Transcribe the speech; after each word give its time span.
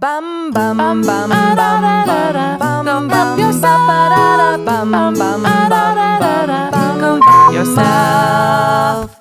Bum 0.00 0.52
bum 0.52 0.78
bum 0.78 1.02
bum 1.02 1.28
bum 1.28 1.56
bum 1.58 2.86
bum 2.86 3.08
bum 3.08 3.36
yourself. 3.36 4.64
Bum 4.64 4.92
bum 4.92 5.14
bum 5.18 5.42
bum 5.42 5.72
bum 5.72 7.52
yourself. 7.52 9.17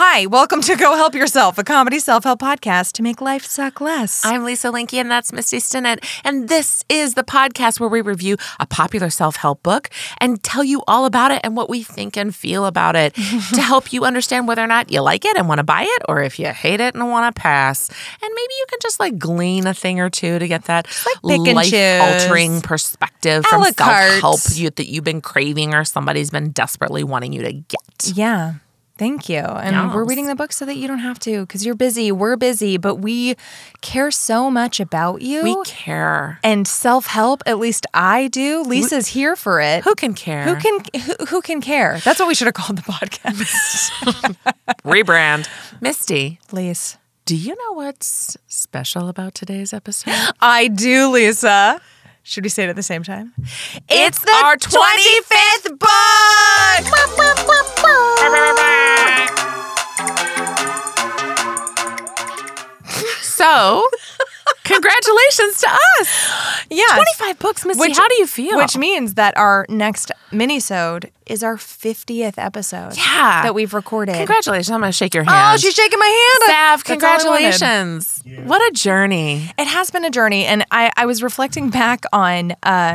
Hi, 0.00 0.26
welcome 0.26 0.60
to 0.60 0.76
Go 0.76 0.94
Help 0.94 1.16
Yourself, 1.16 1.58
a 1.58 1.64
comedy 1.64 1.98
self-help 1.98 2.38
podcast 2.38 2.92
to 2.92 3.02
make 3.02 3.20
life 3.20 3.44
suck 3.44 3.80
less. 3.80 4.24
I'm 4.24 4.44
Lisa 4.44 4.68
Linky, 4.68 4.98
and 4.98 5.10
that's 5.10 5.32
Misty 5.32 5.56
Stinnett. 5.56 6.04
And 6.22 6.48
this 6.48 6.84
is 6.88 7.14
the 7.14 7.24
podcast 7.24 7.80
where 7.80 7.88
we 7.88 8.00
review 8.00 8.36
a 8.60 8.66
popular 8.66 9.10
self 9.10 9.34
help 9.34 9.64
book 9.64 9.90
and 10.18 10.40
tell 10.40 10.62
you 10.62 10.84
all 10.86 11.04
about 11.04 11.32
it 11.32 11.40
and 11.42 11.56
what 11.56 11.68
we 11.68 11.82
think 11.82 12.16
and 12.16 12.32
feel 12.32 12.64
about 12.64 12.94
it 12.94 13.12
to 13.54 13.60
help 13.60 13.92
you 13.92 14.04
understand 14.04 14.46
whether 14.46 14.62
or 14.62 14.68
not 14.68 14.92
you 14.92 15.00
like 15.00 15.24
it 15.24 15.36
and 15.36 15.48
want 15.48 15.58
to 15.58 15.64
buy 15.64 15.82
it, 15.82 16.02
or 16.08 16.22
if 16.22 16.38
you 16.38 16.46
hate 16.46 16.78
it 16.78 16.94
and 16.94 17.10
want 17.10 17.34
to 17.34 17.40
pass. 17.40 17.88
And 17.88 18.30
maybe 18.32 18.52
you 18.56 18.66
can 18.68 18.78
just 18.80 19.00
like 19.00 19.18
glean 19.18 19.66
a 19.66 19.74
thing 19.74 19.98
or 19.98 20.10
two 20.10 20.38
to 20.38 20.46
get 20.46 20.66
that 20.66 20.86
like 21.24 21.44
life 21.56 21.74
altering 21.74 22.60
perspective 22.60 23.42
A 23.46 23.48
from 23.48 23.64
self 23.64 24.20
help 24.20 24.40
you, 24.52 24.70
that 24.70 24.86
you've 24.86 25.02
been 25.02 25.20
craving 25.20 25.74
or 25.74 25.84
somebody's 25.84 26.30
been 26.30 26.52
desperately 26.52 27.02
wanting 27.02 27.32
you 27.32 27.42
to 27.42 27.52
get. 27.52 28.12
yeah. 28.14 28.54
Thank 28.98 29.28
you. 29.28 29.38
And 29.38 29.94
we're 29.94 30.04
reading 30.04 30.26
the 30.26 30.34
book 30.34 30.52
so 30.52 30.64
that 30.66 30.76
you 30.76 30.88
don't 30.88 30.98
have 30.98 31.18
to 31.20 31.42
because 31.42 31.64
you're 31.64 31.76
busy. 31.76 32.10
We're 32.10 32.36
busy, 32.36 32.76
but 32.76 32.96
we 32.96 33.36
care 33.80 34.10
so 34.10 34.50
much 34.50 34.80
about 34.80 35.22
you. 35.22 35.42
We 35.44 35.56
care. 35.64 36.40
and 36.42 36.66
self-help, 36.66 37.42
at 37.46 37.58
least 37.58 37.86
I 37.94 38.26
do. 38.28 38.62
Lisa's 38.62 39.06
here 39.06 39.36
for 39.36 39.60
it. 39.60 39.84
Who 39.84 39.94
can 39.94 40.14
care? 40.14 40.44
Who 40.44 40.56
can 40.56 40.80
who, 41.02 41.14
who 41.26 41.40
can 41.42 41.60
care? 41.60 42.00
That's 42.04 42.18
what 42.18 42.26
we 42.28 42.34
should 42.34 42.46
have 42.48 42.54
called 42.54 42.76
the 42.78 42.82
podcast. 42.82 44.36
rebrand? 44.84 45.48
Misty. 45.80 46.40
Lise. 46.50 46.98
Do 47.24 47.36
you 47.36 47.54
know 47.54 47.72
what's 47.74 48.36
special 48.46 49.08
about 49.08 49.34
today's 49.34 49.72
episode? 49.72 50.14
I 50.40 50.68
do, 50.68 51.10
Lisa. 51.10 51.80
Should 52.22 52.44
we 52.44 52.50
say 52.50 52.64
it 52.64 52.68
at 52.68 52.76
the 52.76 52.82
same 52.82 53.02
time? 53.02 53.32
It's 53.88 54.18
the 54.18 54.32
our 54.44 54.56
25th 54.56 55.78
So, 63.38 63.86
congratulations 64.64 65.60
to 65.60 65.68
us. 66.00 66.08
Yeah. 66.70 66.84
25 67.18 67.38
books, 67.38 67.64
Misty. 67.64 67.80
Which- 67.80 67.96
How 67.96 68.08
do 68.08 68.16
you 68.16 68.26
feel? 68.26 68.56
Which 68.56 68.76
means 68.76 69.14
that 69.14 69.36
our 69.36 69.64
next 69.68 70.10
minisode 70.32 71.10
is 71.28 71.42
our 71.42 71.56
50th 71.56 72.34
episode. 72.36 72.96
Yeah. 72.96 73.42
That 73.42 73.54
we've 73.54 73.74
recorded. 73.74 74.16
Congratulations. 74.16 74.70
I'm 74.70 74.80
going 74.80 74.90
to 74.90 74.96
shake 74.96 75.14
your 75.14 75.24
hand. 75.24 75.54
Oh, 75.54 75.56
she's 75.58 75.74
shaking 75.74 75.98
my 75.98 76.06
hand. 76.06 76.50
Sav, 76.50 76.84
That's 76.84 77.24
all 77.24 77.32
I 77.32 77.38
congratulations. 77.40 78.22
What 78.44 78.60
a 78.70 78.72
journey. 78.74 79.50
It 79.58 79.66
has 79.66 79.90
been 79.90 80.04
a 80.04 80.10
journey, 80.10 80.44
and 80.44 80.64
I, 80.70 80.90
I 80.96 81.06
was 81.06 81.22
reflecting 81.22 81.70
back 81.70 82.04
on 82.12 82.48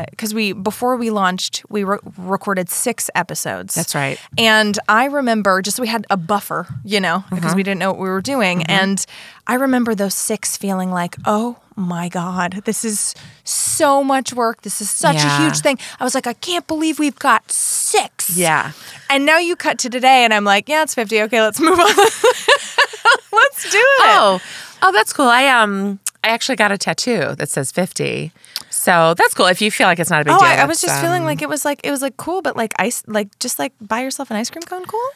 because 0.10 0.34
we 0.34 0.54
before 0.54 0.96
we 0.98 1.10
launched, 1.10 1.64
we 1.70 1.84
re- 1.84 1.98
recorded 2.18 2.70
six 2.70 3.10
episodes. 3.16 3.76
That's 3.76 3.96
right. 3.96 4.20
And 4.38 4.78
I 4.88 5.06
remember 5.06 5.62
just 5.62 5.80
we 5.80 5.88
had 5.88 6.06
a 6.10 6.18
buffer, 6.18 6.68
you 6.84 7.00
know, 7.00 7.14
Mm-hmm. 7.24 7.36
because 7.36 7.56
we 7.56 7.64
didn't 7.64 7.80
know 7.80 7.92
what 7.92 8.00
we 8.00 8.10
were 8.10 8.22
doing, 8.22 8.64
and 8.64 9.04
I 9.48 9.56
remember 9.56 9.94
those 9.96 10.14
six 10.14 10.56
feeling 10.58 10.92
like, 10.92 11.16
oh 11.26 11.58
my 11.76 12.10
god, 12.10 12.62
this 12.66 12.84
is 12.86 13.16
so 13.44 14.04
much 14.04 14.34
work. 14.34 14.62
This 14.62 14.82
is 14.82 14.90
such 14.90 15.16
Yeah. 15.16 15.40
a 15.40 15.44
huge 15.44 15.60
thing. 15.60 15.78
I 16.00 16.04
was 16.04 16.16
like, 16.16 16.28
I 16.28 16.34
can't 16.34 16.68
believe 16.68 17.00
we've 17.00 17.18
got 17.20 17.52
six. 17.52 18.36
Yeah. 18.38 18.72
And 19.10 19.26
now 19.26 19.38
you 19.38 19.56
cut 19.56 19.78
to 19.80 19.90
today, 19.90 20.24
and 20.24 20.34
I'm 20.34 20.44
like, 20.46 20.68
yeah, 20.70 20.84
it's 20.84 20.96
fifty. 20.96 21.22
Okay, 21.22 21.42
let's 21.42 21.60
move 21.60 21.80
on. 21.80 21.86
let's 23.32 23.72
do 23.72 23.78
it. 23.78 24.02
Oh, 24.16 24.42
oh, 24.82 24.92
that's 24.92 25.14
cool. 25.14 25.28
I 25.28 25.48
um, 25.48 26.00
I 26.24 26.30
actually 26.30 26.56
got 26.56 26.72
a 26.72 26.78
tattoo 26.78 27.36
that 27.36 27.50
says 27.50 27.72
50. 27.72 28.32
So 28.70 29.14
that's 29.18 29.34
cool. 29.34 29.48
If 29.48 29.62
you 29.62 29.70
feel 29.72 29.88
like 29.88 30.00
it's 30.00 30.10
not 30.10 30.22
a 30.22 30.26
big 30.26 30.34
Oh, 30.34 30.40
deal. 30.40 30.48
I, 30.48 30.56
I 30.56 30.66
was 30.66 30.82
just 30.82 31.00
feeling 31.02 31.22
um, 31.24 31.28
like 31.28 31.42
it 31.42 31.50
was 31.50 31.64
like 31.66 31.82
it 31.84 31.92
was 31.92 32.02
like 32.02 32.18
cool, 32.18 32.42
but 32.42 32.56
like 32.56 32.74
ice, 32.80 33.04
like 33.08 33.28
just 33.40 33.60
like 33.60 33.74
buy 33.82 34.02
yourself 34.02 34.32
an 34.32 34.38
ice 34.38 34.50
cream 34.50 34.64
cone, 34.64 34.86
cool. 34.86 35.10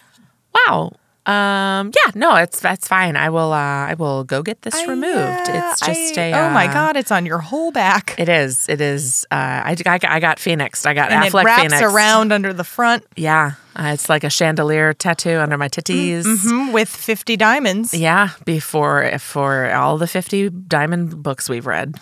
Wow. 0.67 0.91
Um. 1.27 1.91
Yeah. 1.93 2.11
No. 2.15 2.35
It's 2.37 2.59
that's 2.59 2.87
fine. 2.87 3.15
I 3.15 3.29
will. 3.29 3.51
Uh. 3.53 3.57
I 3.57 3.95
will 3.95 4.23
go 4.23 4.41
get 4.41 4.61
this 4.61 4.75
I, 4.75 4.85
removed. 4.85 5.17
uh, 5.17 5.43
it's 5.71 5.81
just 5.81 6.17
I- 6.17 6.21
a. 6.29 6.33
oh 6.47 6.49
my 6.51 6.67
uh, 6.67 6.73
god, 6.73 6.95
it's 6.97 7.11
on 7.11 7.25
your 7.25 7.39
whole 7.39 7.71
back, 7.71 8.15
It 8.17 8.29
is. 8.29 8.67
It 8.69 8.81
is. 8.81 9.25
Uh. 9.31 9.35
I. 9.35 9.75
I, 9.85 9.99
I 10.07 10.19
got 10.19 10.39
Phoenix. 10.39 10.85
I 10.85 10.93
got 10.93 11.11
and 11.11 11.23
Affleck 11.25 11.41
it 11.41 11.45
wraps 11.45 11.61
Phoenix. 11.63 11.81
around 11.81 12.31
under 12.31 12.53
the 12.53 12.63
front 12.63 13.03
Yeah. 13.15 13.53
Uh, 13.79 13.93
it's 13.93 14.09
like 14.09 14.23
a 14.23 14.29
chandelier 14.29 14.91
tattoo 14.93 15.37
under 15.37 15.57
my 15.57 15.69
titties. 15.69 16.23
mhm, 16.25 16.73
with 16.73 16.89
fifty 16.89 17.37
diamonds. 17.37 17.93
Yeah. 17.93 18.29
Before 18.45 19.17
for 19.19 19.71
all 19.71 19.97
the 19.99 20.07
fifty 20.07 20.49
diamond 20.49 21.21
books 21.21 21.47
we've 21.47 21.67
read, 21.67 21.95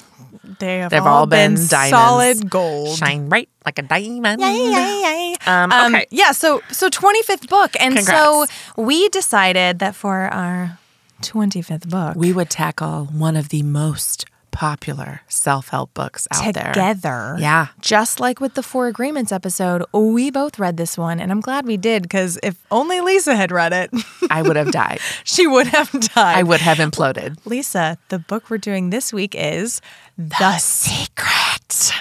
They 0.59 0.79
have 0.79 0.91
they've 0.91 1.01
all, 1.01 1.19
all, 1.21 1.25
been, 1.27 1.55
diamonds. 1.67 1.89
solid 1.89 2.49
gold. 2.49 2.97
Shine 2.97 3.27
bright 3.27 3.49
like 3.65 3.77
a 3.79 3.81
diamond. 3.81 4.39
Yay, 4.41 4.55
yay, 4.71 5.01
yay. 5.03 5.35
Um, 5.45 5.71
okay. 5.73 6.05
yeah, 6.11 6.31
so 6.31 6.61
so 6.71 6.87
25th 6.89 7.49
book. 7.49 7.75
And 7.79 7.99
so 7.99 8.45
we 8.77 9.09
decided 9.09 9.79
that 9.79 9.95
for 9.95 10.29
our 10.31 10.77
25th 11.21 11.89
book, 11.89 12.15
We 12.15 12.31
would 12.31 12.49
tackle 12.49 13.05
one 13.11 13.35
of 13.35 13.49
the 13.49 13.63
most 13.63 14.25
popular 14.55 15.21
self-help 15.27 15.93
books 15.93 16.27
out 16.33 16.53
there. 16.53 16.71
together. 16.73 17.35
Yeah. 17.39 17.67
Just 17.81 18.19
like 18.21 18.39
with 18.39 18.53
the 18.53 18.63
Four 18.63 18.87
Agreements 18.87 19.31
episode, 19.31 19.83
we 19.93 20.31
both 20.31 20.57
read 20.57 20.77
this 20.77 20.97
one. 20.97 21.19
And 21.19 21.29
I'm 21.31 21.41
glad 21.41 21.65
we 21.67 21.75
did 21.77 22.03
because 22.03 22.39
if 22.41 22.55
only 22.71 23.01
Lisa 23.01 23.35
had 23.35 23.51
read 23.51 23.73
it, 23.73 23.91
I 24.31 24.41
would 24.41 24.55
have 24.55 24.71
died. 24.71 24.99
she 25.25 25.45
would 25.45 25.67
have 25.67 25.91
died. 25.91 26.37
I 26.37 26.43
would 26.43 26.61
have 26.61 26.77
imploded. 26.77 27.37
Lisa, 27.45 27.97
the 28.09 28.17
book 28.19 28.49
we're 28.49 28.57
doing 28.57 28.89
this 28.91 29.11
week 29.11 29.35
is 29.37 29.81
The 30.17 30.57
Secret. 30.57 31.91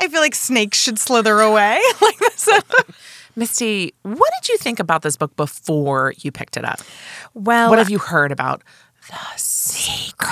I 0.00 0.08
feel 0.08 0.20
like 0.20 0.34
snakes 0.34 0.78
should 0.78 0.98
slither 0.98 1.40
away 1.40 1.80
like 2.02 2.18
this. 2.18 2.48
Misty, 3.36 3.94
what 4.02 4.30
did 4.40 4.48
you 4.50 4.58
think 4.58 4.78
about 4.78 5.02
this 5.02 5.16
book 5.16 5.34
before 5.36 6.12
you 6.18 6.30
picked 6.30 6.56
it 6.56 6.64
up? 6.64 6.80
Well, 7.32 7.70
What 7.70 7.78
have 7.78 7.90
you 7.90 7.98
heard 7.98 8.30
about 8.30 8.62
the 9.08 9.16
secret? 9.36 10.30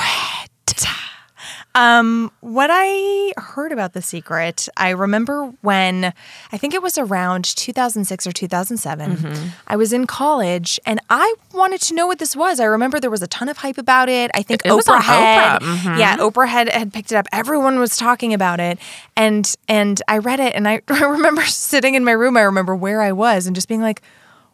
Um, 1.74 2.30
what 2.40 2.68
I 2.70 3.32
heard 3.38 3.72
about 3.72 3.94
The 3.94 4.02
Secret, 4.02 4.68
I 4.76 4.90
remember 4.90 5.52
when 5.62 6.12
I 6.52 6.58
think 6.58 6.74
it 6.74 6.82
was 6.82 6.98
around 6.98 7.44
2006 7.46 8.26
or 8.26 8.32
2007. 8.32 9.16
Mm-hmm. 9.16 9.48
I 9.66 9.76
was 9.76 9.92
in 9.94 10.06
college 10.06 10.78
and 10.84 11.00
I 11.08 11.34
wanted 11.54 11.80
to 11.82 11.94
know 11.94 12.06
what 12.06 12.18
this 12.18 12.36
was. 12.36 12.60
I 12.60 12.64
remember 12.64 13.00
there 13.00 13.10
was 13.10 13.22
a 13.22 13.26
ton 13.26 13.48
of 13.48 13.56
hype 13.56 13.78
about 13.78 14.10
it. 14.10 14.30
I 14.34 14.42
think 14.42 14.66
It- 14.66 14.68
it 14.68 14.72
Oprah 14.72 15.00
had, 15.00 15.62
Oprah, 15.62 15.76
mhm. 15.78 15.98
yeah, 15.98 16.16
Oprah 16.18 16.46
had, 16.48 16.68
had 16.68 16.92
picked 16.92 17.10
it 17.10 17.16
up. 17.16 17.26
Everyone 17.32 17.78
was 17.78 17.96
talking 17.96 18.34
about 18.34 18.60
it, 18.60 18.78
and 19.16 19.54
and 19.66 20.02
I 20.08 20.18
read 20.18 20.40
it, 20.40 20.54
and 20.54 20.68
I, 20.68 20.82
I 20.88 21.04
remember 21.04 21.42
sitting 21.46 21.94
in 21.94 22.04
my 22.04 22.12
room. 22.12 22.36
I 22.36 22.42
remember 22.42 22.76
where 22.76 23.00
I 23.00 23.12
was 23.12 23.46
and 23.46 23.56
just 23.56 23.68
being 23.68 23.80
like, 23.80 24.02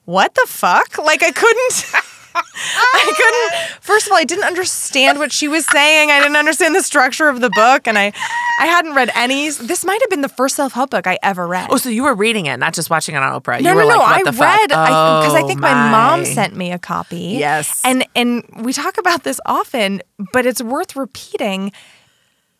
"What 0.04 0.34
the 0.36 0.46
fuck?" 0.46 0.98
Like 0.98 1.22
I 1.24 1.32
couldn't. 1.32 1.92
I 2.34 3.12
couldn't. 3.16 3.82
First 3.82 4.06
of 4.06 4.12
all, 4.12 4.18
I 4.18 4.24
didn't 4.24 4.44
understand 4.44 5.18
what 5.18 5.32
she 5.32 5.48
was 5.48 5.64
saying. 5.66 6.10
I 6.10 6.20
didn't 6.20 6.36
understand 6.36 6.74
the 6.74 6.82
structure 6.82 7.28
of 7.28 7.40
the 7.40 7.50
book, 7.50 7.86
and 7.86 7.98
I, 7.98 8.12
I 8.60 8.66
hadn't 8.66 8.94
read 8.94 9.10
any. 9.14 9.50
This 9.50 9.84
might 9.84 10.00
have 10.02 10.10
been 10.10 10.20
the 10.20 10.28
first 10.28 10.56
self 10.56 10.72
help 10.72 10.90
book 10.90 11.06
I 11.06 11.18
ever 11.22 11.46
read. 11.46 11.68
Oh, 11.70 11.76
so 11.76 11.88
you 11.88 12.02
were 12.04 12.14
reading 12.14 12.46
it, 12.46 12.58
not 12.58 12.74
just 12.74 12.90
watching 12.90 13.14
it 13.14 13.18
on 13.18 13.40
Oprah. 13.40 13.60
no, 13.62 13.70
you 13.70 13.74
no, 13.74 13.74
were 13.76 13.82
no! 13.82 13.98
like, 13.98 14.00
I 14.08 14.22
what 14.22 14.34
the 14.34 14.40
read 14.40 14.68
because 14.68 15.34
I, 15.34 15.42
Oh, 15.42 15.46
think 15.46 15.60
my. 15.60 15.90
mom 15.90 16.24
sent 16.24 16.54
me 16.56 16.72
a 16.72 16.78
copy. 16.78 17.36
Yes. 17.38 17.82
and 17.84 18.04
and 18.14 18.44
we 18.62 18.72
talk 18.72 18.98
about 18.98 19.24
this 19.24 19.40
often, 19.46 20.02
but 20.32 20.46
it's 20.46 20.62
worth 20.62 20.96
repeating. 20.96 21.72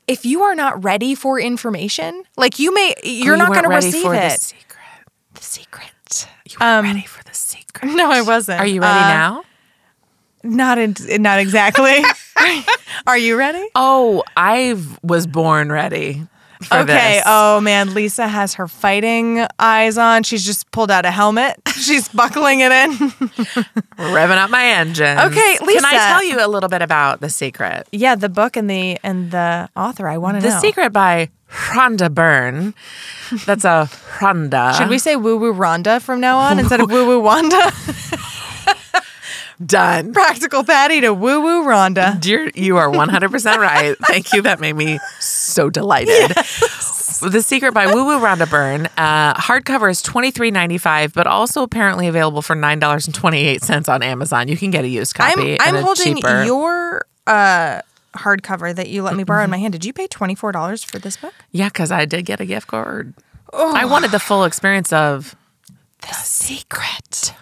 If 0.07 0.25
you 0.25 0.41
are 0.43 0.55
not 0.55 0.83
ready 0.85 1.15
for 1.15 1.39
information, 1.39 2.23
like 2.39 2.59
you 2.59 2.73
may, 2.73 2.95
Oh, 2.97 3.01
you're 3.07 3.35
you 3.35 3.39
not 3.39 3.49
going 3.53 3.65
to 3.65 3.69
receive 3.69 4.03
for 4.03 4.15
it. 4.15 4.21
The 4.31 4.39
secret. 4.39 4.79
The 5.35 5.43
secret. 5.43 6.29
You 6.49 6.57
were 6.59 6.67
Um, 6.67 6.85
ready 6.87 7.03
for 7.05 7.23
the 7.25 7.35
secret. 7.35 7.93
No, 7.95 8.11
I 8.11 8.23
wasn't. 8.23 8.59
Are 8.59 8.67
you 8.67 8.81
ready 8.81 8.99
Uh, 9.01 9.09
now? 9.09 9.45
Not 10.43 10.79
in, 10.79 10.95
not 11.21 11.39
exactly. 11.41 12.03
are 13.07 13.19
you 13.19 13.37
ready? 13.37 13.67
Oh, 13.75 14.23
I 14.37 14.81
was 15.03 15.27
born 15.27 15.71
ready. 15.73 16.23
For 16.63 16.79
Okay. 16.79 17.15
This. 17.19 17.23
Oh 17.25 17.61
man, 17.61 17.95
Lisa 17.95 18.27
has 18.27 18.55
her 18.55 18.67
fighting 18.67 19.47
eyes 19.61 19.97
on. 19.97 20.25
She's 20.25 20.45
just 20.45 20.69
pulled 20.73 20.91
out 20.91 21.05
a 21.07 21.11
helmet. 21.13 21.57
She's 21.69 22.09
buckling 22.09 22.61
it 22.61 22.73
in. 22.73 22.91
revving 23.97 24.37
up 24.39 24.51
my 24.51 24.65
engine. 24.65 25.19
Okay, 25.21 25.59
Lisa. 25.63 25.81
Can 25.81 25.85
I 25.85 26.09
tell 26.09 26.25
you 26.25 26.45
a 26.45 26.49
little 26.49 26.69
bit 26.69 26.83
about 26.83 27.21
the 27.21 27.29
secret? 27.31 27.89
yeah, 27.93 28.17
the 28.17 28.29
book 28.29 28.57
and 28.57 28.69
the 28.69 28.99
and 29.05 29.31
the 29.31 29.69
author. 29.77 30.09
I 30.09 30.19
want 30.19 30.41
to 30.41 30.43
The. 30.43 30.59
Secret 30.59 30.93
by 30.93 31.29
Rhonda 31.49 32.13
Byrne. 32.13 32.75
That's 33.47 33.65
a 33.65 33.89
Rhonda. 34.19 34.77
Should 34.77 34.89
we 34.89 34.99
say 34.99 35.15
woo 35.15 35.37
woo 35.37 35.55
Rhonda 35.55 36.03
from 36.03 36.21
now 36.21 36.39
on 36.39 36.59
instead 36.59 36.81
of 36.81 36.91
woo 36.91 37.07
woo 37.07 37.21
Wanda? 37.21 37.71
Done. 39.65 40.13
Practical 40.13 40.63
Patty 40.65 41.01
to 41.01 41.13
woo 41.13 41.41
woo 41.41 41.65
Rhonda. 41.65 42.21
Dear, 42.21 42.51
you 42.55 42.77
are 42.77 42.89
100% 42.89 43.57
right. 43.59 43.97
Thank 44.07 44.33
you. 44.33 44.43
That 44.43 44.61
made 44.61 44.75
me 44.75 44.99
so 45.19 45.69
delighted. 45.71 46.31
The 47.21 47.43
Secret 47.43 47.75
by 47.75 47.93
Woo 47.93 48.05
Woo 48.05 48.21
Rhonda 48.21 48.49
Byrne. 48.49 48.87
Uh, 48.97 49.35
hardcover 49.35 49.91
is 49.91 50.01
twenty 50.01 50.31
three 50.31 50.53
ninety 50.53 50.79
five, 50.79 51.13
but 51.15 51.27
also 51.27 51.65
apparently 51.65 52.07
available 52.07 52.43
for 52.43 52.55
nine 52.55 52.79
dollars 52.79 53.07
and 53.07 53.15
twenty 53.15 53.39
eight 53.45 53.63
cents 53.63 53.89
on 53.89 54.05
Amazon. 54.05 54.47
You 54.47 54.57
can 54.57 54.71
get 54.71 54.85
a 54.85 54.89
used 54.89 55.17
I'm 55.19 55.35
copy. 55.35 55.57
I'm 55.61 55.75
a 55.75 55.83
holding 55.83 56.15
cheaper. 56.17 56.45
your 56.45 57.07
uh 57.27 57.81
hardcover 58.15 58.73
that 58.75 58.89
you 58.89 59.03
let 59.03 59.17
me 59.17 59.25
borrow 59.25 59.43
in 59.43 59.51
my 59.51 59.57
hand. 59.59 59.73
Did 59.73 59.85
you 59.85 59.93
pay 59.93 60.07
twenty 60.07 60.37
four 60.37 60.53
dollars 60.53 60.85
for 60.85 61.01
this 61.01 61.17
book? 61.17 61.35
Yeah, 61.51 61.69
because 61.69 61.91
I 61.91 62.05
did 62.05 62.25
get 62.25 62.39
a 62.41 62.47
gift 62.47 62.69
card. 62.69 63.15
I 63.53 63.85
wanted 63.85 64.13
the 64.13 64.21
full 64.21 64.45
experience 64.45 64.93
of 64.93 65.35
The 66.03 66.15
Secret. 66.15 67.35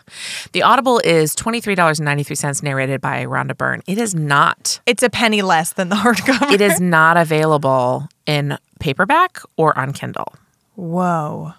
The 0.53 0.63
Audible 0.63 1.01
is 1.05 1.35
$23.93 1.37 2.63
narrated 2.63 3.01
by 3.01 3.25
Rhonda 3.25 3.57
Byrne. 3.57 3.83
It 3.87 3.99
is 3.99 4.15
not. 4.15 4.81
It's 4.87 5.03
a 5.03 5.11
penny 5.11 5.43
less 5.43 5.73
than 5.73 5.89
the 5.89 5.97
hardcover. 5.97 6.53
It 6.53 6.61
is 6.61 6.81
not 6.81 7.17
available 7.17 8.09
in 8.27 8.59
paperback 8.81 9.41
or 9.57 9.79
on 9.79 9.93
Kindle. 9.93 10.35
Whoa. 10.75 11.53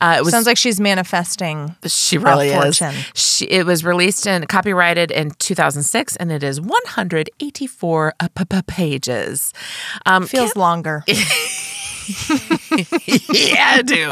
Uh, 0.00 0.16
it 0.18 0.24
was 0.24 0.32
Sounds 0.32 0.46
like 0.46 0.56
she's 0.56 0.80
manifesting. 0.80 1.76
She 1.86 2.18
really 2.18 2.48
is. 2.48 2.82
She, 3.14 3.46
it 3.46 3.64
was 3.66 3.84
released 3.84 4.26
and 4.26 4.48
copyrighted 4.48 5.10
in 5.10 5.30
2006, 5.38 6.16
and 6.16 6.32
it 6.32 6.42
is 6.42 6.60
184 6.60 8.14
uh, 8.18 8.28
pages. 8.66 9.52
Um, 10.06 10.26
Feels 10.26 10.56
longer. 10.56 11.04
yeah, 13.32 13.72
I 13.76 13.82
do. 13.84 14.10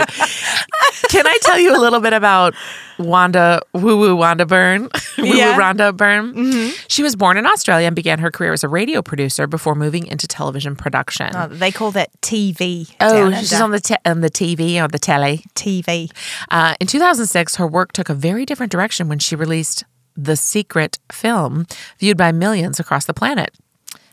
Can 1.09 1.27
I 1.27 1.39
tell 1.43 1.59
you 1.59 1.77
a 1.77 1.81
little 1.81 2.01
bit 2.01 2.13
about 2.13 2.55
Wanda 2.99 3.63
Woo 3.73 3.99
Woo 3.99 4.17
Wanda 4.17 4.47
Byrne? 4.47 4.83
Woo 5.19 5.25
Woo 5.25 5.35
Yeah. 5.37 5.59
Rhonda 5.59 5.97
Byrne. 5.97 6.71
She 6.89 7.03
was 7.03 7.17
born 7.17 7.37
in 7.37 7.47
Australia 7.47 7.87
and 7.87 7.97
began 7.97 8.19
her 8.21 8.31
career 8.31 8.53
as 8.53 8.65
a 8.65 8.69
radio 8.69 9.03
producer 9.03 9.47
before 9.47 9.75
moving 9.75 10.07
into 10.07 10.27
television 10.27 10.77
production. 10.77 11.31
Oh, 11.35 11.49
they 11.49 11.71
call 11.73 11.91
that 11.93 12.11
TV. 12.21 12.91
Oh, 13.01 13.31
she's 13.33 13.53
under. 13.53 13.65
on 13.65 13.71
the 13.73 13.81
te- 13.81 13.97
on 14.05 14.21
the 14.21 14.31
TV 14.31 14.83
or 14.83 14.89
the 14.89 14.99
telly. 14.99 15.45
TV. 15.55 16.11
Uh, 16.51 16.75
in 16.81 16.87
2006, 16.87 17.57
her 17.57 17.67
work 17.67 17.93
took 17.93 18.09
a 18.09 18.15
very 18.15 18.47
different 18.47 18.73
direction 18.73 19.09
when 19.09 19.19
she 19.19 19.37
released 19.37 19.85
The 20.17 20.37
Secret 20.37 20.99
film, 21.11 21.67
viewed 21.99 22.17
by 22.17 22.33
millions 22.33 22.79
across 22.81 23.05
the 23.07 23.15
planet. 23.15 23.55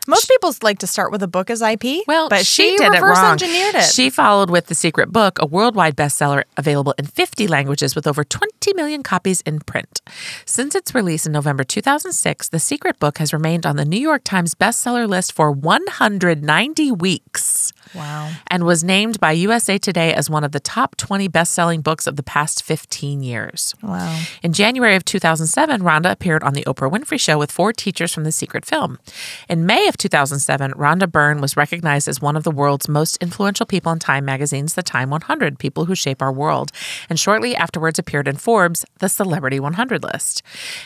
Most 0.08 0.28
people 0.28 0.54
like 0.64 0.80
to 0.80 0.88
start 0.88 1.12
with 1.12 1.22
a 1.24 1.28
book 1.28 1.50
as 1.50 1.62
IP. 1.62 2.04
Well, 2.08 2.30
but 2.30 2.46
she, 2.46 2.72
she, 2.72 2.78
did 2.78 2.94
it 2.94 3.02
reverse 3.02 3.18
wrong. 3.18 3.34
engineered 3.34 3.76
it. 3.76 3.84
She 3.84 4.10
followed 4.10 4.50
with 4.50 4.68
The 4.68 4.76
Secret 4.76 5.12
Book, 5.12 5.38
a 5.40 5.46
worldwide 5.46 5.96
bestseller 5.96 6.44
available 6.58 6.94
in 6.98 7.06
50 7.06 7.48
languages 7.48 7.96
with 7.96 8.08
over 8.08 8.24
20 8.24 8.74
million 8.74 9.04
copies 9.04 9.42
in 9.42 9.60
print. 9.60 10.02
Since 10.46 10.76
its 10.76 10.96
release 10.96 11.26
in 11.26 11.32
November 11.32 11.64
2006, 11.64 12.50
The 12.50 12.60
Secret 12.60 13.00
Book 13.00 13.18
has 13.20 13.34
remained 13.34 13.66
on 13.66 13.76
the 13.76 13.86
New 13.86 14.00
York 14.00 14.24
Times 14.24 14.56
bestseller 14.56 15.08
list 15.08 15.32
for 15.32 15.52
190 15.52 16.92
weeks 16.94 17.74
wow. 17.94 18.32
and 18.48 18.66
was 18.66 18.84
named 18.84 19.20
by 19.20 19.32
USA 19.32 19.78
Today 19.78 20.14
as 20.14 20.30
one 20.30 20.44
of 20.44 20.52
the 20.52 20.60
top 20.60 20.96
20 20.96 21.28
best-selling 21.28 21.82
books 21.82 22.08
of 22.08 22.16
the 22.16 22.24
past 22.24 22.64
15 22.64 23.22
years. 23.24 23.76
Wow. 23.82 24.22
In 24.44 24.54
January 24.54 24.96
of 24.96 25.06
2007, 25.06 25.82
Rhonda 25.82 26.12
appeared 26.12 26.44
on 26.44 26.54
The 26.54 26.64
Oprah 26.64 26.92
Winfrey 26.92 27.20
Show 27.20 27.38
with 27.38 27.52
four 27.52 27.74
teachers 27.74 28.14
from 28.14 28.24
The 28.24 28.32
Secret 28.32 28.66
Film. 28.66 29.00
In 29.48 29.66
May 29.66 29.88
of 29.88 29.98
2007, 29.98 30.74
Rhonda 30.74 31.12
Byrne 31.12 31.42
was 31.42 31.58
recognized 31.58 32.08
as 32.08 32.22
one 32.22 32.36
of 32.36 32.44
the 32.44 32.52
world's 32.52 32.88
most 32.88 33.18
influential 33.18 33.66
people 33.66 33.92
in 33.92 34.00
Time 34.00 34.26
magazine's 34.26 34.74
The 34.74 34.84
Time 34.84 35.10
100 35.10 35.60
People 35.60 35.86
Who 35.86 35.96
Shape 35.96 36.22
Our 36.22 36.32
World, 36.32 36.72
and 37.10 37.20
shortly 37.20 37.56
afterwards 37.56 38.00
appeared 38.00 38.28
in 38.28 38.38
Forbes' 38.38 38.86
The 39.00 39.10
Celebrity 39.10 39.60
100 39.60 40.04
list. 40.04 40.42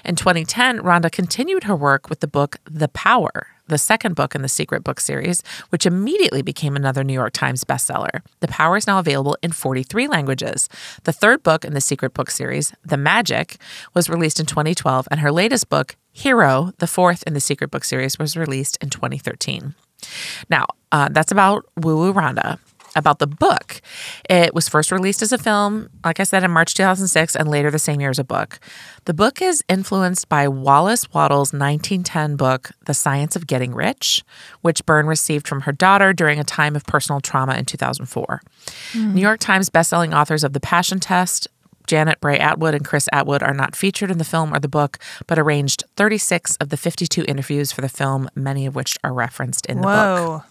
In 0.05 0.15
2010, 0.15 0.79
Rhonda 0.79 1.11
continued 1.11 1.63
her 1.65 1.75
work 1.75 2.09
with 2.09 2.19
the 2.19 2.27
book 2.27 2.57
The 2.65 2.87
Power 2.87 3.47
the 3.67 3.77
second 3.77 4.15
book 4.15 4.35
in 4.35 4.41
the 4.41 4.49
Secret 4.49 4.83
Book 4.83 4.99
series, 4.99 5.41
which 5.69 5.85
immediately 5.85 6.41
became 6.41 6.75
another 6.75 7.03
New 7.03 7.13
York 7.13 7.33
Times 7.33 7.63
bestseller. 7.63 8.21
The 8.39 8.47
Power 8.47 8.77
is 8.77 8.87
now 8.87 8.99
available 8.99 9.37
in 9.41 9.51
43 9.51 10.07
languages. 10.07 10.69
The 11.03 11.13
third 11.13 11.43
book 11.43 11.63
in 11.63 11.73
the 11.73 11.81
Secret 11.81 12.13
Book 12.13 12.29
series, 12.29 12.73
The 12.83 12.97
Magic, 12.97 13.57
was 13.93 14.09
released 14.09 14.39
in 14.39 14.45
2012, 14.45 15.07
and 15.09 15.19
her 15.19 15.31
latest 15.31 15.69
book, 15.69 15.95
Hero, 16.11 16.71
the 16.77 16.87
fourth 16.87 17.23
in 17.25 17.33
the 17.33 17.39
Secret 17.39 17.71
Book 17.71 17.83
series, 17.83 18.19
was 18.19 18.37
released 18.37 18.77
in 18.81 18.89
2013. 18.89 19.73
Now, 20.49 20.67
uh, 20.91 21.09
that's 21.11 21.31
about 21.31 21.65
Woo 21.77 21.97
Woo 21.97 22.13
Rhonda. 22.13 22.59
About 22.95 23.19
the 23.19 23.27
book, 23.27 23.81
it 24.29 24.53
was 24.53 24.69
first 24.69 24.91
released 24.91 25.21
as 25.21 25.31
a 25.31 25.37
film, 25.37 25.89
like 26.05 26.19
I 26.19 26.23
said, 26.23 26.43
in 26.43 26.51
March 26.51 26.75
2006, 26.75 27.35
and 27.35 27.49
later 27.49 27.71
the 27.71 27.79
same 27.79 27.99
year 27.99 28.11
as 28.11 28.19
a 28.19 28.23
book. 28.23 28.59
The 29.05 29.13
book 29.13 29.41
is 29.41 29.63
influenced 29.67 30.29
by 30.29 30.47
Wallace 30.47 31.11
Wattles' 31.11 31.53
1910 31.53 32.35
book, 32.35 32.71
The 32.85 32.93
Science 32.93 33.35
of 33.35 33.47
Getting 33.47 33.73
Rich, 33.73 34.23
which 34.61 34.85
Byrne 34.85 35.07
received 35.07 35.47
from 35.47 35.61
her 35.61 35.71
daughter 35.71 36.13
during 36.13 36.39
a 36.39 36.43
time 36.43 36.75
of 36.75 36.85
personal 36.85 37.19
trauma 37.19 37.55
in 37.55 37.65
2004. 37.65 38.41
Hmm. 38.91 39.13
New 39.15 39.21
York 39.21 39.39
Times 39.39 39.69
bestselling 39.69 40.15
authors 40.15 40.43
of 40.43 40.53
The 40.53 40.59
Passion 40.59 40.99
Test, 40.99 41.47
Janet 41.87 42.19
Bray 42.21 42.39
Attwood 42.39 42.73
and 42.75 42.85
Chris 42.85 43.09
Attwood 43.13 43.41
are 43.41 43.53
not 43.53 43.75
featured 43.75 44.09
in 44.11 44.17
the 44.17 44.23
film 44.23 44.53
or 44.53 44.59
the 44.59 44.67
book, 44.67 44.99
but 45.27 45.37
arranged 45.37 45.83
36 45.95 46.55
of 46.57 46.69
the 46.69 46.77
52 46.77 47.25
interviews 47.27 47.71
for 47.71 47.81
the 47.81 47.89
film, 47.89 48.29
many 48.35 48.65
of 48.65 48.75
which 48.75 48.97
are 49.03 49.13
referenced 49.13 49.65
in 49.65 49.77
the 49.77 49.87
book. 50.37 50.45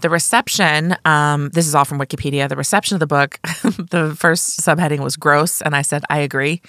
The 0.00 0.10
reception, 0.10 0.96
um, 1.04 1.50
this 1.50 1.66
is 1.66 1.74
all 1.74 1.84
from 1.84 1.98
Wikipedia. 1.98 2.48
The 2.48 2.56
reception 2.56 2.96
of 2.96 3.00
the 3.00 3.06
book, 3.06 3.38
the 3.90 4.14
first 4.18 4.60
subheading 4.60 5.00
was 5.00 5.16
gross, 5.16 5.60
and 5.62 5.76
I 5.76 5.82
said, 5.82 6.04
I 6.10 6.18
agree. 6.18 6.60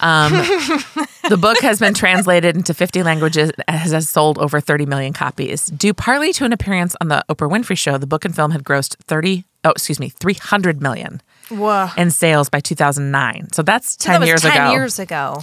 Um, 0.00 0.32
the 1.28 1.38
book 1.40 1.58
has 1.60 1.80
been 1.80 1.94
translated 1.94 2.56
into 2.56 2.72
50 2.72 3.02
languages 3.02 3.50
and 3.66 3.76
has 3.76 3.92
has 3.96 4.08
sold 4.08 4.38
over 4.38 4.60
30 4.60 4.86
million 4.86 5.12
copies. 5.12 5.66
Due 5.66 5.94
partly 5.94 6.32
to 6.34 6.44
an 6.44 6.52
appearance 6.52 6.94
on 7.00 7.08
the 7.08 7.24
Oprah 7.28 7.50
Winfrey 7.50 7.76
Show, 7.76 7.98
the 7.98 8.06
book 8.06 8.24
and 8.24 8.34
film 8.34 8.52
had 8.52 8.62
grossed 8.62 8.96
30, 9.04 9.44
oh, 9.64 9.70
excuse 9.70 9.98
me, 9.98 10.08
300 10.08 10.80
million 10.80 11.20
Whoa. 11.48 11.88
in 11.96 12.10
sales 12.10 12.48
by 12.48 12.60
2009. 12.60 13.52
So 13.52 13.62
that's 13.62 13.96
10 13.96 14.20
that 14.20 14.26
years 14.26 14.42
10 14.42 14.52
ago. 14.52 14.70
years 14.72 14.98
ago. 14.98 15.42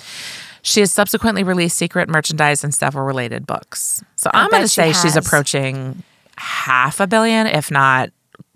She 0.61 0.79
has 0.79 0.93
subsequently 0.93 1.43
released 1.43 1.75
secret 1.75 2.07
merchandise 2.07 2.63
and 2.63 2.73
several 2.73 3.05
related 3.05 3.45
books. 3.45 4.01
So 4.15 4.31
I'm 4.33 4.49
going 4.49 4.61
to 4.61 4.69
say 4.69 4.93
she's 4.93 5.17
approaching 5.17 6.03
half 6.37 6.99
a 6.99 7.07
billion, 7.07 7.47
if 7.47 7.71
not 7.71 8.09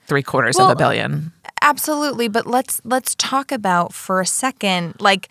three 0.06 0.24
quarters 0.24 0.60
of 0.60 0.70
a 0.70 0.76
billion. 0.76 1.32
Absolutely, 1.62 2.28
but 2.28 2.46
let's 2.46 2.82
let's 2.84 3.16
talk 3.16 3.52
about 3.52 3.94
for 3.94 4.22
a 4.22 4.26
second 4.26 4.96
like 5.00 5.30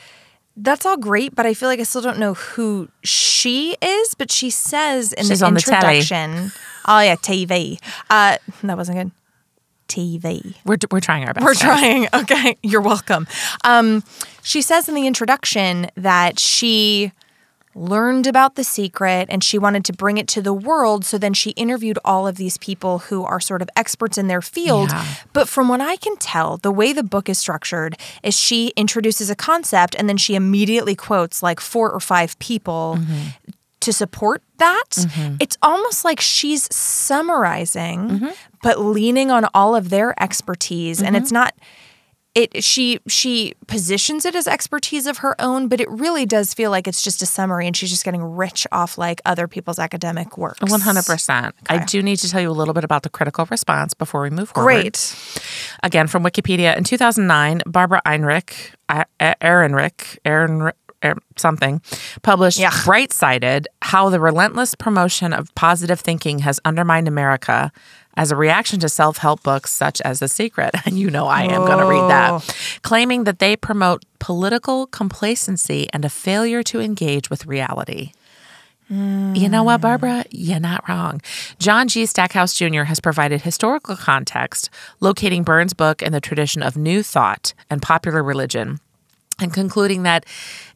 that's 0.57 0.87
all 0.87 0.97
great, 0.97 1.35
but 1.35 1.45
I 1.45 1.53
feel 1.55 1.69
like 1.69 1.81
I 1.81 1.83
still 1.83 2.01
don't 2.01 2.19
know 2.19 2.35
who 2.35 2.89
she 3.05 3.77
is. 3.83 4.15
But 4.15 4.33
she 4.33 4.51
says 4.51 5.13
in 5.13 5.27
She's 5.27 5.41
the 5.41 5.47
on 5.47 5.55
the 5.55 5.59
introduction, 5.59 6.53
"Oh 6.87 7.01
yeah, 7.01 7.17
TV." 7.17 7.79
Uh, 8.11 8.39
that 8.63 8.77
wasn't 8.77 8.99
good. 8.99 9.11
TV. 9.89 10.55
We're, 10.65 10.79
we're 10.91 11.01
trying 11.01 11.25
our 11.27 11.35
best. 11.35 11.45
We're 11.45 11.55
trying. 11.55 12.09
Okay, 12.13 12.57
you're 12.63 12.81
welcome. 12.81 13.27
Um, 13.65 14.03
she 14.43 14.63
says 14.63 14.89
in 14.89 14.95
the 14.95 15.07
introduction 15.07 15.91
that 15.97 16.41
she 16.41 17.13
learned 17.77 18.27
about 18.27 18.55
the 18.55 18.65
secret 18.65 19.29
and 19.31 19.45
she 19.45 19.59
wanted 19.59 19.85
to 19.85 19.93
bring 19.93 20.17
it 20.17 20.27
to 20.29 20.41
the 20.41 20.53
world. 20.53 21.05
So 21.05 21.19
then 21.19 21.35
she 21.35 21.51
interviewed 21.51 21.99
all 22.05 22.27
of 22.27 22.37
these 22.37 22.57
people 22.57 23.01
who 23.01 23.23
are 23.25 23.39
sort 23.39 23.61
of 23.61 23.69
experts 23.77 24.17
in 24.17 24.29
their 24.29 24.41
field. 24.41 24.91
Yeah. 24.91 25.05
But 25.35 25.49
from 25.49 25.69
what 25.69 25.83
I 25.83 25.97
can 25.97 26.17
tell, 26.17 26.57
the 26.57 26.73
way 26.73 26.95
the 26.95 27.03
book 27.03 27.29
is 27.29 27.39
structured 27.39 27.97
is 28.23 28.35
she 28.35 28.73
introduces 28.77 29.29
a 29.29 29.37
concept 29.37 29.95
and 29.99 30.09
then 30.09 30.17
she 30.17 30.35
immediately 30.35 30.95
quotes 30.95 31.43
like 31.43 31.61
four 31.61 31.91
or 31.93 32.01
five 32.01 32.39
people. 32.39 32.97
Mm-hmm. 32.99 33.29
To 33.81 33.93
support 33.93 34.43
that, 34.57 34.91
mm-hmm. 34.95 35.37
it's 35.39 35.57
almost 35.63 36.05
like 36.05 36.21
she's 36.21 36.67
summarizing, 36.75 38.09
mm-hmm. 38.09 38.29
but 38.61 38.81
leaning 38.81 39.31
on 39.31 39.47
all 39.55 39.77
of 39.77 39.91
their 39.91 40.21
expertise. 40.21 41.01
And 41.01 41.17
it's 41.17 41.31
not 41.31 41.55
it 42.37 42.63
she 42.63 43.01
she 43.09 43.55
positions 43.67 44.27
it 44.27 44.35
as 44.37 44.47
expertise 44.47 45.07
of 45.07 45.19
her 45.19 45.35
own, 45.41 45.69
but 45.69 45.81
it 45.81 45.91
really 45.91 46.27
does 46.27 46.53
feel 46.53 46.71
like 46.71 46.87
it's 46.87 47.01
just 47.03 47.23
a 47.23 47.27
summary 47.27 47.67
and 47.67 47.75
she's 47.75 47.89
just 47.89 48.05
getting 48.05 48.23
rich 48.23 48.67
off 48.71 48.99
like 48.99 49.23
other 49.25 49.49
people's 49.49 49.79
academic 49.79 50.37
work. 50.37 50.59
100%. 50.59 51.53
I 51.71 51.85
do 51.85 52.03
need 52.03 52.19
to 52.19 52.29
tell 52.31 52.43
you 52.43 52.51
a 52.51 52.53
little 52.53 52.75
bit 52.75 52.85
about 52.85 53.03
the 53.05 53.09
critical 53.09 53.47
response 53.51 53.95
before 53.95 54.21
we 54.21 54.29
move 54.31 54.51
forward. 54.51 54.67
Great. 54.69 55.17
Again, 55.83 56.07
from 56.09 56.23
Wikipedia. 56.23 56.77
In 56.77 56.85
2009, 56.85 57.63
Barbara 57.67 58.03
Einrich, 58.07 58.73
I- 58.91 59.07
I- 59.19 59.35
Er- 61.13 61.17
something, 61.37 61.81
published 62.23 62.59
Yeah. 62.59 62.73
Bright 62.85 63.13
Sided 63.13 63.69
How 63.83 64.09
the 64.11 64.21
Relentless 64.21 64.75
Promotion 64.75 65.33
of 65.33 65.55
Positive 65.55 66.01
Thinking 66.01 66.41
Has 66.41 66.59
Undermined 66.65 67.09
America 67.09 67.71
as 68.19 68.31
a 68.33 68.37
reaction 68.37 68.81
to 68.81 68.89
self 68.89 69.19
help 69.19 69.43
books 69.43 69.71
such 69.71 70.01
as 70.03 70.19
The 70.21 70.29
Secret. 70.29 70.71
And 70.87 70.99
you 71.03 71.11
know 71.11 71.27
I 71.27 71.43
am 71.43 71.67
going 71.67 71.79
to 71.79 71.87
read 71.87 72.05
Oh. 72.05 72.09
that. 72.09 72.57
Claiming 72.83 73.25
that 73.25 73.39
they 73.39 73.57
promote 73.57 74.05
political 74.19 74.87
complacency 74.87 75.89
and 75.93 76.05
a 76.05 76.09
failure 76.09 76.63
to 76.65 76.81
engage 76.81 77.29
with 77.31 77.47
reality. 77.47 78.13
You 78.89 79.49
know 79.49 79.65
what, 79.65 79.81
Barbara? 79.81 80.25
You're 80.31 80.61
not 80.61 80.89
wrong. 80.89 81.21
John 81.59 81.89
G. 81.89 82.07
Stackhouse 82.07 82.55
Jr. 82.55 82.85
has 82.85 83.01
provided 83.01 83.43
historical 83.43 83.97
context, 83.97 84.71
locating 85.01 85.43
Byrne's 85.43 85.75
book 85.75 86.03
in 86.03 86.13
the 86.13 86.21
tradition 86.21 86.63
of 86.63 86.77
New 86.77 87.03
Thought 87.03 87.53
and 87.69 87.83
popular 87.83 88.23
religion, 88.23 88.79
and 89.41 89.53
concluding 89.53 90.05
that 90.05 90.25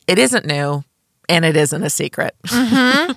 it 0.07 0.19
isn't 0.19 0.47
new, 0.47 0.85
and 1.31 1.45
it 1.45 1.57
isn't 1.57 1.85
a 1.85 1.89
secret. 1.89 2.35
uh, 2.51 3.15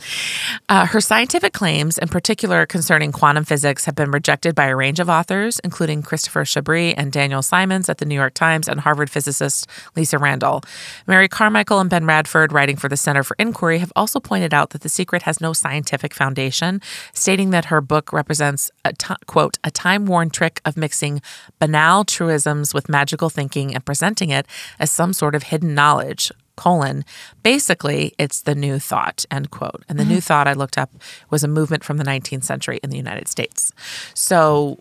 her 0.86 1.02
scientific 1.02 1.52
claims, 1.52 1.98
in 1.98 2.08
particular 2.08 2.68
concerning 2.68 3.12
quantum 3.12 3.44
physics, 3.44 3.86
have 3.86 3.96
been 3.96 4.12
rejected 4.12 4.54
by 4.54 4.68
a 4.68 4.76
range 4.76 5.00
of 5.00 5.10
authors, 5.10 5.60
including 5.64 6.04
Christopher 6.04 6.44
Chabris 6.44 6.94
and 6.96 7.12
Daniel 7.12 7.42
Simons 7.42 7.90
at 7.90 7.98
the 7.98 8.06
New 8.06 8.14
York 8.14 8.36
Times 8.36 8.68
and 8.68 8.82
Harvard 8.82 9.10
physicist 9.10 9.68
Lisa 9.96 10.20
Randall. 10.20 10.62
Mary 11.08 11.28
Carmichael 11.28 11.80
and 11.80 11.90
Ben 11.90 12.06
Radford, 12.06 12.54
writing 12.54 12.76
for 12.76 12.88
the 12.88 12.96
Center 12.96 13.24
for 13.24 13.36
Inquiry, 13.40 13.80
have 13.80 13.92
also 13.96 14.20
pointed 14.20 14.54
out 14.54 14.70
that 14.70 14.82
The 14.82 14.90
Secret 14.90 15.24
has 15.24 15.42
no 15.42 15.52
scientific 15.52 16.14
foundation, 16.14 16.82
stating 17.14 17.50
that 17.50 17.66
her 17.66 17.82
book 17.82 18.14
represents 18.14 18.70
a 18.86 18.94
quote 19.26 19.58
a 19.64 19.72
time-worn 19.72 20.30
trick 20.30 20.62
of 20.66 20.78
mixing 20.78 21.20
banal 21.58 22.06
truisms 22.06 22.76
with 22.76 22.90
magical 22.90 23.32
thinking 23.32 23.74
and 23.74 23.84
presenting 23.84 24.30
it 24.30 24.46
as 24.78 24.92
some 24.92 25.14
sort 25.14 25.34
of 25.34 25.44
hidden 25.44 25.74
knowledge 25.74 26.32
colon 26.56 27.04
basically 27.42 28.14
it's 28.20 28.42
the 28.42 28.54
new 28.56 28.78
thought 28.80 29.26
end 29.32 29.50
quote 29.52 29.84
and 29.90 29.98
the 30.00 30.06
new 30.06 30.22
thought 30.22 30.48
i 30.48 30.54
looked 30.54 30.78
up 30.78 30.92
was 31.30 31.44
a 31.44 31.48
movement 31.48 31.84
from 31.84 31.98
the 31.98 32.04
19th 32.04 32.44
century 32.44 32.80
in 32.84 32.90
the 32.92 32.98
united 32.98 33.28
states 33.28 33.72
so 34.14 34.78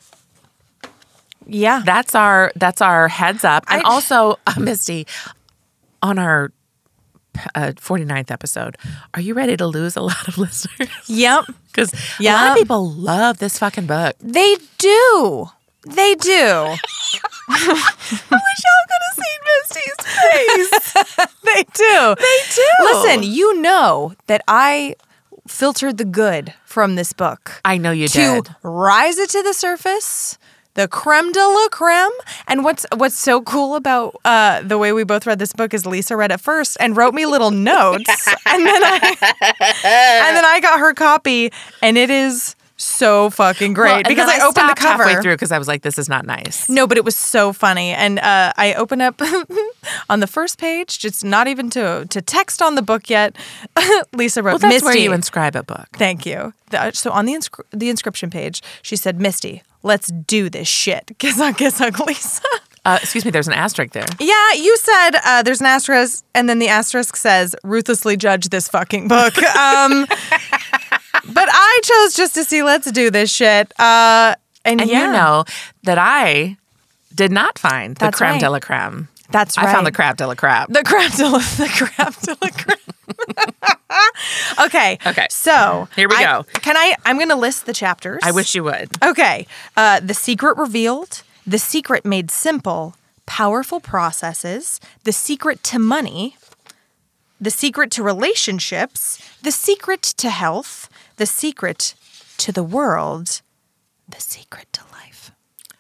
Yeah. 1.47 1.83
that's 1.85 2.15
our 2.15 2.53
that's 2.57 2.81
our 2.81 3.09
heads 3.09 3.45
up 3.45 3.65
and 3.69 3.83
I- 3.83 3.89
also 3.91 4.39
uh, 4.47 4.55
misty 4.61 5.07
on 6.03 6.19
our 6.19 6.53
uh, 7.55 7.73
49th 7.77 8.31
episode 8.31 8.77
are 9.15 9.21
you 9.23 9.33
ready 9.35 9.57
to 9.57 9.67
lose 9.67 9.97
a 9.97 10.03
lot 10.13 10.29
of 10.29 10.37
listeners 10.39 10.89
Yep. 11.07 11.45
because 11.69 11.93
a 12.21 12.23
lot 12.25 12.51
of 12.53 12.57
people 12.59 12.91
love 12.91 13.39
this 13.39 13.59
fucking 13.59 13.87
book 13.87 14.15
They 14.21 14.57
do. 14.79 15.47
They 15.87 16.15
do. 16.15 16.75
i 17.49 17.55
wish 18.31 18.61
y'all 18.65 18.87
could 18.89 19.03
have 19.07 19.17
seen 19.25 19.41
misty's 19.51 19.99
face 20.07 20.71
they 21.45 21.63
do. 21.75 22.15
they 22.19 22.39
do 22.55 22.69
Listen, 22.93 23.23
you 23.23 23.61
know 23.61 24.15
that 24.27 24.43
I 24.49 24.97
filtered 25.49 25.99
the 25.99 26.05
good 26.05 26.55
from 26.65 26.95
this 26.95 27.13
book 27.13 27.61
i 27.65 27.77
know 27.77 27.91
you 27.91 28.07
to 28.09 28.19
did 28.19 28.49
rise 28.63 29.19
it 29.19 29.31
to 29.31 29.43
the 29.43 29.53
surface. 29.53 30.39
The 30.75 30.89
creme 30.89 31.33
de 31.33 31.47
la 31.47 31.69
creme. 31.69 32.11
And 32.49 32.65
what's 32.65 32.87
what's 32.97 33.19
so 33.19 33.43
cool 33.43 33.75
about 33.77 34.17
uh, 34.25 34.63
the 34.63 34.79
way 34.79 34.95
we 34.95 35.05
both 35.05 35.27
read 35.27 35.39
this 35.39 35.53
book 35.53 35.75
is 35.75 35.85
Lisa 35.85 36.17
read 36.17 36.33
it 36.33 36.41
first 36.41 36.79
and 36.81 36.97
wrote 36.97 37.13
me 37.13 37.27
little 37.27 37.51
notes, 37.73 38.09
and 38.47 38.65
then 38.67 38.83
I 38.83 39.17
and 39.85 40.35
then 40.35 40.45
I 40.47 40.61
got 40.63 40.81
her 40.81 40.95
copy, 40.95 41.53
and 41.83 41.99
it 41.99 42.09
is 42.09 42.57
so 42.83 43.31
fucking 43.31 43.73
great 43.75 43.91
Well, 43.91 44.03
because 44.07 44.29
I, 44.29 44.45
opened 44.47 44.69
the 44.71 44.75
cover 44.75 45.05
halfway 45.05 45.23
through 45.23 45.35
because 45.35 45.53
I 45.53 45.59
was 45.59 45.69
like, 45.69 45.83
"This 45.83 45.99
is 45.99 46.09
not 46.09 46.27
nice." 46.27 46.69
No, 46.69 46.87
but 46.87 46.97
it 46.97 47.05
was 47.05 47.17
so 47.17 47.53
funny, 47.53 47.91
and 47.91 48.19
uh, 48.19 48.53
I 48.57 48.75
open 48.75 49.01
up 49.01 49.21
on 50.11 50.21
the 50.21 50.27
first 50.27 50.59
page, 50.59 50.99
just 50.99 51.25
not 51.25 51.49
even 51.49 51.71
to 51.71 52.07
to 52.09 52.21
text 52.23 52.61
on 52.63 52.75
the 52.75 52.83
book 52.83 53.09
yet. 53.11 53.37
Lisa 54.13 54.43
wrote, 54.43 54.53
Well, 54.53 54.59
that's 54.59 54.75
"Misty." 54.75 54.87
where 54.87 54.97
you 54.97 55.13
inscribe 55.13 55.57
a 55.57 55.63
book. 55.63 55.87
Thank 55.95 56.27
you. 56.27 56.53
The- 56.71 56.91
so 56.93 57.11
on 57.11 57.27
the 57.27 57.33
inscri- 57.35 57.65
the 57.71 57.89
inscription 57.91 58.31
page, 58.31 58.63
she 58.83 58.97
said, 58.97 59.21
"Misty, 59.21 59.63
let's 59.83 60.09
do 60.09 60.51
this 60.51 60.69
shit." 60.69 61.13
Kiss 61.19 61.41
on, 61.41 61.55
kiss 61.55 61.81
on, 61.81 61.93
Lisa. 62.07 62.43
Uh, 62.85 62.99
excuse 63.01 63.25
me, 63.25 63.31
there's 63.31 63.47
an 63.47 63.53
asterisk 63.55 63.93
there. 63.93 64.05
yeah, 64.19 64.53
you 64.55 64.77
said 64.77 65.11
uh, 65.25 65.41
there's 65.45 65.61
an 65.61 65.67
asterisk, 65.67 66.25
and 66.35 66.49
then 66.49 66.59
the 66.59 66.67
asterisk 66.69 67.15
says, 67.17 67.55
"Ruthlessly 67.63 68.17
judge 68.17 68.49
this 68.49 68.67
fucking 68.69 69.07
book." 69.09 69.39
Um, 69.41 70.07
but 71.35 71.49
I 71.51 71.81
chose 71.83 72.15
just 72.15 72.35
to 72.35 72.45
see, 72.45 72.63
let's 72.63 72.91
do 72.91 73.11
this 73.11 73.31
shit. 73.33 73.73
Uh, 73.81 74.35
and 74.65 74.81
And 74.81 74.91
yeah, 74.91 75.07
you 75.07 75.13
know 75.13 75.45
that 75.85 75.99
I 75.99 76.57
did 77.15 77.33
not 77.33 77.59
find 77.59 77.97
the 77.97 78.07
That's 78.07 78.19
creme 78.19 78.39
de 78.39 78.49
la 78.51 78.59
creme. 78.61 79.09
that's 79.31 79.57
right. 79.59 79.67
I 79.69 79.73
found 79.73 79.87
the 79.87 79.93
crab 79.93 80.17
de 80.17 80.27
la 80.27 80.35
crab. 80.35 80.73
The 80.73 80.83
crab 80.83 81.11
de 81.13 81.29
la, 81.29 81.39
the 81.59 81.69
crab 81.69 82.15
de 82.21 82.37
la 82.41 82.49
crab. 82.51 82.79
okay. 84.67 84.99
Okay. 85.07 85.27
So 85.31 85.89
Here 85.97 86.09
we 86.09 86.17
I- 86.17 86.23
go. 86.23 86.45
Can 86.61 86.77
I? 86.77 86.95
I'm 87.05 87.17
going 87.17 87.29
to 87.29 87.37
list 87.37 87.67
the 87.67 87.73
chapters. 87.73 88.21
I 88.25 88.31
wish 88.33 88.55
you 88.55 88.65
would. 88.65 88.89
Okay. 89.03 89.47
Uh, 89.77 90.01
the 90.01 90.15
secret 90.15 90.57
revealed. 90.57 91.23
The 91.47 91.59
secret 91.59 92.05
made 92.05 92.31
simple. 92.31 92.95
Powerful 93.27 93.81
processes. 93.81 94.81
The 95.05 95.13
secret 95.13 95.63
to 95.65 95.79
money. 95.79 96.37
The 97.41 97.51
secret 97.51 97.91
to 97.93 98.03
relationships. 98.03 99.19
The 99.43 99.51
secret 99.53 100.03
to 100.03 100.31
health. 100.31 100.89
The 101.23 101.27
secret 101.27 101.95
to 102.39 102.51
the 102.51 102.65
world. 102.65 103.43
The 104.09 104.21
secret 104.21 104.67
to 104.73 104.81
life. 104.91 105.31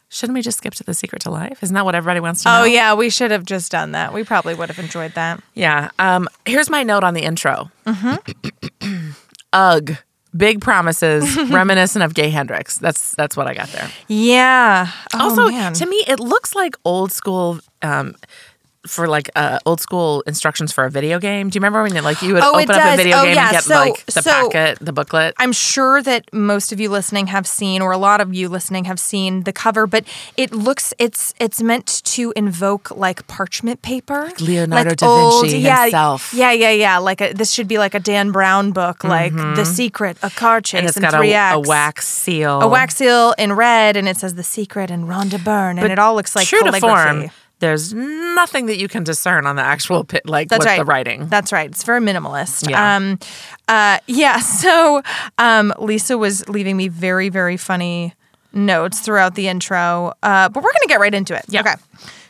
Shouldn't 0.09 0.37
we 0.37 0.41
just 0.41 0.59
skip 0.59 0.73
to 0.75 0.85
the 0.85 0.95
secret 0.95 1.21
to 1.23 1.33
life? 1.33 1.65
Isn't 1.65 1.75
that 1.75 1.85
what 1.85 1.97
everybody 1.97 2.21
wants 2.21 2.45
to 2.45 2.49
know? 2.49 2.61
Oh 2.61 2.65
yeah, 2.65 2.95
we 2.95 3.11
should 3.11 3.33
have 3.33 3.45
just 3.45 3.73
done 3.73 3.91
that. 3.91 4.13
We 4.13 4.23
probably 4.23 4.55
would 4.55 4.69
have 4.69 4.79
enjoyed 4.79 5.15
that. 5.15 5.43
Yeah. 5.55 5.91
Um, 5.99 6.29
here's 6.47 6.71
my 6.71 6.85
note 6.85 7.03
on 7.03 7.15
the 7.15 7.23
intro. 7.23 7.73
Mm-hmm. 7.87 9.11
Ugh. 9.53 9.97
Big 10.37 10.61
promises, 10.61 11.37
reminiscent 11.51 12.05
of 12.05 12.15
Gay 12.15 12.31
Hendricks. 12.31 12.79
That's 12.79 13.13
that's 13.17 13.37
what 13.37 13.49
I 13.49 13.55
got 13.55 13.67
there. 13.71 13.91
Yeah. 14.07 14.93
Oh, 15.13 15.29
also, 15.29 15.49
man. 15.49 15.73
to 15.73 15.87
me, 15.87 16.05
it 16.07 16.21
looks 16.21 16.55
like 16.55 16.77
old 16.85 17.11
school. 17.11 17.59
Um, 17.83 18.15
for 18.87 19.07
like 19.07 19.31
uh, 19.37 19.59
old 19.65 19.81
school 19.81 20.23
instructions 20.27 20.73
for 20.73 20.85
a 20.85 20.91
video 20.91 21.19
game. 21.21 21.49
Do 21.51 21.57
you 21.57 21.61
remember 21.61 21.83
when 21.83 21.95
you, 21.95 22.01
like 22.01 22.21
you 22.23 22.35
would 22.35 22.43
Oh, 22.43 22.59
open 22.61 22.71
up 22.75 22.95
a 22.95 22.97
video 22.97 23.19
Oh, 23.19 23.23
game 23.25 23.35
yeah. 23.37 23.43
and 23.45 23.53
get 23.53 23.65
So- 23.65 23.75
like 23.75 24.05
the 24.07 24.23
so- 24.23 24.51
packet, 24.51 24.79
the 24.81 24.93
booklet? 24.93 25.35
I'm 25.39 25.53
sure 25.53 26.03
that 26.03 26.33
most 26.33 26.73
of 26.73 26.81
you 26.81 26.89
listening 26.89 27.29
have 27.29 27.47
seen, 27.47 27.81
or 27.83 27.93
a 27.93 27.97
lot 27.99 28.21
of 28.21 28.35
you 28.35 28.49
listening 28.49 28.85
have 28.87 28.99
seen 28.99 29.45
the 29.45 29.53
cover, 29.53 29.87
but 29.87 30.05
it 30.37 30.53
looks 30.53 30.93
it's 30.99 31.33
it's 31.39 31.63
meant 31.63 32.03
to 32.05 32.33
invoke 32.35 32.91
like 32.91 33.27
parchment 33.29 33.83
paper, 33.83 34.31
Leonardo 34.41 34.91
like 34.91 34.97
da 34.99 35.41
Vinci 35.43 35.59
yeah, 35.59 35.83
himself. 35.83 36.35
Yeah, 36.35 36.51
yeah, 36.53 36.71
yeah. 36.71 36.99
Like 36.99 37.21
a, 37.21 37.33
this 37.33 37.53
should 37.53 37.69
be 37.69 37.79
like 37.79 37.95
a 37.95 38.01
Dan 38.01 38.33
Brown 38.33 38.73
book, 38.73 39.05
like 39.05 39.33
The 39.35 39.65
Secret, 39.65 40.17
a 40.23 40.31
car 40.31 40.61
chase, 40.61 40.73
Mm-hmm. 40.73 40.79
and 40.79 40.89
it's 40.89 40.97
in 40.97 41.03
got 41.03 41.15
three 41.15 41.33
a, 41.35 41.53
a 41.55 41.61
wax 41.61 42.09
seal. 42.09 42.61
a 42.61 42.67
wax 42.69 42.97
seal 42.97 43.35
in 43.39 43.53
red, 43.53 43.97
and 43.97 44.09
it 44.09 44.17
says 44.17 44.35
The 44.35 44.43
Secret 44.43 44.91
and 44.91 45.05
Rhonda 45.07 45.43
Byrne, 45.43 45.79
and 45.79 45.93
it 45.93 45.99
all 45.99 46.15
looks 46.15 46.35
like 46.35 46.49
true 46.49 46.59
to 46.61 46.71
calligraphy. 46.73 47.29
form. 47.29 47.31
There's 47.63 47.95
nothing 47.95 48.67
that 48.67 48.79
you 48.79 48.89
can 48.89 49.05
discern 49.05 49.47
on 49.47 49.55
the 49.55 49.63
actual 49.63 50.03
pi- 50.03 50.21
like 50.25 50.49
That's 50.49 50.67
right. 50.67 50.81
the 50.81 50.85
writing. 50.85 51.29
That's 51.29 51.53
right. 51.53 51.71
It's 51.71 51.85
very 51.85 52.01
minimalist. 52.01 52.69
Yeah. 52.69 52.97
Um, 52.97 53.21
uh, 53.69 53.99
yeah. 54.09 54.41
So 54.63 55.01
um, 55.39 55.73
Lisa 55.79 56.19
was 56.19 56.49
leaving 56.49 56.77
me 56.77 56.89
very, 56.89 57.29
very 57.29 57.57
funny 57.57 58.15
notes 58.53 58.99
throughout 58.99 59.37
the 59.37 59.47
intro, 59.47 60.13
uh, 60.25 60.49
but 60.49 60.63
we're 60.63 60.73
gonna 60.73 60.89
get 60.89 60.99
right 60.99 61.15
into 61.15 61.35
it. 61.37 61.45
Yeah. 61.49 61.61
Okay. 61.61 61.75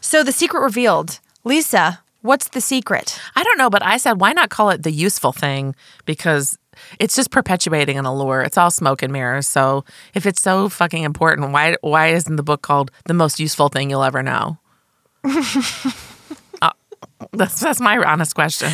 So 0.03 0.23
the 0.23 0.33
secret 0.33 0.61
revealed. 0.61 1.19
Lisa, 1.45 2.01
what's 2.21 2.49
the 2.49 2.61
secret? 2.61 3.19
I 3.35 3.43
don't 3.43 3.57
know, 3.57 3.71
but 3.71 3.83
I 3.83 3.97
said 3.97 4.21
why 4.21 4.33
not 4.35 4.51
call 4.51 4.69
it 4.69 4.83
the 4.83 4.93
useful 4.93 5.33
thing 5.33 5.75
because 6.05 6.59
it's 7.01 7.17
just 7.17 7.31
perpetuating 7.31 7.99
an 7.99 8.05
allure. 8.05 8.43
It's 8.43 8.59
all 8.59 8.71
smoke 8.71 9.03
and 9.03 9.13
mirrors. 9.13 9.47
So 9.47 9.85
if 10.15 10.27
it's 10.27 10.43
so 10.43 10.69
fucking 10.69 11.05
important, 11.05 11.53
why 11.53 11.77
why 11.81 12.09
isn't 12.09 12.37
the 12.37 12.43
book 12.43 12.61
called 12.61 12.91
the 13.07 13.15
most 13.15 13.41
useful 13.41 13.71
thing 13.71 13.89
you'll 13.89 14.05
ever 14.05 14.23
know? 14.23 14.59
Uh, 16.63 16.71
that's 17.33 17.61
that's 17.61 17.81
my 17.81 17.97
honest 17.99 18.35
question. 18.35 18.71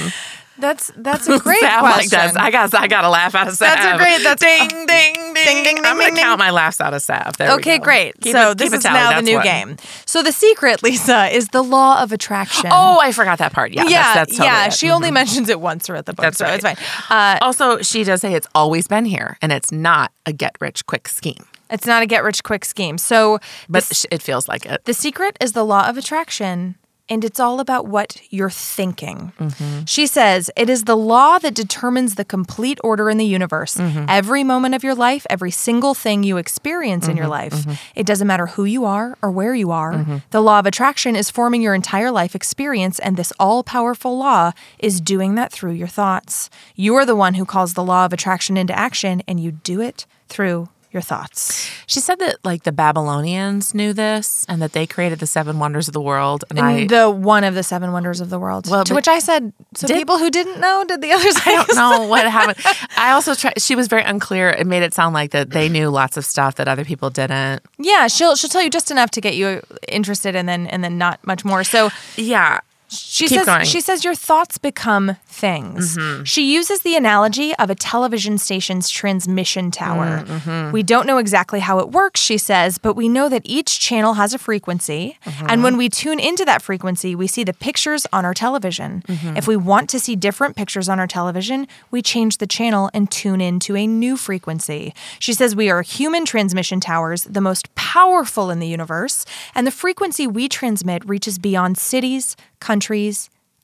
That's 0.58 0.90
that's 0.96 1.28
a 1.28 1.38
great 1.46 1.60
Sav 1.60 1.82
like 1.82 1.94
question. 2.10 2.18
that. 2.34 2.36
I 2.36 2.50
got 2.50 2.74
I 2.74 2.88
got 2.88 3.04
a 3.04 3.08
laugh 3.10 3.34
out 3.34 3.48
of 3.48 3.54
Sav. 3.54 3.76
That's 3.76 3.94
a 3.94 3.96
great- 3.96 4.22
that's- 4.24 4.40
ding 4.68 4.86
ding 4.86 4.86
ding 4.86 5.34
ding, 5.34 5.64
ding, 5.64 5.76
I'm 5.78 5.96
gonna 5.98 6.06
ding, 6.06 6.16
count 6.16 6.38
my 6.38 6.50
laughs 6.50 6.80
out 6.80 6.94
of 6.94 7.02
Sav. 7.02 7.36
There 7.36 7.52
okay, 7.52 7.78
great. 7.78 8.20
Keep 8.20 8.32
so 8.32 8.50
it- 8.50 8.58
this 8.58 8.72
is 8.72 8.82
tally. 8.82 8.94
now 8.98 9.16
the 9.16 9.22
new 9.22 9.36
what- 9.36 9.44
game. 9.44 9.76
So 10.06 10.22
the 10.22 10.32
secret, 10.32 10.82
Lisa, 10.82 11.26
is 11.34 11.48
the 11.48 11.62
law 11.62 12.02
of 12.02 12.10
attraction. 12.12 12.70
Oh, 12.72 12.98
I 13.00 13.12
forgot 13.12 13.38
that 13.38 13.52
part. 13.52 13.72
Yeah, 13.72 13.84
yeah, 13.84 14.02
that's, 14.02 14.14
that's 14.14 14.30
totally 14.38 14.48
yeah. 14.48 14.66
it. 14.66 14.72
She 14.72 14.90
only 14.90 15.10
mentions 15.10 15.48
it 15.48 15.60
once 15.60 15.86
throughout 15.86 16.06
the 16.06 16.12
book, 16.14 16.22
That's 16.24 16.38
so 16.38 16.44
right. 16.46 16.54
it's 16.54 16.64
fine. 16.64 16.76
Uh, 17.10 17.38
Also, 17.42 17.78
she 17.82 18.02
does 18.04 18.20
say 18.20 18.34
it's 18.34 18.48
always 18.54 18.88
been 18.88 19.04
here, 19.04 19.36
and 19.42 19.52
it's 19.52 19.70
not 19.70 20.10
a 20.26 20.32
get 20.32 20.56
rich 20.60 20.86
quick 20.86 21.06
scheme, 21.08 21.44
it's 21.70 21.86
not 21.86 22.02
a 22.02 22.06
get 22.06 22.24
rich 22.24 22.42
quick 22.42 22.64
scheme. 22.64 22.98
So 22.98 23.38
but 23.68 24.06
it 24.10 24.22
feels 24.22 24.48
like 24.48 24.66
it. 24.66 24.84
The 24.84 24.94
secret 24.94 25.36
is 25.40 25.52
the 25.52 25.64
law 25.64 25.88
of 25.88 25.96
attraction, 25.96 26.76
and 27.10 27.24
it's 27.24 27.40
all 27.40 27.58
about 27.58 27.86
what 27.86 28.20
you're 28.30 28.50
thinking. 28.50 29.32
Mm-hmm. 29.38 29.84
She 29.86 30.06
says 30.06 30.50
it 30.56 30.68
is 30.68 30.84
the 30.84 30.96
law 30.96 31.38
that 31.38 31.54
determines 31.54 32.16
the 32.16 32.24
complete 32.24 32.78
order 32.84 33.08
in 33.08 33.16
the 33.16 33.24
universe. 33.24 33.76
Mm-hmm. 33.76 34.06
Every 34.08 34.44
moment 34.44 34.74
of 34.74 34.84
your 34.84 34.94
life, 34.94 35.26
every 35.30 35.50
single 35.50 35.94
thing 35.94 36.22
you 36.22 36.36
experience 36.36 37.08
in 37.08 37.16
your 37.16 37.26
mm-hmm. 37.26 37.70
life, 37.70 37.92
it 37.94 38.06
doesn't 38.06 38.26
matter 38.26 38.46
who 38.46 38.64
you 38.64 38.84
are 38.84 39.16
or 39.22 39.30
where 39.30 39.54
you 39.54 39.70
are. 39.70 40.20
The 40.30 40.42
law 40.42 40.58
of 40.58 40.66
attraction 40.66 41.16
is 41.16 41.30
forming 41.30 41.62
your 41.62 41.74
entire 41.74 42.10
life 42.10 42.34
experience, 42.34 42.98
and 42.98 43.16
this 43.16 43.32
all 43.38 43.62
powerful 43.62 44.18
law 44.18 44.52
is 44.78 45.00
doing 45.00 45.34
that 45.36 45.50
through 45.50 45.72
your 45.72 45.88
thoughts. 45.88 46.50
You 46.74 46.94
are 46.96 47.06
the 47.06 47.16
one 47.16 47.34
who 47.34 47.44
calls 47.44 47.74
the 47.74 47.84
law 47.84 48.04
of 48.04 48.12
attraction 48.12 48.56
into 48.56 48.78
action, 48.78 49.22
and 49.26 49.40
you 49.40 49.52
do 49.52 49.80
it 49.80 50.06
through 50.28 50.68
your 50.90 51.02
thoughts. 51.02 51.70
She 51.86 52.00
said 52.00 52.18
that 52.20 52.36
like 52.44 52.62
the 52.64 52.72
Babylonians 52.72 53.74
knew 53.74 53.92
this, 53.92 54.44
and 54.48 54.60
that 54.62 54.72
they 54.72 54.86
created 54.86 55.18
the 55.20 55.26
seven 55.26 55.58
wonders 55.58 55.88
of 55.88 55.94
the 55.94 56.00
world. 56.00 56.44
And 56.50 56.58
I, 56.58 56.86
the 56.86 57.10
one 57.10 57.44
of 57.44 57.54
the 57.54 57.62
seven 57.62 57.92
wonders 57.92 58.20
of 58.20 58.30
the 58.30 58.38
world. 58.38 58.68
Well, 58.70 58.84
to 58.84 58.94
which 58.94 59.08
I 59.08 59.18
said, 59.18 59.52
so 59.74 59.86
Did- 59.86 59.96
people 59.96 60.18
who 60.18 60.30
didn't 60.30 60.60
know, 60.60 60.84
did 60.86 61.00
the 61.02 61.12
others? 61.12 61.34
I 61.46 61.54
don't 61.66 61.76
know 61.76 62.06
what 62.08 62.26
happened. 62.30 62.58
I 62.96 63.12
also 63.12 63.34
tried. 63.34 63.60
She 63.60 63.74
was 63.74 63.88
very 63.88 64.02
unclear. 64.02 64.50
It 64.50 64.66
made 64.66 64.82
it 64.82 64.94
sound 64.94 65.14
like 65.14 65.30
that 65.32 65.50
they 65.50 65.68
knew 65.68 65.88
lots 65.90 66.16
of 66.16 66.24
stuff 66.24 66.54
that 66.56 66.68
other 66.68 66.84
people 66.84 67.10
didn't. 67.10 67.62
Yeah, 67.78 68.06
she'll 68.08 68.36
she'll 68.36 68.50
tell 68.50 68.62
you 68.62 68.70
just 68.70 68.90
enough 68.90 69.10
to 69.12 69.20
get 69.20 69.34
you 69.36 69.62
interested, 69.88 70.34
and 70.36 70.48
then 70.48 70.66
and 70.66 70.82
then 70.84 70.98
not 70.98 71.24
much 71.26 71.44
more. 71.44 71.64
So 71.64 71.90
Yeah. 72.16 72.60
She 72.88 73.28
Keep 73.28 73.38
says 73.38 73.46
going. 73.46 73.64
she 73.66 73.80
says 73.80 74.02
your 74.02 74.14
thoughts 74.14 74.56
become 74.56 75.16
things. 75.26 75.96
Mm-hmm. 75.96 76.24
She 76.24 76.54
uses 76.54 76.80
the 76.80 76.96
analogy 76.96 77.54
of 77.56 77.68
a 77.68 77.74
television 77.74 78.38
station's 78.38 78.88
transmission 78.88 79.70
tower. 79.70 80.24
Mm, 80.24 80.40
mm-hmm. 80.40 80.72
We 80.72 80.82
don't 80.82 81.06
know 81.06 81.18
exactly 81.18 81.60
how 81.60 81.80
it 81.80 81.90
works, 81.90 82.20
she 82.20 82.38
says, 82.38 82.78
but 82.78 82.94
we 82.94 83.08
know 83.08 83.28
that 83.28 83.42
each 83.44 83.78
channel 83.78 84.14
has 84.14 84.32
a 84.32 84.38
frequency, 84.38 85.18
mm-hmm. 85.24 85.46
and 85.50 85.62
when 85.62 85.76
we 85.76 85.90
tune 85.90 86.18
into 86.18 86.46
that 86.46 86.62
frequency, 86.62 87.14
we 87.14 87.26
see 87.26 87.44
the 87.44 87.52
pictures 87.52 88.06
on 88.10 88.24
our 88.24 88.34
television. 88.34 89.02
If 89.08 89.46
we 89.46 89.56
want 89.56 89.90
to 89.90 90.00
see 90.00 90.16
different 90.16 90.56
pictures 90.56 90.88
on 90.88 90.98
our 90.98 91.06
television, 91.06 91.68
we 91.90 92.00
change 92.00 92.38
the 92.38 92.46
channel 92.46 92.90
and 92.94 93.10
tune 93.10 93.40
into 93.40 93.76
a 93.76 93.86
new 93.86 94.16
frequency. 94.16 94.94
She 95.18 95.34
says 95.34 95.54
we 95.54 95.68
are 95.68 95.82
human 95.82 96.24
transmission 96.24 96.80
towers, 96.80 97.24
the 97.24 97.40
most 97.40 97.74
powerful 97.74 98.50
in 98.50 98.60
the 98.60 98.66
universe, 98.66 99.26
and 99.54 99.66
the 99.66 99.70
frequency 99.70 100.26
we 100.26 100.48
transmit 100.48 101.06
reaches 101.06 101.38
beyond 101.38 101.76
cities, 101.76 102.36
countries, 102.60 102.77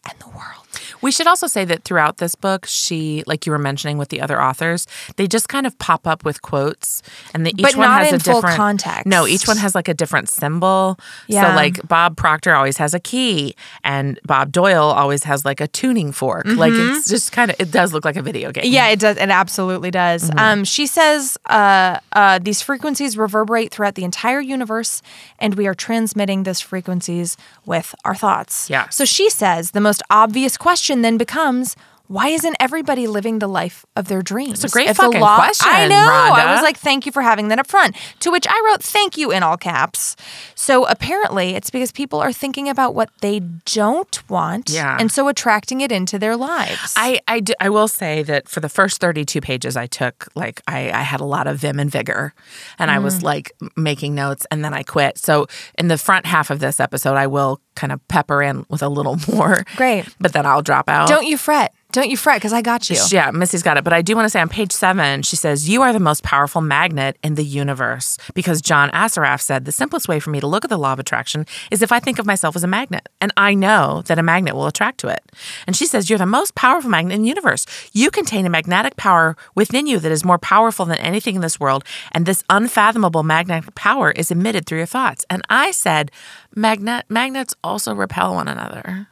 and 0.09 0.19
the 0.19 0.29
world. 0.29 0.64
We 1.01 1.11
should 1.11 1.27
also 1.27 1.47
say 1.47 1.65
that 1.65 1.85
throughout 1.85 2.19
this 2.19 2.35
book, 2.35 2.67
she, 2.67 3.23
like 3.27 3.47
you 3.47 3.53
were 3.53 3.59
mentioning 3.59 3.99
with 3.99 4.09
the 4.09 4.21
other 4.21 4.41
authors, 4.41 4.87
they 5.17 5.27
just 5.27 5.49
kind 5.49 5.67
of 5.67 5.79
pop 5.79 6.07
up 6.07 6.25
with 6.25 6.43
quotes, 6.43 7.03
and 7.33 7.47
the, 7.47 7.51
each 7.51 7.63
But 7.63 7.77
one 7.77 7.89
has 7.89 8.13
a 8.13 8.19
different 8.19 8.57
context. 8.57 9.07
No, 9.07 9.27
each 9.27 9.47
one 9.47 9.57
has 9.59 9.75
like 9.75 9.89
a 9.89 9.95
different 9.95 10.29
symbol. 10.29 10.99
Yeah. 11.27 11.51
So, 11.51 11.57
like 11.57 11.87
Bob 11.87 12.17
Proctor 12.17 12.55
always 12.55 12.77
has 12.79 12.95
a 12.95 13.01
key, 13.01 13.55
and 13.83 14.19
Bob 14.25 14.53
Doyle 14.53 14.91
always 14.91 15.25
has 15.25 15.45
like 15.45 15.61
a 15.61 15.69
tuning 15.69 16.13
fork. 16.13 16.47
Like 16.47 16.73
it's 16.75 17.09
just 17.09 17.33
kind 17.33 17.51
of, 17.51 17.61
it 17.61 17.71
does 17.71 17.93
look 17.93 18.05
like 18.05 18.17
a 18.17 18.23
video 18.23 18.53
game. 18.53 18.65
Yeah, 18.67 18.89
it 18.89 18.99
does. 18.99 19.17
It 19.17 19.31
absolutely 19.31 19.91
does. 19.91 20.31
Mm-hmm. 20.31 20.39
Um, 20.39 20.65
she 20.65 20.87
says 20.87 21.37
uh, 21.47 21.99
uh, 22.13 22.39
these 22.39 22.63
frequencies 22.63 23.17
reverberate 23.17 23.71
throughout 23.71 23.95
the 23.95 24.05
entire 24.05 24.41
universe, 24.41 25.03
and 25.39 25.55
we 25.55 25.67
are 25.67 25.75
transmitting 25.75 26.45
those 26.45 26.61
frequencies 26.61 27.37
with 27.67 27.95
our 28.05 28.15
thoughts. 28.15 28.71
Yeah. 28.71 28.89
So 28.89 29.05
she 29.05 29.31
says 29.31 29.73
the 29.73 29.81
most 29.81 30.03
obvious 30.11 30.57
question 30.65 31.03
then 31.03 31.19
becomes. 31.19 31.77
Why 32.07 32.29
isn't 32.29 32.55
everybody 32.61 33.07
living 33.07 33.39
the 33.39 33.47
life 33.49 33.87
of 33.97 34.09
their 34.09 34.21
dreams? 34.21 34.63
It's 34.63 34.73
a 34.73 34.77
great 34.77 34.89
If 34.91 34.99
fucking 34.99 35.21
law- 35.21 35.37
question, 35.37 35.71
I 35.73 35.89
know. 35.89 35.97
I 35.97 36.53
was 36.53 36.63
like, 36.63 36.77
thank 36.77 37.07
you 37.07 37.13
for 37.13 37.23
having 37.23 37.49
that 37.49 37.59
up 37.59 37.67
front. 37.67 37.97
To 38.21 38.31
which 38.31 38.47
I 38.47 38.63
wrote, 38.67 38.83
thank 38.83 39.17
you 39.17 39.31
in 39.33 39.43
all 39.43 39.57
caps. 39.57 40.15
So 40.55 40.85
apparently, 40.87 41.55
it's 41.55 41.71
because 41.71 41.93
people 41.93 42.21
are 42.21 42.33
thinking 42.33 42.69
about 42.69 42.95
what 42.95 43.09
they 43.23 43.41
don't 43.41 44.29
want, 44.29 44.69
Yeah. 44.69 44.99
and 45.01 45.11
so 45.11 45.29
attracting 45.29 45.81
it 45.81 45.91
into 45.91 46.19
their 46.19 46.37
lives. 46.37 46.93
I, 46.95 47.21
I, 47.27 47.43
I 47.59 47.71
will 47.71 47.89
say 47.89 48.23
that 48.25 48.49
for 48.51 48.61
the 48.61 48.69
first 48.69 49.01
32 49.01 49.41
pages 49.41 49.75
I 49.75 49.87
took, 49.87 50.29
like, 50.35 50.61
I, 50.69 50.91
I 50.91 51.01
had 51.03 51.21
a 51.21 51.25
lot 51.25 51.47
of 51.47 51.57
vim 51.59 51.81
and 51.81 51.91
vigor 51.91 52.35
and 52.79 52.91
I 52.91 52.99
Mm. 52.99 53.03
was 53.05 53.23
like 53.23 53.53
making 53.77 54.15
notes 54.15 54.47
and 54.51 54.63
then 54.63 54.75
I 54.75 54.83
quit. 54.83 55.17
So, 55.19 55.47
in 55.79 55.89
the 55.89 55.97
front 55.99 56.27
half 56.27 56.51
of 56.51 56.59
this 56.61 56.81
episode, 56.81 57.15
I 57.17 57.27
will 57.27 57.61
kind 57.77 57.93
of 57.93 58.07
pepper 58.09 58.43
in 58.43 58.67
with 58.69 58.83
a 58.83 58.89
little 58.89 59.17
more. 59.33 59.65
Great. 59.77 60.05
But 60.21 60.33
then 60.35 60.45
I'll 60.45 60.63
drop 60.63 60.89
out. 60.91 61.09
Don't 61.09 61.27
you 61.27 61.39
fret. 61.39 61.73
Don't 61.95 62.11
you 62.11 62.17
fret, 62.17 62.39
because 62.39 62.53
I 62.53 62.61
got 62.61 62.91
you. 62.91 62.97
Yeah, 63.13 63.31
Missy's 63.31 63.63
got 63.63 63.77
it. 63.77 63.85
But 63.85 63.93
I 63.93 64.03
do 64.03 64.17
want 64.17 64.27
to 64.27 64.31
say 64.31 64.41
on 64.41 64.49
page 64.49 64.73
seven, 64.73 65.23
she 65.23 65.37
says, 65.37 65.69
You 65.69 65.83
are 65.83 65.93
the 65.93 66.01
most 66.01 66.25
powerful 66.25 66.61
magnet 66.61 67.17
in 67.23 67.37
the 67.37 67.45
universe. 67.45 68.19
Because 68.35 68.61
John 68.61 68.91
Assaraf 68.91 69.41
said, 69.41 69.65
The 69.65 69.71
simplest 69.71 70.09
way 70.09 70.19
for 70.19 70.31
me 70.31 70.41
to 70.41 70.47
look 70.49 70.65
at 70.65 70.71
the 70.71 70.77
law 70.77 70.93
of 70.93 70.99
attraction 70.99 71.47
is 71.71 71.83
if 71.83 71.93
I 71.93 72.01
think 72.01 72.19
of 72.19 72.27
myself 72.27 72.57
as 72.57 72.65
a 72.65 72.67
magnet. 72.67 73.09
And 73.21 73.33
I 73.37 73.55
know 73.55 74.03
that 74.07 74.19
a 74.19 74.25
magnet 74.25 74.57
will 74.57 74.67
attract 74.67 74.99
to 75.01 75.07
it. 75.07 75.23
And 75.69 75.77
she 75.77 75.87
says, 75.87 76.11
You're 76.11 76.19
the 76.19 76.27
most 76.27 76.57
powerful 76.57 76.91
magnet 76.91 77.15
in 77.15 77.23
the 77.23 77.29
universe. 77.29 77.65
You 77.93 78.11
contain 78.11 78.45
a 78.45 78.51
magnetic 78.51 78.97
power 78.97 79.37
within 79.55 79.87
you 79.87 80.01
that 80.01 80.11
is 80.11 80.25
more 80.25 80.39
powerful 80.39 80.87
than 80.87 80.99
anything 80.99 81.37
in 81.37 81.43
this 81.43 81.61
world. 81.61 81.85
And 82.11 82.27
this 82.27 82.43
unfathomable 82.51 83.23
magnetic 83.23 83.73
power 83.77 84.11
is 84.11 84.33
emitted 84.33 84.67
through 84.67 84.79
your 84.79 84.87
thoughts. 84.87 85.25
And 85.31 85.43
I 85.49 85.71
said, 85.71 86.11
Magnet 86.57 87.05
magnets 87.09 87.55
also 87.63 87.95
repel 87.95 88.35
one 88.35 88.49
another. 88.49 89.07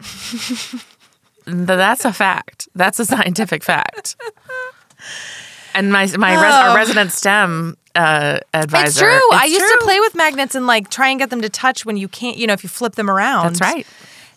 Th- 1.46 1.66
That's 1.66 2.04
a 2.04 2.12
fact. 2.12 2.68
That's 2.74 2.98
a 2.98 3.04
scientific 3.04 3.62
fact. 3.62 4.16
And 5.74 5.92
my 5.92 6.06
my 6.16 6.34
res- 6.34 6.54
our 6.54 6.76
resident 6.76 7.10
STEM 7.12 7.76
uh, 7.94 8.38
advisor. 8.52 8.86
It's 8.86 8.98
true. 8.98 9.30
I 9.38 9.44
It's 9.46 9.54
used 9.54 9.66
to 9.66 9.78
play 9.82 9.98
with 10.00 10.14
magnets 10.14 10.54
and 10.54 10.66
like 10.66 10.88
try 10.88 11.08
and 11.08 11.18
get 11.18 11.30
them 11.30 11.42
to 11.42 11.48
touch 11.48 11.84
when 11.84 11.96
you 11.96 12.06
can't, 12.08 12.36
you 12.36 12.46
know, 12.46 12.52
if 12.52 12.62
you 12.62 12.68
flip 12.68 12.94
them 12.94 13.10
around. 13.10 13.44
That's 13.44 13.60
right. 13.60 13.86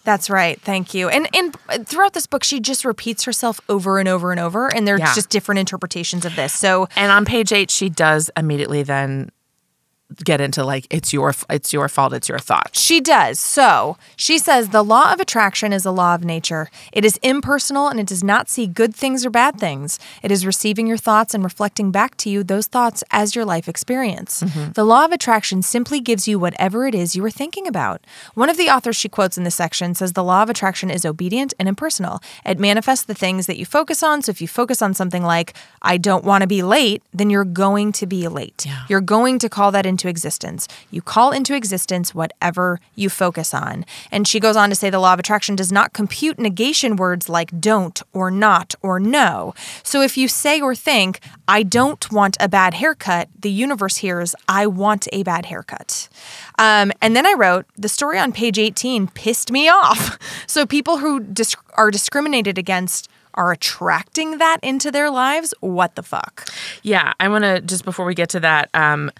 That's 0.03 0.29
right. 0.29 0.59
Thank 0.61 0.93
you. 0.93 1.09
And 1.09 1.27
and 1.35 1.87
throughout 1.87 2.13
this 2.13 2.25
book, 2.27 2.43
she 2.43 2.59
just 2.59 2.85
repeats 2.85 3.23
herself 3.23 3.59
over 3.69 3.99
and 3.99 4.07
over 4.09 4.31
and 4.31 4.39
over, 4.39 4.67
and 4.73 4.87
there's 4.87 4.99
Yeah. 4.99 5.13
just 5.13 5.29
different 5.29 5.59
interpretations 5.59 6.25
of 6.25 6.35
this. 6.35 6.53
So 6.53 6.87
And 6.95 7.11
on 7.11 7.23
page 7.25 7.51
eight, 7.53 7.69
she 7.69 7.89
does 7.89 8.31
immediately 8.35 8.83
then 8.83 9.29
get 10.23 10.39
into 10.39 10.63
like 10.63 10.87
it's 10.89 11.11
your 11.11 11.33
it's 11.49 11.73
your 11.73 11.89
fault. 11.89 12.13
It's 12.13 12.29
your 12.29 12.39
thought. 12.39 12.69
She 12.73 13.01
does. 13.01 13.39
So 13.39 13.97
she 14.15 14.37
says 14.37 14.69
the 14.69 14.83
law 14.83 15.11
of 15.11 15.19
attraction 15.19 15.73
is 15.73 15.85
a 15.85 15.91
law 15.91 16.15
of 16.15 16.23
nature. 16.23 16.69
It 16.93 17.03
is 17.03 17.17
impersonal 17.17 17.87
and 17.87 17.99
it 17.99 18.07
does 18.07 18.23
not 18.23 18.49
see 18.49 18.67
good 18.67 18.95
things 18.95 19.25
or 19.25 19.29
bad 19.29 19.59
things. 19.59 19.99
It 20.23 20.31
is 20.31 20.45
receiving 20.45 20.87
your 20.87 20.97
thoughts 20.97 21.33
and 21.33 21.43
reflecting 21.43 21.91
back 21.91 22.15
to 22.17 22.29
you 22.29 22.43
those 22.43 22.67
thoughts 22.67 23.03
as 23.11 23.35
your 23.35 23.45
life 23.45 23.67
experience. 23.67 24.43
Mm-hmm. 24.43 24.71
The 24.73 24.85
law 24.85 25.05
of 25.05 25.11
attraction 25.11 25.61
simply 25.61 25.99
gives 25.99 26.27
you 26.27 26.39
whatever 26.39 26.87
it 26.87 26.95
is 26.95 27.15
you 27.15 27.21
were 27.21 27.31
thinking 27.31 27.67
about. 27.67 28.05
One 28.33 28.49
of 28.49 28.57
the 28.57 28.69
authors 28.69 28.95
she 28.95 29.09
quotes 29.09 29.37
in 29.37 29.43
this 29.43 29.55
section 29.55 29.93
says 29.93 30.13
the 30.13 30.23
law 30.23 30.43
of 30.43 30.49
attraction 30.49 30.89
is 30.89 31.05
obedient 31.05 31.53
and 31.59 31.67
impersonal. 31.67 32.21
It 32.45 32.59
manifests 32.59 33.05
the 33.05 33.13
things 33.13 33.45
that 33.47 33.57
you 33.57 33.65
focus 33.65 34.03
on. 34.03 34.21
So 34.21 34.29
if 34.29 34.41
you 34.41 34.47
focus 34.47 34.81
on 34.81 34.93
something 34.93 35.23
like, 35.23 35.53
I 35.81 35.97
don't 35.97 36.23
want 36.23 36.43
to 36.43 36.47
be 36.47 36.63
late, 36.63 37.03
then 37.13 37.29
you're 37.29 37.43
going 37.43 37.91
to 37.93 38.07
be 38.07 38.27
late. 38.27 38.65
You're 38.87 39.01
going 39.01 39.39
to 39.39 39.49
call 39.49 39.71
that 39.71 39.85
into 39.97 40.07
existence. 40.07 40.67
You 40.91 41.01
call 41.01 41.31
into 41.31 41.55
existence 41.55 42.13
whatever 42.13 42.79
you 42.93 43.09
focus 43.09 43.51
on. 43.51 43.83
And 44.11 44.27
she 44.27 44.39
goes 44.39 44.55
on 44.55 44.69
to 44.69 44.75
say 44.75 44.91
the 44.91 44.99
law 44.99 45.13
of 45.13 45.19
attraction 45.19 45.55
does 45.55 45.71
not 45.71 45.91
compute 45.91 46.37
negation 46.37 46.97
words 46.97 47.27
like 47.27 47.59
don't 47.59 47.99
or 48.13 48.29
not 48.29 48.75
or 48.83 48.99
no. 48.99 49.55
So 49.81 50.03
if 50.03 50.15
you 50.15 50.27
say 50.27 50.61
or 50.61 50.75
think, 50.75 51.19
I 51.47 51.63
don't 51.63 52.11
want 52.11 52.37
a 52.39 52.47
bad 52.47 52.75
haircut, 52.75 53.27
the 53.39 53.49
universe 53.49 53.97
hears, 53.97 54.35
I 54.47 54.67
want 54.67 55.07
a 55.11 55.23
bad 55.23 55.47
haircut. 55.47 56.09
Um, 56.59 56.91
and 57.01 57.15
then 57.15 57.25
I 57.25 57.33
wrote, 57.33 57.65
the 57.75 57.89
story 57.89 58.19
on 58.19 58.31
page 58.31 58.59
18 58.59 59.07
pissed 59.07 59.51
me 59.51 59.67
off. 59.67 60.19
So 60.45 60.65
people 60.65 60.97
who 60.99 61.19
dis- 61.19 61.55
are 61.75 61.91
discriminated 61.91 62.57
against 62.57 63.09
are 63.37 63.51
attracting 63.51 64.39
that 64.39 64.57
into 64.61 64.91
their 64.91 65.09
lives. 65.09 65.53
What 65.61 65.95
the 65.95 66.03
fuck? 66.03 66.49
Yeah, 66.83 67.13
I 67.19 67.29
want 67.29 67.43
to 67.43 67.61
just 67.61 67.85
before 67.85 68.05
we 68.05 68.15
get 68.15 68.29
to 68.29 68.39
that. 68.41 68.69
Um, 68.73 69.11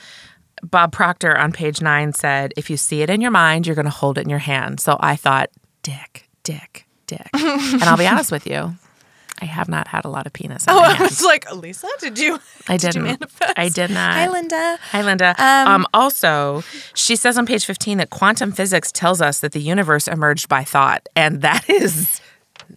Bob 0.63 0.91
Proctor 0.91 1.37
on 1.37 1.51
page 1.51 1.81
nine 1.81 2.13
said, 2.13 2.53
"If 2.57 2.69
you 2.69 2.77
see 2.77 3.01
it 3.01 3.09
in 3.09 3.21
your 3.21 3.31
mind, 3.31 3.65
you're 3.67 3.75
going 3.75 3.85
to 3.85 3.91
hold 3.91 4.17
it 4.17 4.21
in 4.21 4.29
your 4.29 4.39
hand." 4.39 4.79
So 4.79 4.97
I 4.99 5.15
thought, 5.15 5.49
"Dick, 5.83 6.27
dick, 6.43 6.85
dick," 7.05 7.29
and 7.33 7.83
I'll 7.83 7.97
be 7.97 8.07
honest 8.07 8.31
with 8.31 8.47
you, 8.47 8.75
I 9.39 9.45
have 9.45 9.69
not 9.69 9.87
had 9.87 10.03
a 10.05 10.09
lot 10.09 10.25
of 10.25 10.33
penis. 10.33 10.65
Oh, 10.67 10.81
I 10.81 11.01
was 11.01 11.21
like, 11.23 11.51
Lisa, 11.53 11.87
did 11.99 12.17
you? 12.17 12.39
I 12.67 12.77
did 12.77 12.93
didn't. 12.93 13.03
manifest? 13.03 13.53
I 13.55 13.69
did 13.69 13.91
not. 13.91 14.13
Hi, 14.13 14.27
Linda. 14.29 14.79
Hi, 14.91 15.01
Linda. 15.03 15.35
Um, 15.37 15.85
also, 15.93 16.63
she 16.95 17.15
says 17.15 17.37
on 17.37 17.45
page 17.45 17.65
15 17.65 17.99
that 17.99 18.09
quantum 18.09 18.51
physics 18.51 18.91
tells 18.91 19.21
us 19.21 19.39
that 19.41 19.51
the 19.51 19.61
universe 19.61 20.07
emerged 20.07 20.49
by 20.49 20.63
thought, 20.63 21.07
and 21.15 21.41
that 21.43 21.69
is 21.69 22.19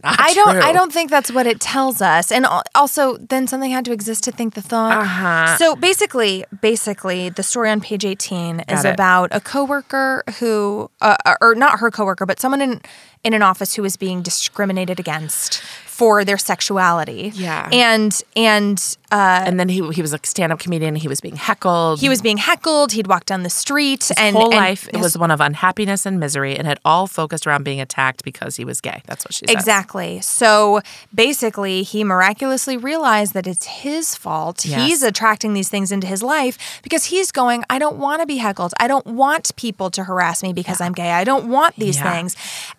not 0.02 0.18
I 0.18 0.32
don't. 0.34 0.54
true. 0.54 0.62
I 0.62 0.72
don't 0.72 0.92
think 0.92 1.10
that's 1.10 1.30
what 1.32 1.46
it 1.46 1.60
tells 1.60 2.00
us. 2.00 2.32
And 2.32 2.46
also, 2.74 3.16
then 3.16 3.46
something 3.46 3.70
had 3.70 3.84
to 3.84 3.92
exist 3.92 4.24
to 4.24 4.32
think 4.32 4.54
the 4.54 4.62
thought. 4.62 4.96
Uh-huh. 4.96 5.56
So 5.56 5.76
basically, 5.76 6.44
basically, 6.60 7.28
the 7.28 7.42
story 7.42 7.70
on 7.70 7.80
page 7.80 8.04
eighteen 8.04 8.60
is 8.68 8.84
it. 8.84 8.94
about 8.94 9.28
a 9.32 9.40
coworker 9.40 10.22
who, 10.38 10.90
uh, 11.00 11.16
or 11.40 11.54
not 11.54 11.80
her 11.80 11.90
coworker, 11.90 12.26
but 12.26 12.40
someone 12.40 12.60
in 12.60 12.80
in 13.22 13.34
an 13.34 13.42
office 13.42 13.74
who 13.74 13.82
was 13.82 13.96
being 13.96 14.22
discriminated 14.22 14.98
against 14.98 15.62
for 16.00 16.24
their 16.24 16.38
sexuality. 16.38 17.30
Yeah. 17.34 17.68
And 17.72 18.12
and 18.36 18.78
uh, 19.12 19.44
And 19.48 19.58
then 19.60 19.68
he 19.68 19.80
he 19.96 20.02
was 20.06 20.12
a 20.14 20.20
stand 20.24 20.50
up 20.52 20.58
comedian. 20.64 20.94
He 20.96 21.08
was 21.14 21.20
being 21.20 21.36
heckled. 21.36 22.00
he 22.00 22.08
was 22.14 22.22
being 22.22 22.38
heckled. 22.50 22.92
He'd 22.96 23.06
walk 23.14 23.24
down 23.30 23.42
the 23.42 23.50
street, 23.64 24.02
His 24.08 24.16
and 24.16 24.34
whole 24.36 24.52
and 24.52 24.64
life 24.68 24.82
it 24.88 24.96
his- 24.96 25.02
was 25.06 25.18
one 25.24 25.30
of 25.36 25.40
unhappiness 25.40 26.06
and 26.08 26.18
misery, 26.18 26.54
and 26.58 26.66
it 26.72 26.78
all 26.84 27.06
focused 27.20 27.44
around 27.46 27.62
being 27.70 27.80
attacked 27.86 28.20
because 28.24 28.52
he 28.60 28.64
was 28.64 28.80
gay. 28.80 28.98
That's 29.08 29.24
what 29.24 29.34
she 29.34 29.44
said. 29.46 29.56
Exactly. 29.56 30.20
So 30.22 30.80
basically, 31.14 31.82
he 31.82 32.02
miraculously 32.04 32.76
realized 32.76 33.34
that 33.34 33.46
it's 33.46 33.66
his 33.66 34.14
fault. 34.14 34.64
Yes. 34.64 34.80
He's 34.88 35.02
attracting 35.02 35.52
these 35.54 35.68
things 35.68 35.92
into 35.92 36.06
his 36.06 36.22
life 36.22 36.56
because 36.82 37.04
he's 37.12 37.30
going, 37.30 37.64
I 37.68 37.78
don't 37.78 37.98
want 37.98 38.18
to 38.22 38.26
be 38.26 38.38
heckled. 38.38 38.72
I 38.80 38.86
don't 38.88 39.06
want 39.06 39.54
people 39.56 39.90
to 39.90 40.04
harass 40.04 40.42
me 40.42 40.52
because 40.52 40.80
I'm 40.80 40.92
gay. 41.02 41.10
I 41.12 41.24
don't 41.24 41.46
want 41.48 41.76
these 41.76 41.98
Yeah. 41.98 42.10
things. 42.12 42.36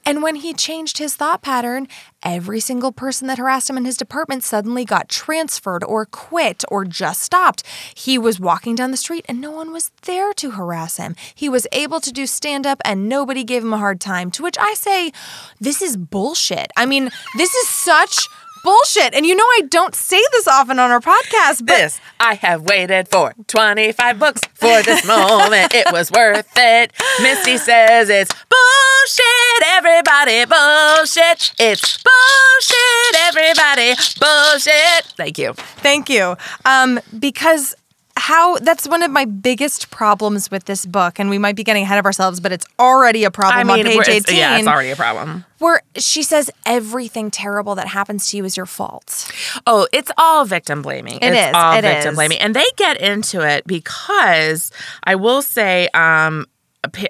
And 0.08 0.24
when 0.24 0.36
he 0.36 0.54
changed 0.54 0.98
his 0.98 1.14
thought 1.16 1.42
pattern, 1.42 1.88
every 2.24 2.60
single 2.60 2.92
person 2.92 3.28
that 3.28 3.38
harassed 3.38 3.70
him 3.70 3.78
in 3.78 3.86
his 3.86 3.98
department 3.98 4.44
suddenly 4.44 4.86
got 4.86 5.10
transferred 5.10 5.84
or 5.84 6.06
quit 6.06 6.64
or 6.70 6.86
just 6.86 7.22
stopped. 7.22 7.64
He 7.96 8.18
was 8.18 8.40
walking 8.40 8.76
down 8.76 8.92
the 8.92 8.98
street 8.98 9.26
and 9.28 9.42
no 9.42 9.52
one 9.52 9.72
was 9.72 9.92
there 10.04 10.34
to 10.34 10.52
harass 10.52 10.98
him. 10.98 11.16
He 11.34 11.50
was 11.50 11.68
able 11.72 12.00
to 12.00 12.12
do 12.12 12.26
stand 12.26 12.66
up 12.66 12.82
and 12.86 13.10
nobody 13.10 13.44
gave 13.44 13.64
him 13.64 13.74
a 13.74 13.78
hard 13.78 14.00
time. 14.00 14.32
To 14.32 14.44
which 14.44 14.58
I 14.60 14.74
say, 14.74 15.12
this 15.60 15.82
is 15.82 15.98
bullshit. 15.98 16.72
I 16.76 16.86
mean, 16.86 17.10
this 17.38 17.54
is 17.54 17.70
such 17.70 18.28
bullshit. 18.64 19.14
And 19.14 19.26
you 19.26 19.36
know, 19.36 19.44
I 19.44 19.62
don't 19.70 19.96
say 19.96 20.22
this 20.32 20.48
often 20.48 20.80
on 20.80 20.92
our 20.92 21.00
podcast, 21.00 21.60
but 21.66 21.78
this 21.78 22.00
I 22.20 22.36
have 22.36 22.64
waited 22.64 23.08
for 23.08 23.34
25 23.48 24.20
books 24.20 24.42
for 24.54 24.82
this 24.84 25.06
moment. 25.08 25.74
It 25.74 25.92
was 25.92 26.12
worth 26.12 26.48
it. 26.56 26.94
Misty 27.22 27.58
says 27.58 28.10
it's 28.10 28.32
bullshit, 28.50 29.68
everybody. 29.68 30.46
Bullshit. 30.46 31.54
It's 31.60 31.98
bullshit, 32.04 33.16
everybody. 33.20 33.94
Bullshit. 34.20 35.06
Thank 35.18 35.38
you. 35.38 35.54
Thank 35.54 36.10
you. 36.10 36.36
Um, 36.66 37.00
because 37.18 37.76
how 38.22 38.58
that's 38.60 38.88
one 38.88 39.02
of 39.02 39.10
my 39.10 39.26
biggest 39.26 39.90
problems 39.90 40.52
with 40.52 40.66
this 40.66 40.86
book, 40.86 41.18
and 41.18 41.28
we 41.28 41.40
might 41.40 41.56
be 41.56 41.64
getting 41.64 41.82
ahead 41.84 41.98
of 41.98 42.06
ourselves, 42.06 42.40
but 42.40 42.52
it's 42.52 42.66
already 42.78 43.24
a 43.24 43.32
problem 43.32 43.68
on 43.68 43.78
page 43.82 43.96
we're- 43.96 44.02
18. 44.02 44.16
it's, 44.16 44.32
yeah, 44.32 44.58
it's 44.60 44.68
already 44.68 44.92
a 44.92 44.96
problem. 44.96 45.44
where 45.58 45.82
she 45.98 46.22
says 46.22 46.52
everything 46.64 47.32
terrible 47.32 47.74
that 47.74 47.88
happens 47.88 48.30
to 48.30 48.38
you 48.38 48.46
is 48.46 48.56
your 48.56 48.68
fault. 48.68 49.32
Oh, 49.66 49.88
it's 49.92 50.12
all 50.20 50.46
victim 50.46 50.84
blaming. 50.84 51.16
It 51.16 51.34
it's 51.34 51.48
is, 51.50 51.54
all 51.56 51.74
it 51.78 51.82
victim 51.82 52.10
is. 52.10 52.16
blaming. 52.16 52.38
And 52.38 52.56
they 52.56 52.66
get 52.78 53.02
into 53.02 53.42
it 53.42 53.66
because 53.66 54.72
I 55.04 55.16
will 55.16 55.42
say 55.42 55.88
um, 55.96 56.46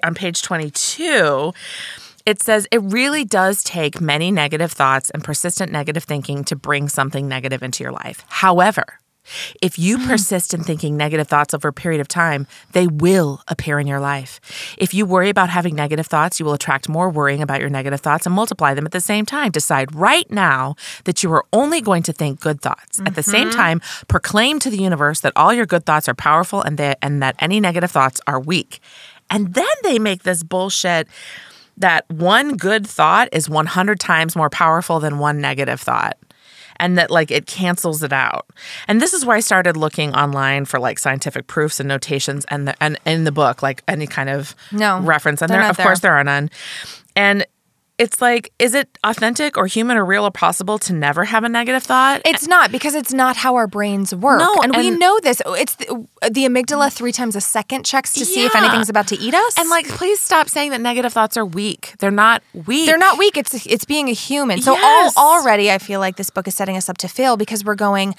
on 0.02 0.14
page 0.14 0.40
22, 0.40 1.52
it 2.24 2.40
says 2.40 2.66
it 2.72 2.80
really 2.82 3.24
does 3.26 3.62
take 3.62 4.00
many 4.00 4.30
negative 4.30 4.72
thoughts 4.72 5.10
and 5.10 5.22
persistent 5.22 5.70
negative 5.70 6.04
thinking 6.04 6.42
to 6.44 6.56
bring 6.56 6.88
something 6.88 7.28
negative 7.28 7.62
into 7.62 7.84
your 7.84 7.92
life. 7.92 8.24
However, 8.28 8.98
if 9.60 9.78
you 9.78 9.98
hmm. 9.98 10.08
persist 10.08 10.54
in 10.54 10.62
thinking 10.62 10.96
negative 10.96 11.28
thoughts 11.28 11.54
over 11.54 11.68
a 11.68 11.72
period 11.72 12.00
of 12.00 12.08
time, 12.08 12.46
they 12.72 12.86
will 12.86 13.40
appear 13.48 13.78
in 13.78 13.86
your 13.86 14.00
life. 14.00 14.40
If 14.78 14.94
you 14.94 15.06
worry 15.06 15.28
about 15.28 15.50
having 15.50 15.74
negative 15.74 16.06
thoughts, 16.06 16.40
you 16.40 16.46
will 16.46 16.54
attract 16.54 16.88
more 16.88 17.08
worrying 17.08 17.42
about 17.42 17.60
your 17.60 17.70
negative 17.70 18.00
thoughts 18.00 18.26
and 18.26 18.34
multiply 18.34 18.74
them 18.74 18.86
at 18.86 18.92
the 18.92 19.00
same 19.00 19.26
time. 19.26 19.50
Decide 19.50 19.94
right 19.94 20.30
now 20.30 20.74
that 21.04 21.22
you 21.22 21.32
are 21.32 21.44
only 21.52 21.80
going 21.80 22.02
to 22.04 22.12
think 22.12 22.40
good 22.40 22.60
thoughts. 22.60 23.00
At 23.00 23.14
the 23.14 23.22
same 23.22 23.48
mm-hmm. 23.48 23.56
time, 23.56 23.80
proclaim 24.08 24.58
to 24.60 24.70
the 24.70 24.78
universe 24.78 25.20
that 25.20 25.32
all 25.36 25.52
your 25.52 25.66
good 25.66 25.84
thoughts 25.84 26.08
are 26.08 26.14
powerful 26.14 26.62
and 26.62 26.78
that 26.78 26.98
and 27.02 27.22
that 27.22 27.36
any 27.38 27.60
negative 27.60 27.90
thoughts 27.90 28.20
are 28.26 28.40
weak. 28.40 28.80
And 29.30 29.54
then 29.54 29.64
they 29.82 29.98
make 29.98 30.24
this 30.24 30.42
bullshit 30.42 31.08
that 31.78 32.08
one 32.10 32.56
good 32.56 32.86
thought 32.86 33.28
is 33.32 33.48
100 33.48 33.98
times 33.98 34.36
more 34.36 34.50
powerful 34.50 35.00
than 35.00 35.18
one 35.18 35.40
negative 35.40 35.80
thought 35.80 36.18
and 36.82 36.98
that 36.98 37.10
like 37.10 37.30
it 37.30 37.46
cancels 37.46 38.02
it 38.02 38.12
out. 38.12 38.44
And 38.88 39.00
this 39.00 39.14
is 39.14 39.24
where 39.24 39.36
I 39.36 39.40
started 39.40 39.76
looking 39.76 40.14
online 40.14 40.66
for 40.66 40.78
like 40.80 40.98
scientific 40.98 41.46
proofs 41.46 41.80
and 41.80 41.88
notations 41.88 42.44
and 42.48 42.68
the, 42.68 42.82
and 42.82 42.98
in 43.06 43.24
the 43.24 43.32
book 43.32 43.62
like 43.62 43.82
any 43.88 44.06
kind 44.06 44.28
of 44.28 44.54
No, 44.72 45.00
reference 45.00 45.40
and 45.40 45.50
there 45.50 45.62
of 45.70 45.78
course 45.78 46.00
there. 46.00 46.10
there 46.10 46.18
are 46.18 46.24
none. 46.24 46.50
And 47.14 47.46
it's 47.98 48.20
like 48.20 48.52
is 48.58 48.74
it 48.74 48.98
authentic 49.04 49.56
or 49.56 49.66
human 49.66 49.96
or 49.96 50.04
real 50.04 50.26
or 50.26 50.30
possible 50.30 50.78
to 50.78 50.92
never 50.92 51.24
have 51.24 51.44
a 51.44 51.48
negative 51.48 51.82
thought? 51.82 52.22
It's 52.24 52.48
not 52.48 52.72
because 52.72 52.94
it's 52.94 53.12
not 53.12 53.36
how 53.36 53.56
our 53.56 53.66
brains 53.66 54.14
work. 54.14 54.38
No, 54.38 54.60
and, 54.62 54.74
we 54.76 54.90
know 54.90 55.18
this. 55.20 55.42
It's 55.46 55.74
the, 55.76 56.06
the 56.30 56.44
amygdala 56.44 56.92
three 56.92 57.12
times 57.12 57.36
a 57.36 57.40
second 57.40 57.84
checks 57.84 58.12
to 58.14 58.24
see 58.24 58.44
if 58.44 58.54
anything's 58.56 58.88
about 58.88 59.08
to 59.08 59.18
eat 59.18 59.34
us. 59.34 59.58
and 59.58 59.68
like 59.68 59.88
please 59.88 60.20
stop 60.20 60.48
saying 60.48 60.70
that 60.70 60.80
negative 60.80 61.12
thoughts 61.12 61.36
are 61.36 61.44
weak. 61.44 61.94
They're 61.98 62.10
not 62.10 62.42
weak. 62.66 62.86
they're 62.86 62.98
not 62.98 63.18
weak. 63.18 63.36
It's 63.36 63.66
it's 63.66 63.84
being 63.84 64.08
a 64.08 64.12
human. 64.12 64.62
So 64.62 64.72
Yes. 64.74 65.14
all 65.16 65.40
already, 65.42 65.70
I 65.70 65.78
feel 65.78 66.00
like 66.00 66.16
this 66.16 66.30
book 66.30 66.46
is 66.46 66.54
setting 66.54 66.76
us 66.76 66.88
up 66.88 66.98
to 66.98 67.08
fail 67.08 67.36
because 67.36 67.64
we're 67.64 67.74
going, 67.74 68.14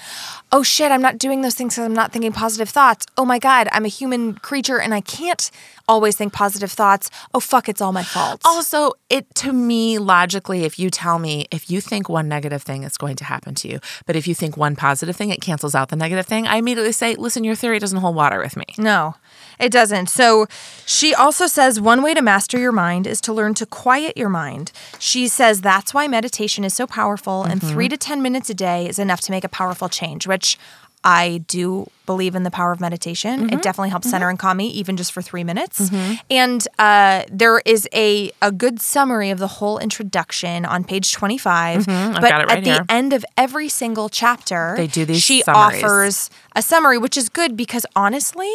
oh 0.52 0.62
shit, 0.62 0.90
I'm 0.92 1.02
not 1.02 1.18
doing 1.18 1.42
those 1.42 1.54
things 1.54 1.74
because 1.74 1.86
I'm 1.86 1.94
not 1.94 2.12
thinking 2.12 2.32
positive 2.32 2.68
thoughts. 2.68 3.06
Oh 3.16 3.24
my 3.24 3.38
god, 3.38 3.68
I'm 3.72 3.84
a 3.84 3.88
human 3.88 4.34
creature 4.34 4.80
and 4.80 4.94
I 4.94 5.00
can't 5.00 5.50
always 5.88 6.16
think 6.16 6.32
positive 6.32 6.70
thoughts. 6.72 7.10
Oh 7.32 7.40
fuck, 7.40 7.68
it's 7.68 7.80
all 7.80 7.92
my 7.92 8.02
fault. 8.02 8.40
Also, 8.44 8.92
it 9.10 9.32
to 9.36 9.52
me 9.66 9.98
logically, 9.98 10.64
if 10.64 10.78
you 10.78 10.90
tell 10.90 11.18
me 11.18 11.46
if 11.50 11.70
you 11.70 11.80
think 11.80 12.08
one 12.08 12.28
negative 12.28 12.62
thing, 12.62 12.84
is 12.84 12.96
going 12.96 13.16
to 13.16 13.24
happen 13.24 13.54
to 13.56 13.68
you, 13.68 13.80
but 14.06 14.16
if 14.16 14.28
you 14.28 14.34
think 14.34 14.56
one 14.56 14.76
positive 14.76 15.16
thing, 15.16 15.30
it 15.30 15.40
cancels 15.40 15.74
out 15.74 15.88
the 15.88 15.96
negative 15.96 16.26
thing. 16.26 16.46
I 16.46 16.56
immediately 16.56 16.92
say, 16.92 17.14
"Listen, 17.16 17.44
your 17.44 17.54
theory 17.54 17.78
doesn't 17.78 17.98
hold 17.98 18.14
water 18.14 18.38
with 18.40 18.56
me." 18.56 18.64
No, 18.78 19.16
it 19.58 19.70
doesn't. 19.70 20.08
So 20.08 20.46
she 20.86 21.14
also 21.14 21.46
says 21.46 21.80
one 21.80 22.02
way 22.02 22.14
to 22.14 22.22
master 22.22 22.58
your 22.58 22.72
mind 22.72 23.06
is 23.06 23.20
to 23.22 23.32
learn 23.32 23.54
to 23.54 23.66
quiet 23.66 24.16
your 24.16 24.28
mind. 24.28 24.72
She 24.98 25.28
says 25.28 25.60
that's 25.60 25.94
why 25.94 26.08
meditation 26.08 26.64
is 26.64 26.74
so 26.74 26.86
powerful, 26.86 27.44
and 27.44 27.60
mm-hmm. 27.60 27.72
three 27.72 27.88
to 27.88 27.96
10 27.96 28.22
minutes 28.22 28.50
a 28.50 28.54
day 28.54 28.88
is 28.88 28.98
enough 28.98 29.20
to 29.22 29.30
make 29.30 29.44
a 29.44 29.48
powerful 29.48 29.88
change, 29.88 30.26
which 30.26 30.58
I 31.04 31.44
do 31.46 31.86
believe 32.06 32.34
in 32.34 32.42
the 32.42 32.50
power 32.50 32.72
of 32.72 32.80
meditation. 32.80 33.44
It 33.44 33.46
mm-hmm. 33.46 33.60
definitely 33.60 33.90
helps 33.90 34.06
mm-hmm. 34.06 34.12
center 34.12 34.28
and 34.30 34.38
calm 34.38 34.56
me, 34.56 34.68
even 34.68 34.96
just 34.96 35.12
for 35.12 35.20
three 35.20 35.44
minutes. 35.44 35.90
Mm-hmm. 35.90 36.14
And 36.30 36.68
uh, 36.78 37.24
there 37.30 37.60
is 37.66 37.86
a, 37.92 38.32
a 38.40 38.50
good 38.50 38.80
summary 38.80 39.30
of 39.30 39.38
the 39.38 39.46
whole 39.46 39.78
introduction 39.78 40.64
on 40.64 40.82
page 40.82 41.12
25. 41.12 41.88
I've 41.88 42.14
but 42.14 42.22
got 42.22 42.40
it 42.40 42.48
right 42.48 42.58
at 42.58 42.64
here. 42.64 42.78
the 42.78 42.92
end 42.92 43.12
of 43.12 43.24
every 43.36 43.68
single 43.68 44.08
chapter, 44.08 44.74
They 44.76 44.86
do 44.86 45.04
these 45.04 45.22
she 45.22 45.42
summaries. 45.42 45.84
offers 45.84 46.30
a 46.56 46.62
summary, 46.62 46.98
which 46.98 47.16
is 47.16 47.28
good 47.28 47.56
because 47.56 47.84
honestly, 47.94 48.52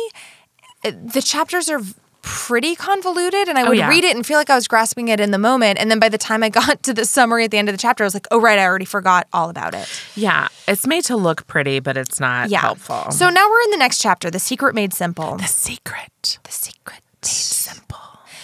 eh, 0.83 0.91
the 0.91 1.21
chapters 1.21 1.69
are 1.69 1.81
pretty 2.21 2.75
convoluted 2.75 3.47
and 3.47 3.57
I 3.57 3.63
would 3.63 3.69
Oh, 3.69 3.73
yeah. 3.73 3.89
read 3.89 4.03
it 4.03 4.15
and 4.15 4.25
feel 4.25 4.37
like 4.37 4.49
I 4.49 4.55
was 4.55 4.67
grasping 4.67 5.07
it 5.07 5.19
in 5.19 5.31
the 5.31 5.37
moment. 5.37 5.79
And 5.79 5.89
then 5.89 5.99
by 5.99 6.09
the 6.09 6.17
time 6.17 6.43
I 6.43 6.49
got 6.61 6.83
to 6.83 6.93
the 6.93 7.05
summary 7.05 7.45
at 7.45 7.51
the 7.51 7.57
end 7.57 7.69
of 7.69 7.73
the 7.73 7.79
chapter, 7.79 8.03
I 8.03 8.07
was 8.07 8.13
like, 8.13 8.27
oh, 8.31 8.39
right, 8.41 8.59
I 8.59 8.65
already 8.65 8.85
forgot 8.85 9.27
all 9.33 9.49
about 9.49 9.73
it. 9.73 9.87
Yeah, 10.15 10.47
it's 10.67 10.85
made 10.85 11.03
to 11.05 11.15
look 11.15 11.47
pretty, 11.47 11.79
but 11.79 11.97
it's 11.97 12.19
not 12.19 12.49
Yeah. 12.49 12.59
helpful. 12.61 13.11
So 13.11 13.29
now 13.29 13.49
we're 13.49 13.61
in 13.61 13.71
the 13.71 13.77
next 13.77 13.99
chapter 13.99 14.29
The 14.29 14.39
Secret 14.39 14.75
Made 14.75 14.93
Simple. 14.93 15.37
the 15.37 15.45
secret. 15.47 16.39
The 16.43 16.51
Secret. 16.51 17.01
Made 17.23 17.25
Simple. 17.25 17.97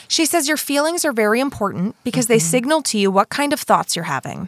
She 0.07 0.25
says 0.25 0.47
your 0.47 0.57
feelings 0.57 1.03
are 1.03 1.11
very 1.11 1.39
important 1.39 1.95
because 2.03 2.27
they 2.27 2.39
signal 2.39 2.81
to 2.83 2.97
you 2.97 3.09
what 3.11 3.29
kind 3.29 3.51
of 3.53 3.59
thoughts 3.59 3.95
you're 3.95 4.05
having. 4.05 4.47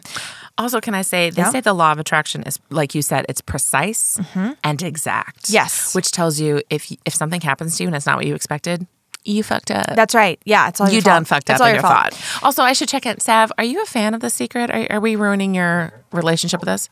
Also, 0.56 0.80
can 0.80 0.94
I 0.94 1.02
say 1.02 1.30
they 1.30 1.44
say 1.44 1.60
the 1.60 1.72
law 1.72 1.92
of 1.92 1.98
attraction 1.98 2.42
is 2.44 2.58
like 2.70 2.94
you 2.94 3.02
said, 3.02 3.26
it's 3.28 3.40
precise 3.40 4.18
and 4.64 4.82
exact. 4.82 5.44
Mm-hmm. 5.44 5.54
Yes. 5.54 5.94
which 5.94 6.10
tells 6.12 6.40
you 6.40 6.62
if 6.70 6.90
if 7.04 7.14
something 7.14 7.40
happens 7.40 7.76
to 7.76 7.82
you 7.84 7.88
and 7.88 7.96
it's 7.96 8.06
not 8.06 8.16
what 8.16 8.26
you 8.26 8.34
expected, 8.34 8.86
you 9.28 9.42
fucked 9.42 9.70
up. 9.70 9.94
That's 9.94 10.14
right. 10.14 10.40
Yeah, 10.44 10.68
it's 10.68 10.80
all 10.80 10.88
you 10.88 10.94
your 10.94 11.02
done 11.02 11.24
fault. 11.24 11.38
fucked 11.44 11.50
It's 11.50 11.60
up 11.60 11.64
all 11.64 11.68
in 11.68 11.74
your 11.74 11.82
your 11.82 11.90
fault. 11.90 12.14
thought. 12.14 12.42
Also, 12.44 12.62
I 12.62 12.72
should 12.72 12.88
check 12.88 13.06
in. 13.06 13.20
Sav, 13.20 13.52
are 13.58 13.64
you 13.64 13.82
a 13.82 13.86
fan 13.86 14.14
of 14.14 14.20
The 14.20 14.30
Secret? 14.30 14.70
Are, 14.70 14.86
are 14.94 15.00
we 15.00 15.16
ruining 15.16 15.54
your 15.54 15.92
relationship 16.12 16.60
with 16.60 16.68
us? 16.68 16.88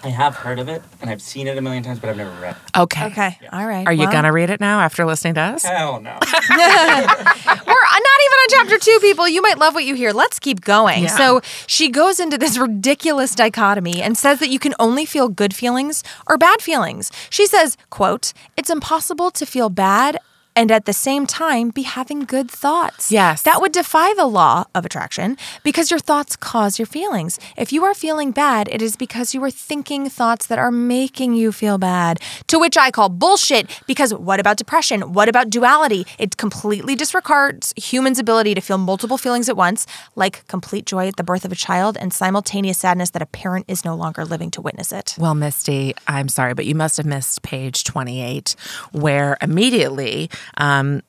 I 0.00 0.10
have 0.10 0.36
heard 0.36 0.60
of 0.60 0.68
it 0.68 0.80
and 1.00 1.10
I've 1.10 1.20
seen 1.20 1.48
it 1.48 1.58
a 1.58 1.60
million 1.60 1.82
times, 1.82 1.98
but 1.98 2.08
I've 2.08 2.16
never 2.16 2.30
read 2.40 2.54
it. 2.54 2.78
Okay. 2.78 3.06
Okay. 3.06 3.36
All 3.52 3.66
right. 3.66 3.84
Are 3.84 3.92
you 3.92 4.08
gonna 4.08 4.32
read 4.32 4.48
it 4.48 4.60
now 4.60 4.78
after 4.78 5.04
listening 5.04 5.34
to 5.34 5.40
us? 5.40 5.64
Hell 5.64 6.00
no. 6.00 6.16
We're 6.50 6.54
not 6.54 8.20
even 8.22 8.38
on 8.38 8.48
chapter 8.50 8.78
two, 8.78 8.98
people. 9.00 9.28
You 9.28 9.42
might 9.42 9.58
love 9.58 9.74
what 9.74 9.84
you 9.84 9.96
hear. 9.96 10.12
Let's 10.12 10.38
keep 10.38 10.60
going. 10.60 11.02
Yeah. 11.02 11.16
So 11.16 11.40
she 11.66 11.88
goes 11.88 12.20
into 12.20 12.38
this 12.38 12.56
ridiculous 12.56 13.34
dichotomy 13.34 14.00
and 14.00 14.16
says 14.16 14.38
that 14.38 14.50
you 14.50 14.60
can 14.60 14.72
only 14.78 15.04
feel 15.04 15.28
good 15.28 15.52
feelings 15.52 16.04
or 16.28 16.38
bad 16.38 16.62
feelings. 16.62 17.10
She 17.28 17.46
says, 17.46 17.76
quote, 17.90 18.32
it's 18.56 18.70
impossible 18.70 19.32
to 19.32 19.44
feel 19.44 19.68
bad 19.68 20.16
and 20.58 20.72
at 20.72 20.86
the 20.86 20.92
same 20.92 21.24
time 21.24 21.70
be 21.70 21.82
having 21.82 22.18
good 22.24 22.50
thoughts. 22.50 23.12
Yes. 23.12 23.42
That 23.42 23.60
would 23.60 23.70
defy 23.70 24.12
the 24.14 24.26
law 24.26 24.64
of 24.74 24.84
attraction 24.84 25.36
because 25.62 25.88
your 25.88 26.00
thoughts 26.00 26.34
cause 26.34 26.80
your 26.80 26.86
feelings. 26.86 27.38
If 27.56 27.72
you 27.72 27.84
are 27.84 27.94
feeling 27.94 28.32
bad, 28.32 28.66
it 28.68 28.82
is 28.82 28.96
because 28.96 29.34
you 29.34 29.44
are 29.44 29.52
thinking 29.52 30.10
thoughts 30.10 30.48
that 30.48 30.58
are 30.58 30.72
making 30.72 31.34
you 31.34 31.52
feel 31.52 31.78
bad. 31.78 32.20
To 32.48 32.58
which 32.58 32.76
I 32.76 32.90
call 32.90 33.08
bullshit 33.08 33.70
because 33.86 34.12
what 34.12 34.40
about 34.40 34.56
depression? 34.56 35.12
What 35.12 35.28
about 35.28 35.48
duality? 35.48 36.04
It 36.18 36.36
completely 36.38 36.96
disregards 36.96 37.72
humans' 37.76 38.18
ability 38.18 38.56
to 38.56 38.60
feel 38.60 38.78
multiple 38.78 39.16
feelings 39.16 39.48
at 39.48 39.56
once, 39.56 39.86
like 40.16 40.44
complete 40.48 40.86
joy 40.86 41.06
at 41.06 41.14
the 41.14 41.22
birth 41.22 41.44
of 41.44 41.52
a 41.52 41.60
child 41.68 41.96
and 42.00 42.12
simultaneous 42.12 42.78
sadness 42.78 43.10
that 43.10 43.22
a 43.22 43.26
parent 43.26 43.66
is 43.68 43.84
no 43.84 43.94
longer 43.94 44.24
living 44.24 44.50
to 44.50 44.60
witness 44.60 44.90
it. 44.90 45.14
Well, 45.18 45.36
Misty, 45.36 45.94
I'm 46.08 46.28
sorry, 46.28 46.54
but 46.54 46.66
you 46.66 46.74
must 46.74 46.96
have 46.96 47.06
missed 47.06 47.42
page 47.42 47.84
28, 47.84 48.56
where 48.90 49.36
immediately 49.40 50.28
um, 50.56 51.02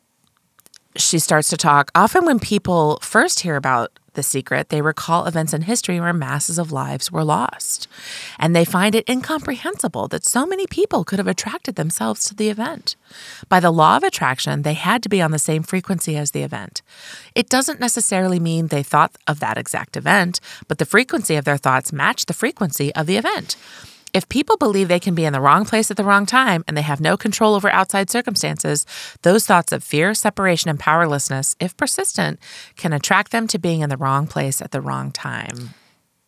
she 0.95 1.19
starts 1.19 1.49
to 1.49 1.57
talk. 1.57 1.91
Often, 1.95 2.25
when 2.25 2.39
people 2.39 2.99
first 3.01 3.41
hear 3.41 3.55
about 3.55 3.91
the 4.13 4.23
secret, 4.23 4.69
they 4.69 4.81
recall 4.81 5.25
events 5.25 5.53
in 5.53 5.61
history 5.61 5.99
where 5.99 6.13
masses 6.13 6.57
of 6.57 6.71
lives 6.71 7.11
were 7.11 7.23
lost. 7.23 7.87
And 8.37 8.55
they 8.55 8.65
find 8.65 8.95
it 8.95 9.07
incomprehensible 9.07 10.07
that 10.09 10.25
so 10.25 10.45
many 10.45 10.67
people 10.67 11.03
could 11.03 11.19
have 11.19 11.27
attracted 11.27 11.75
themselves 11.75 12.25
to 12.25 12.35
the 12.35 12.49
event. 12.49 12.95
By 13.47 13.59
the 13.59 13.71
law 13.71 13.97
of 13.97 14.03
attraction, 14.03 14.63
they 14.63 14.73
had 14.73 15.03
to 15.03 15.09
be 15.09 15.21
on 15.21 15.31
the 15.31 15.39
same 15.39 15.63
frequency 15.63 16.17
as 16.17 16.31
the 16.31 16.43
event. 16.43 16.81
It 17.33 17.49
doesn't 17.49 17.79
necessarily 17.79 18.39
mean 18.39 18.67
they 18.67 18.83
thought 18.83 19.15
of 19.27 19.39
that 19.39 19.57
exact 19.57 19.95
event, 19.95 20.39
but 20.67 20.79
the 20.79 20.85
frequency 20.85 21.35
of 21.35 21.45
their 21.45 21.57
thoughts 21.57 21.93
matched 21.93 22.27
the 22.27 22.33
frequency 22.33 22.93
of 22.95 23.05
the 23.05 23.17
event. 23.17 23.55
If 24.19 24.27
people 24.27 24.57
believe 24.57 24.89
they 24.89 24.99
can 24.99 25.15
be 25.15 25.23
in 25.23 25.31
the 25.31 25.39
wrong 25.39 25.63
place 25.63 25.89
at 25.89 25.95
the 25.95 26.03
wrong 26.03 26.25
time 26.25 26.65
and 26.67 26.75
they 26.75 26.81
have 26.81 26.99
no 26.99 27.15
control 27.15 27.55
over 27.55 27.69
outside 27.69 28.09
circumstances, 28.09 28.85
those 29.21 29.45
thoughts 29.45 29.71
of 29.71 29.81
fear, 29.81 30.13
separation, 30.13 30.69
and 30.69 30.77
powerlessness, 30.77 31.55
if 31.61 31.77
persistent, 31.77 32.37
can 32.75 32.91
attract 32.91 33.31
them 33.31 33.47
to 33.47 33.57
being 33.57 33.79
in 33.79 33.89
the 33.89 33.95
wrong 33.95 34.27
place 34.27 34.61
at 34.61 34.71
the 34.71 34.81
wrong 34.81 35.13
time. 35.13 35.69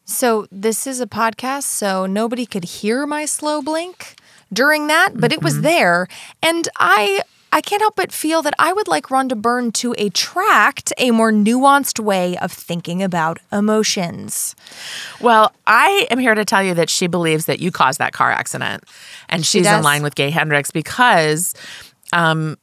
So, 0.05 0.47
this 0.49 0.87
is 0.87 1.01
a 1.01 1.05
podcast, 1.05 1.63
so 1.63 2.05
nobody 2.05 2.45
could 2.45 2.63
hear 2.63 3.05
my 3.05 3.25
slow 3.25 3.61
blink 3.61 4.15
during 4.53 4.87
that, 4.87 5.09
but 5.15 5.33
it 5.33 5.43
was 5.43 5.55
mm-hmm. 5.55 5.63
there. 5.63 6.07
And 6.41 6.69
I 6.79 7.23
I 7.51 7.61
can't 7.61 7.81
help 7.81 7.95
but 7.95 8.11
feel 8.11 8.41
that 8.43 8.53
I 8.57 8.71
would 8.71 8.87
like 8.87 9.07
Rhonda 9.07 9.39
Byrne 9.39 9.71
to 9.73 9.93
attract 9.97 10.93
a 10.97 11.11
more 11.11 11.31
nuanced 11.31 11.99
way 11.99 12.37
of 12.37 12.51
thinking 12.51 13.03
about 13.03 13.39
emotions. 13.51 14.55
Well, 15.19 15.51
I 15.67 16.07
am 16.09 16.19
here 16.19 16.33
to 16.33 16.45
tell 16.45 16.63
you 16.63 16.73
that 16.75 16.89
she 16.89 17.07
believes 17.07 17.45
that 17.45 17.59
you 17.59 17.71
caused 17.71 17.99
that 17.99 18.13
car 18.13 18.31
accident, 18.31 18.85
and 19.27 19.45
she's 19.45 19.67
in 19.67 19.83
line 19.83 20.03
with 20.03 20.15
Gay 20.15 20.29
Hendricks 20.29 20.71
because, 20.71 21.53
um, 22.13 22.57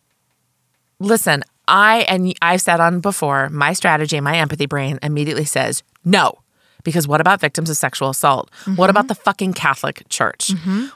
listen, 0.98 1.42
I 1.66 2.06
and 2.08 2.34
I've 2.40 2.62
said 2.62 2.80
on 2.80 3.00
before, 3.00 3.50
my 3.50 3.74
strategy, 3.74 4.18
my 4.20 4.38
empathy 4.38 4.66
brain 4.66 4.98
immediately 5.02 5.44
says 5.44 5.82
no. 6.04 6.38
Because 6.84 7.08
what 7.08 7.20
about 7.20 7.40
victims 7.40 7.68
of 7.70 7.76
sexual 7.76 8.08
assault? 8.08 8.50
Mm-hmm. 8.62 8.76
What 8.76 8.88
about 8.90 9.08
the 9.08 9.14
fucking 9.14 9.52
Catholic 9.52 10.02
Church? 10.08 10.52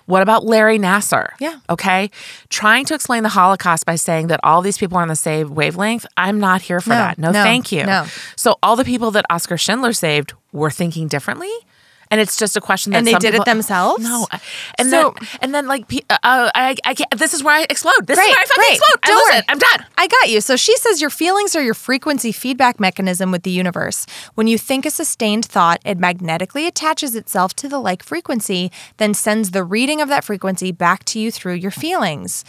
What 0.07 0.23
about 0.23 0.45
Larry 0.45 0.79
Nassar? 0.79 1.31
Yeah. 1.40 1.59
Okay. 1.68 2.11
Trying 2.51 2.85
to 2.87 2.95
explain 2.95 3.23
the 3.25 3.29
Holocaust 3.29 3.85
by 3.85 3.97
saying 3.97 4.29
that 4.29 4.40
all 4.42 4.62
these 4.62 4.79
people 4.79 4.97
are 4.99 5.03
on 5.03 5.09
the 5.09 5.16
same 5.16 5.55
wavelength, 5.55 6.07
I'm 6.16 6.38
not 6.40 6.62
here 6.62 6.81
for 6.81 6.90
No, 6.90 6.97
that. 6.97 7.18
No, 7.18 7.31
no, 7.33 7.42
thank 7.42 7.73
you. 7.73 7.85
no. 7.85 8.07
So 8.37 8.59
all 8.62 8.77
the 8.77 8.85
people 8.85 9.11
that 9.12 9.27
Oskar 9.31 9.59
Schindler 9.59 9.92
saved 9.92 10.33
were 10.53 10.71
thinking 10.71 11.09
differently. 11.09 11.51
And 12.12 12.20
it's 12.20 12.37
just 12.37 12.59
a 12.59 12.61
question 12.61 12.92
that 12.92 12.98
And 12.98 13.07
they 13.07 13.14
did 13.14 13.35
it 13.35 13.46
themselves? 13.46 14.05
No, 14.05 14.27
and 14.79 14.90
So- 14.90 15.14
then 15.18 15.29
and 15.40 15.55
then 15.55 15.66
like 15.66 15.85
uh, 16.11 16.51
I 16.55 16.77
I 16.85 16.92
can't. 16.94 17.11
This 17.16 17.33
is 17.33 17.42
where 17.42 17.55
I 17.55 17.62
explode. 17.70 18.07
This 18.07 18.18
Great, 18.18 18.29
is 18.29 18.35
where 18.37 18.42
I 18.42 18.44
fucking 18.44 18.62
great. 18.62 18.77
explode. 18.77 19.01
Don't 19.07 19.33
worry. 19.33 19.42
I'm 19.48 19.59
done. 19.59 19.87
I 19.96 20.07
got 20.09 20.29
you. 20.29 20.42
So 20.42 20.57
she 20.57 20.77
says 20.77 21.01
your 21.01 21.09
feelings 21.09 21.57
are 21.57 21.62
your 21.62 21.72
frequency 21.75 22.31
feedback 22.31 22.79
mechanism 22.79 23.31
with 23.33 23.44
the 23.44 23.51
universe. 23.51 24.05
When 24.35 24.46
you 24.46 24.59
think 24.59 24.85
a 24.85 24.90
sustained 24.90 25.46
thought, 25.46 25.81
it 25.87 25.98
magnetically 25.98 26.66
attaches 26.66 27.16
itself 27.16 27.55
to 27.55 27.68
the 27.68 27.79
like 27.79 28.03
frequency, 28.03 28.70
then 28.98 29.14
sends 29.14 29.53
the 29.53 29.64
reading 29.64 30.03
of 30.03 30.09
that 30.11 30.22
frequency 30.22 30.70
back 30.70 31.05
to 31.07 31.18
you 31.18 31.31
through 31.33 31.55
your 31.55 31.70
feelings. 31.70 32.44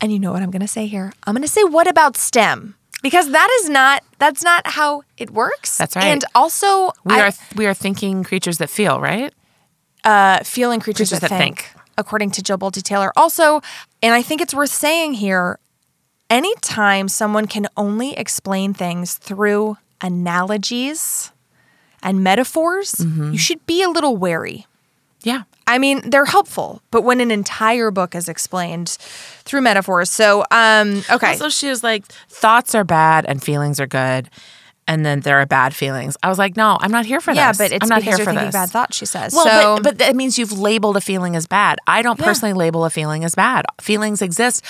And 0.00 0.10
you 0.12 0.18
know 0.18 0.32
what 0.32 0.42
I'm 0.42 0.50
going 0.50 0.62
to 0.62 0.68
say 0.68 0.86
here? 0.86 1.12
I'm 1.26 1.34
going 1.34 1.42
to 1.42 1.48
say 1.52 1.64
what 1.64 1.86
about 1.86 2.16
STEM? 2.16 2.74
Because 3.02 3.30
that 3.30 3.48
is 3.60 3.68
not 3.68 4.02
that's 4.18 4.42
not 4.42 4.66
how 4.66 5.02
it 5.16 5.30
works. 5.30 5.78
That's 5.78 5.94
right. 5.96 6.04
And 6.06 6.24
also 6.34 6.92
We 7.04 7.14
I- 7.14 7.28
are 7.28 7.32
we 7.54 7.66
are 7.66 7.74
thinking 7.74 8.24
creatures 8.24 8.58
that 8.58 8.70
feel 8.70 9.00
right. 9.00 9.32
uh, 10.04 10.42
feeling 10.44 10.80
creatures, 10.80 11.10
Creatures 11.10 11.20
that, 11.20 11.30
that 11.30 11.38
think, 11.38 11.58
think. 11.62 11.82
according 11.96 12.30
to 12.32 12.42
Jill 12.42 12.58
Bolte 12.58 12.82
Taylor. 12.82 13.12
Also, 13.16 13.60
and 14.02 14.14
I 14.14 14.22
think 14.22 14.40
it's 14.40 14.54
worth 14.54 14.70
saying 14.70 15.14
here 15.14 15.58
anytime 16.30 17.08
someone 17.08 17.46
can 17.46 17.66
only 17.76 18.16
explain 18.16 18.74
things 18.74 19.14
through 19.14 19.76
analogies 20.00 21.32
and 22.02 22.22
metaphors, 22.22 22.92
Mm-hmm. 22.92 23.32
you 23.32 23.38
should 23.38 23.64
be 23.66 23.82
a 23.82 23.88
little 23.88 24.16
wary. 24.16 24.66
Yeah. 25.22 25.42
I 25.68 25.78
mean, 25.78 26.08
they're 26.10 26.24
helpful, 26.24 26.82
but 26.90 27.02
when 27.02 27.20
an 27.20 27.30
entire 27.30 27.90
book 27.90 28.14
is 28.14 28.28
explained 28.28 28.88
through 29.44 29.60
metaphors. 29.60 30.10
So, 30.10 30.44
um, 30.50 31.02
okay. 31.10 31.36
So 31.36 31.48
she 31.50 31.68
was 31.68 31.84
like, 31.84 32.06
thoughts 32.28 32.74
are 32.74 32.84
bad 32.84 33.26
and 33.26 33.42
feelings 33.42 33.78
are 33.78 33.86
good, 33.86 34.30
and 34.86 35.04
then 35.04 35.20
there 35.20 35.38
are 35.40 35.46
bad 35.46 35.74
feelings. 35.74 36.16
I 36.22 36.30
was 36.30 36.38
like, 36.38 36.56
no, 36.56 36.78
I'm 36.80 36.90
not 36.90 37.04
here 37.04 37.20
for 37.20 37.32
yeah, 37.32 37.50
this. 37.52 37.58
but 37.58 37.72
it's 37.72 37.82
I'm 37.84 37.88
not 37.90 38.00
because 38.00 38.04
here 38.16 38.18
you're 38.18 38.24
for 38.24 38.30
thinking 38.32 38.46
this. 38.46 38.54
bad 38.54 38.70
thoughts, 38.70 38.96
she 38.96 39.04
says. 39.04 39.34
Well, 39.34 39.44
so, 39.46 39.76
but, 39.76 39.82
but 39.82 39.98
that 39.98 40.16
means 40.16 40.38
you've 40.38 40.58
labeled 40.58 40.96
a 40.96 41.02
feeling 41.02 41.36
as 41.36 41.46
bad. 41.46 41.78
I 41.86 42.00
don't 42.00 42.18
Yeah. 42.18 42.24
personally 42.26 42.54
label 42.54 42.86
a 42.86 42.90
feeling 42.90 43.22
as 43.24 43.34
bad. 43.34 43.66
Feelings 43.80 44.22
exist. 44.22 44.64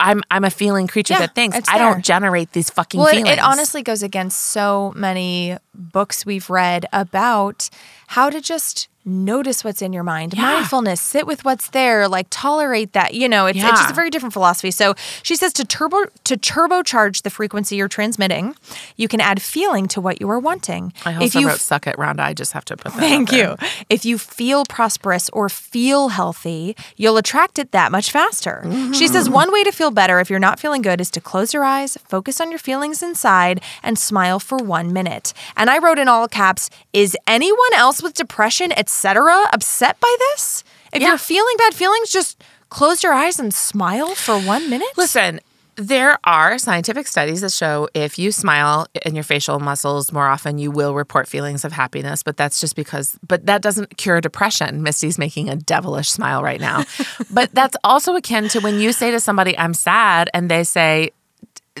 I'm 0.00 0.22
I'm 0.30 0.44
a 0.44 0.50
feeling 0.50 0.86
creature 0.88 1.14
Yeah, 1.14 1.20
that 1.20 1.34
thinks. 1.34 1.56
I 1.68 1.78
don't 1.78 2.04
generate 2.04 2.52
these 2.52 2.68
fucking 2.68 2.98
Well, 2.98 3.08
it, 3.08 3.12
feelings. 3.12 3.30
it 3.30 3.38
honestly 3.38 3.82
goes 3.82 4.02
against 4.02 4.38
so 4.42 4.92
many 4.96 5.56
books 5.72 6.26
we've 6.26 6.50
read 6.50 6.84
about 6.92 7.70
how 8.08 8.28
to 8.28 8.40
just 8.42 8.88
notice 9.04 9.62
what's 9.64 9.82
in 9.82 9.92
your 9.92 10.02
mind, 10.02 10.34
Yeah. 10.34 10.42
mindfulness, 10.42 11.00
sit 11.00 11.26
with 11.26 11.44
what's 11.44 11.68
there, 11.68 12.08
like 12.08 12.26
tolerate 12.30 12.92
that. 12.92 13.14
You 13.14 13.28
know, 13.28 13.46
it's, 13.46 13.58
it's 13.58 13.80
just 13.80 13.90
a 13.90 13.94
very 13.94 14.10
different 14.10 14.32
philosophy. 14.32 14.70
So 14.70 14.94
she 15.22 15.36
says 15.36 15.52
to 15.54 15.64
turbo 15.64 16.04
to 16.24 16.36
turbocharge 16.36 17.22
the 17.22 17.30
frequency 17.30 17.76
you're 17.76 17.88
transmitting, 17.88 18.54
you 18.96 19.08
can 19.08 19.20
add 19.20 19.42
feeling 19.42 19.88
to 19.88 20.00
what 20.00 20.20
you 20.20 20.30
are 20.30 20.38
wanting. 20.38 20.92
I 21.04 21.12
if 21.12 21.20
also 21.22 21.40
you 21.40 21.48
wrote 21.48 21.60
"suck 21.60 21.86
it, 21.86 21.96
Rhonda." 21.96 22.20
I 22.20 22.32
just 22.34 22.52
have 22.52 22.64
to 22.66 22.76
put 22.76 22.92
that. 22.92 23.00
Thank 23.00 23.32
you. 23.32 23.56
If 23.90 24.04
you 24.04 24.18
feel 24.18 24.64
prosperous 24.64 25.28
or 25.30 25.48
feel 25.48 26.08
healthy, 26.08 26.76
you'll 26.96 27.16
attract 27.16 27.58
it 27.58 27.72
that 27.72 27.92
much 27.92 28.10
faster. 28.10 28.62
She 28.92 29.06
says 29.06 29.26
mm-hmm. 29.26 29.34
one 29.34 29.52
way 29.52 29.64
to 29.64 29.72
feel 29.72 29.90
better 29.90 30.20
if 30.20 30.30
you're 30.30 30.38
not 30.38 30.58
feeling 30.58 30.82
good 30.82 31.00
is 31.00 31.10
to 31.12 31.20
close 31.20 31.52
your 31.52 31.64
eyes, 31.64 31.98
focus 32.08 32.40
on 32.40 32.50
your 32.50 32.58
feelings 32.58 33.02
inside, 33.02 33.60
and 33.82 33.98
smile 33.98 34.40
for 34.40 34.58
one 34.58 34.92
minute. 34.92 35.32
And 35.56 35.68
I 35.68 35.78
wrote 35.78 35.98
in 35.98 36.08
all 36.08 36.28
caps, 36.28 36.70
is 36.92 37.16
anyone 37.26 37.74
else 37.74 38.02
with 38.02 38.14
depression, 38.14 38.72
etc., 38.94 39.48
upset 39.52 39.98
by 40.00 40.16
this? 40.30 40.62
If 40.92 41.02
Yeah. 41.02 41.08
you're 41.08 41.18
feeling 41.18 41.54
bad 41.58 41.74
feelings, 41.74 42.10
just 42.10 42.42
close 42.70 43.02
your 43.02 43.12
eyes 43.12 43.40
and 43.40 43.52
smile 43.52 44.14
for 44.14 44.38
one 44.38 44.70
minute. 44.70 44.88
Listen, 44.96 45.40
there 45.76 46.18
are 46.22 46.56
scientific 46.58 47.08
studies 47.08 47.40
that 47.40 47.50
show 47.50 47.88
if 47.94 48.16
you 48.20 48.30
smile 48.30 48.86
in 49.04 49.16
your 49.16 49.24
facial 49.24 49.58
muscles 49.58 50.12
more 50.12 50.28
often, 50.28 50.58
you 50.58 50.70
will 50.70 50.94
report 50.94 51.26
feelings 51.26 51.64
of 51.64 51.72
happiness. 51.72 52.22
But 52.22 52.36
that's 52.36 52.60
just 52.60 52.76
because, 52.76 53.18
but 53.26 53.46
that 53.46 53.60
doesn't 53.60 53.96
cure 53.96 54.20
depression. 54.20 54.82
Misty's 54.84 55.18
making 55.18 55.48
a 55.50 55.56
devilish 55.56 56.10
smile 56.10 56.42
right 56.44 56.60
now. 56.60 56.84
but 57.30 57.50
that's 57.52 57.76
also 57.82 58.14
akin 58.14 58.48
to 58.50 58.60
when 58.60 58.78
you 58.78 58.92
say 58.92 59.10
to 59.10 59.18
somebody, 59.18 59.58
I'm 59.58 59.74
sad, 59.74 60.30
and 60.32 60.48
they 60.48 60.62
say, 60.62 61.10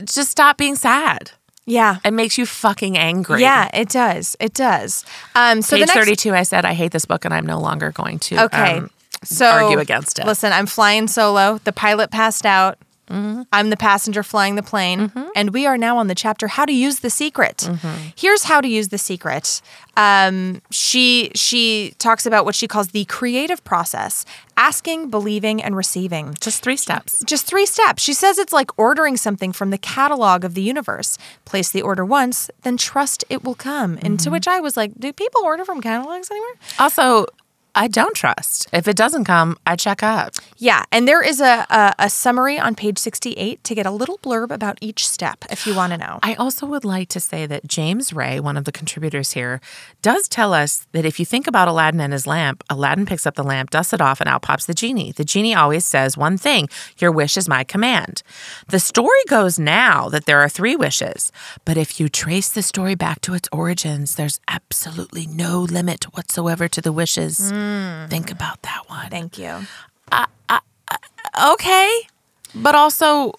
just 0.04 0.30
stop 0.32 0.58
being 0.58 0.74
sad. 0.74 1.30
Yeah. 1.66 1.96
It 2.04 2.12
makes 2.12 2.36
you 2.36 2.46
fucking 2.46 2.98
angry. 2.98 3.40
Yeah, 3.40 3.70
it 3.72 3.88
does. 3.88 4.36
It 4.40 4.52
does. 4.54 5.04
Um, 5.34 5.62
so 5.62 5.76
Page 5.76 5.86
next 5.86 5.94
32, 5.94 6.34
I 6.34 6.42
said, 6.42 6.64
I 6.64 6.74
hate 6.74 6.92
this 6.92 7.04
book 7.06 7.24
and 7.24 7.32
I'm 7.32 7.46
no 7.46 7.58
longer 7.58 7.90
going 7.90 8.18
to 8.20 8.44
Okay. 8.44 8.78
um, 8.78 8.90
so 9.22 9.46
argue 9.46 9.78
against 9.78 10.18
it. 10.18 10.26
Listen, 10.26 10.52
I'm 10.52 10.66
flying 10.66 11.08
solo. 11.08 11.58
The 11.64 11.72
pilot 11.72 12.10
passed 12.10 12.44
out. 12.44 12.78
Mm-hmm. 13.14 13.42
I'm 13.52 13.70
the 13.70 13.76
passenger 13.76 14.22
flying 14.22 14.56
the 14.56 14.62
plane, 14.62 15.10
and 15.36 15.52
we 15.52 15.66
are 15.66 15.78
now 15.78 15.98
on 15.98 16.08
the 16.08 16.14
chapter 16.14 16.48
"How 16.48 16.64
to 16.64 16.72
Use 16.72 17.00
the 17.00 17.10
Secret." 17.10 17.58
Mm-hmm. 17.58 18.08
Here's 18.16 18.44
how 18.44 18.60
to 18.60 18.68
use 18.68 18.88
the 18.88 18.98
secret. 18.98 19.62
Um, 19.96 20.60
she 20.70 21.30
she 21.34 21.94
talks 21.98 22.26
about 22.26 22.44
what 22.44 22.54
she 22.54 22.66
calls 22.66 22.88
the 22.88 23.04
creative 23.04 23.62
process: 23.64 24.24
asking, 24.56 25.10
believing, 25.10 25.62
and 25.62 25.76
receiving. 25.76 26.34
Just 26.40 26.62
three 26.64 26.76
steps. 26.76 27.22
Just 27.24 27.46
three 27.46 27.66
steps. 27.66 28.02
She 28.02 28.12
says 28.14 28.38
it's 28.38 28.52
like 28.52 28.76
ordering 28.78 29.16
something 29.16 29.52
from 29.52 29.70
the 29.70 29.78
catalog 29.78 30.44
of 30.44 30.54
the 30.54 30.62
universe. 30.62 31.16
Place 31.44 31.70
the 31.70 31.82
order 31.82 32.04
once, 32.04 32.50
then 32.62 32.76
trust 32.76 33.24
it 33.30 33.44
will 33.44 33.54
come. 33.54 33.92
And 34.02 34.14
Mm-hmm. 34.18 34.24
to 34.24 34.30
which 34.30 34.48
I 34.48 34.60
was 34.60 34.76
like, 34.76 34.92
do 34.98 35.12
people 35.12 35.42
order 35.44 35.64
from 35.64 35.80
catalogs 35.80 36.30
anymore? 36.30 36.54
Also, 36.78 37.26
I 37.76 37.88
don't 37.88 38.14
trust. 38.14 38.68
If 38.72 38.86
it 38.86 38.96
doesn't 38.96 39.24
come, 39.24 39.58
I 39.66 39.74
check 39.74 40.02
up. 40.02 40.34
Yeah, 40.56 40.84
and 40.92 41.08
there 41.08 41.22
is 41.22 41.40
a, 41.40 41.66
a, 41.68 41.94
a 41.98 42.10
summary 42.10 42.56
on 42.56 42.76
page 42.76 42.98
68 42.98 43.64
to 43.64 43.74
get 43.74 43.84
a 43.84 43.90
little 43.90 44.18
blurb 44.18 44.50
about 44.50 44.78
each 44.80 45.08
step 45.08 45.44
if 45.50 45.66
you 45.66 45.74
want 45.74 45.92
to 45.92 45.98
know. 45.98 46.20
I 46.22 46.34
also 46.34 46.66
would 46.66 46.84
like 46.84 47.08
to 47.10 47.20
say 47.20 47.46
that 47.46 47.66
James 47.66 48.12
Ray, 48.12 48.38
one 48.38 48.56
of 48.56 48.64
the 48.64 48.70
contributors 48.70 49.32
here, 49.32 49.60
does 50.02 50.28
tell 50.28 50.54
us 50.54 50.86
that 50.92 51.04
if 51.04 51.18
you 51.18 51.26
think 51.26 51.48
about 51.48 51.66
Aladdin 51.66 52.00
and 52.00 52.12
his 52.12 52.28
lamp, 52.28 52.62
Aladdin 52.70 53.06
picks 53.06 53.26
up 53.26 53.34
the 53.34 53.42
lamp, 53.42 53.70
dusts 53.70 53.92
it 53.92 54.00
off, 54.00 54.20
and 54.20 54.28
out 54.28 54.42
pops 54.42 54.66
the 54.66 54.74
genie. 54.74 55.10
The 55.10 55.24
genie 55.24 55.54
always 55.54 55.84
says 55.84 56.16
one 56.16 56.38
thing 56.38 56.68
Your 56.98 57.10
wish 57.10 57.36
is 57.36 57.48
my 57.48 57.64
command. 57.64 58.22
The 58.68 58.80
story 58.80 59.24
goes 59.28 59.58
now 59.58 60.08
that 60.10 60.26
there 60.26 60.40
are 60.40 60.48
three 60.48 60.76
wishes, 60.76 61.32
but 61.64 61.76
if 61.76 61.98
you 61.98 62.08
trace 62.08 62.50
the 62.52 62.62
story 62.62 62.94
back 62.94 63.20
to 63.22 63.34
its 63.34 63.48
origins, 63.50 64.14
there's 64.14 64.38
absolutely 64.46 65.26
no 65.26 65.60
limit 65.62 66.04
whatsoever 66.14 66.68
to 66.68 66.80
the 66.80 66.92
wishes. 66.92 67.52
Mm. 67.52 67.63
Mm. 67.64 68.10
Think 68.10 68.30
about 68.30 68.60
that 68.62 68.82
one. 68.88 69.08
Thank 69.10 69.38
you. 69.38 69.66
Okay. 71.52 72.00
But 72.54 72.74
also, 72.74 73.32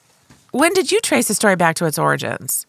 when 0.52 0.74
did 0.74 0.92
you 0.92 1.00
trace 1.00 1.28
the 1.28 1.34
story 1.34 1.56
back 1.56 1.76
to 1.78 1.86
its 1.86 1.98
origins? 1.98 2.64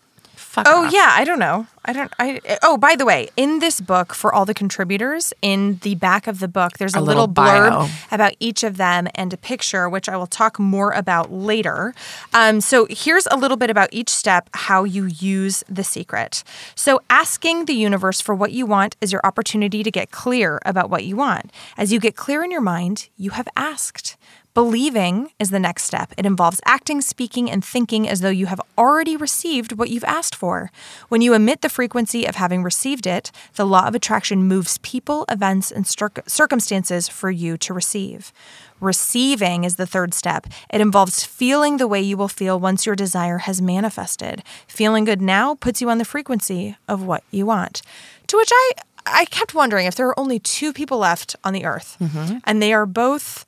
Fuck 0.57 0.67
Oh 0.71 0.87
off. 0.87 0.93
yeah, 0.93 1.11
I 1.13 1.25
don't 1.25 1.39
know. 1.39 1.67
I 1.85 1.93
don't. 1.93 2.11
I 2.19 2.41
oh, 2.63 2.79
by 2.79 2.97
the 2.97 3.05
way, 3.05 3.29
in 3.37 3.59
this 3.59 3.79
book 3.79 4.15
for 4.15 4.35
all 4.35 4.47
the 4.47 4.55
contributors, 4.55 5.35
in 5.43 5.79
the 5.83 5.95
back 5.97 6.27
of 6.27 6.41
the 6.41 6.49
book, 6.49 6.79
there's 6.79 6.95
a, 6.95 6.99
A 6.99 7.01
little, 7.01 7.27
little 7.27 7.35
blurb 7.35 7.91
about 8.11 8.33
each 8.41 8.65
of 8.65 8.79
them 8.79 9.07
and 9.15 9.35
a 9.35 9.37
picture, 9.37 9.87
which 9.87 10.09
I 10.09 10.17
will 10.17 10.27
talk 10.27 10.59
more 10.59 10.93
about 10.93 11.31
later. 11.31 11.95
Um, 12.33 12.63
so 12.63 12.87
here's 12.89 13.27
a 13.31 13.37
little 13.37 13.59
bit 13.59 13.69
about 13.69 13.91
each 13.93 14.09
step, 14.09 14.49
how 14.55 14.85
you 14.85 15.05
use 15.05 15.63
the 15.69 15.85
secret. 15.85 16.43
So 16.75 17.01
asking 17.11 17.67
the 17.67 17.75
universe 17.75 18.23
for 18.23 18.35
what 18.35 18.51
you 18.53 18.65
want 18.65 18.97
is 19.03 19.13
your 19.13 19.21
opportunity 19.25 19.83
to 19.83 19.91
get 19.91 20.11
clear 20.11 20.59
about 20.65 20.89
what 20.89 21.05
you 21.05 21.17
want. 21.17 21.53
As 21.77 21.93
you 21.93 22.01
get 22.01 22.17
clear 22.17 22.43
in 22.43 22.51
your 22.51 22.63
mind, 22.63 23.11
you 23.19 23.31
have 23.31 23.47
asked. 23.57 24.17
Believing 24.57 25.33
is 25.39 25.51
the 25.51 25.61
next 25.61 25.83
step. 25.83 26.15
It 26.17 26.25
involves 26.25 26.63
acting, 26.65 27.03
speaking, 27.03 27.51
and 27.51 27.63
thinking 27.63 28.09
as 28.09 28.23
though 28.23 28.31
you 28.31 28.47
have 28.47 28.59
already 28.79 29.15
received 29.15 29.73
what 29.73 29.91
you've 29.91 30.03
asked 30.05 30.35
for. 30.35 30.71
When 31.11 31.21
you 31.21 31.35
emit 31.35 31.61
the 31.61 31.69
frequency 31.69 32.25
of 32.25 32.37
having 32.37 32.63
received 32.63 33.07
it, 33.07 33.31
the 33.57 33.67
law 33.67 33.87
of 33.87 33.95
attraction 33.95 34.45
moves 34.45 34.79
people, 34.79 35.27
events, 35.31 35.71
and 35.71 35.87
circ- 35.87 36.27
circumstances 36.27 37.07
for 37.07 37.31
you 37.31 37.59
to 37.59 37.75
receive. 37.75 38.33
Receiving 38.81 39.65
is 39.65 39.77
the 39.77 39.85
third 39.85 40.15
step. 40.15 40.47
It 40.73 40.81
involves 40.81 41.23
feeling 41.23 41.77
the 41.77 41.87
way 41.87 42.01
you 42.01 42.17
will 42.17 42.27
feel 42.27 42.59
once 42.59 42.87
your 42.87 42.97
desire 42.97 43.39
has 43.45 43.61
manifested. 43.61 44.43
Feeling 44.67 45.05
good 45.05 45.21
now 45.21 45.55
puts 45.57 45.83
you 45.83 45.91
on 45.91 45.99
the 45.99 46.07
frequency 46.07 46.79
of 46.89 47.03
what 47.03 47.25
you 47.31 47.45
want. 47.45 47.83
To 48.29 48.39
which 48.39 48.51
I 48.51 48.73
I 49.05 49.27
kept 49.27 49.55
wondering 49.55 49.87
if 49.87 49.95
there 49.95 50.09
are 50.09 50.19
only 50.19 50.39
two 50.39 50.73
people 50.73 50.99
left 50.99 51.37
on 51.45 51.53
the 51.53 51.65
earth 51.65 51.97
mm-hmm. 52.01 52.39
and 52.43 52.61
they 52.61 52.73
are 52.73 52.87
both 52.87 53.47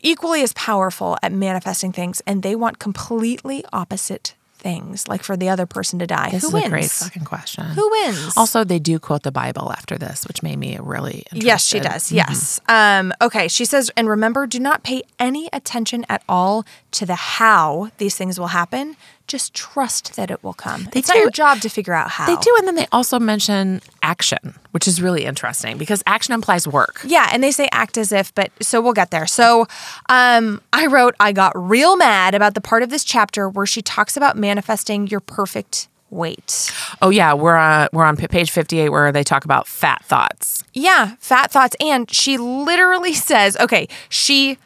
equally 0.00 0.42
as 0.42 0.52
powerful 0.54 1.16
at 1.22 1.32
manifesting 1.32 1.92
things, 1.92 2.20
and 2.26 2.42
they 2.42 2.54
want 2.56 2.78
completely 2.78 3.64
opposite 3.72 4.34
things. 4.56 5.08
Like 5.08 5.22
for 5.24 5.36
the 5.36 5.48
other 5.48 5.66
person 5.66 5.98
to 5.98 6.06
die, 6.06 6.30
This 6.30 6.42
who 6.42 6.48
is 6.48 6.54
wins? 6.54 6.66
a 6.66 6.70
great 6.70 6.90
fucking 6.90 7.24
question. 7.24 7.64
Who 7.64 7.90
wins? 7.90 8.32
Also, 8.36 8.62
they 8.64 8.78
do 8.78 8.98
quote 9.00 9.24
the 9.24 9.32
Bible 9.32 9.72
after 9.72 9.98
this, 9.98 10.24
which 10.26 10.42
made 10.42 10.56
me 10.56 10.78
really 10.80 11.24
interested. 11.32 11.42
Yes, 11.44 11.66
she 11.66 11.80
does. 11.80 12.12
Yes. 12.12 12.60
Um, 12.68 13.12
okay. 13.20 13.48
She 13.48 13.64
says, 13.64 13.90
and 13.96 14.08
remember, 14.08 14.46
do 14.46 14.60
not 14.60 14.84
pay 14.84 15.02
any 15.18 15.48
attention 15.52 16.06
at 16.08 16.22
all 16.28 16.64
to 16.92 17.04
the 17.06 17.16
how 17.16 17.90
these 17.98 18.16
things 18.16 18.38
will 18.38 18.48
happen. 18.48 18.96
Just 19.26 19.54
trust 19.54 20.16
that 20.16 20.30
it 20.30 20.42
will 20.42 20.52
come. 20.52 20.88
it's 20.94 21.08
not 21.08 21.14
do- 21.14 21.20
your 21.20 21.30
job 21.30 21.60
to 21.60 21.68
figure 21.68 21.94
out 21.94 22.10
how. 22.10 22.26
They 22.26 22.36
do, 22.40 22.54
and 22.58 22.66
then 22.66 22.74
they 22.74 22.86
also 22.92 23.18
mention 23.18 23.80
action, 24.02 24.54
which 24.72 24.86
is 24.86 25.00
really 25.00 25.24
interesting 25.24 25.78
because 25.78 26.02
action 26.06 26.34
implies 26.34 26.66
work. 26.68 27.00
Yeah, 27.04 27.28
and 27.32 27.42
they 27.42 27.50
say 27.50 27.68
act 27.72 27.96
as 27.96 28.12
if, 28.12 28.34
but 28.34 28.50
so 28.60 28.80
we'll 28.80 28.92
get 28.92 29.10
there. 29.10 29.26
So 29.26 29.66
um, 30.08 30.60
I 30.72 30.86
wrote, 30.86 31.14
I 31.20 31.32
got 31.32 31.52
real 31.54 31.96
mad 31.96 32.34
about 32.34 32.54
the 32.54 32.60
part 32.60 32.82
of 32.82 32.90
this 32.90 33.04
chapter 33.04 33.48
where 33.48 33.66
she 33.66 33.80
talks 33.82 34.16
about 34.16 34.36
manifesting 34.36 35.06
your 35.06 35.20
perfect 35.20 35.88
weight. 36.10 36.70
Oh 37.00 37.08
yeah, 37.10 37.32
we're 37.32 37.56
on 37.56 37.88
we're 37.92 38.04
on 38.04 38.16
page 38.16 38.50
fifty 38.50 38.78
eight 38.80 38.90
where 38.90 39.12
they 39.12 39.24
talk 39.24 39.44
about 39.44 39.66
fat 39.66 40.04
thoughts. 40.04 40.62
Yeah, 40.74 41.14
fat 41.18 41.50
thoughts. 41.50 41.74
And 41.80 42.10
she 42.12 42.36
literally 42.38 43.14
says, 43.30 43.56
okay, 43.58 43.88
she 44.08 44.58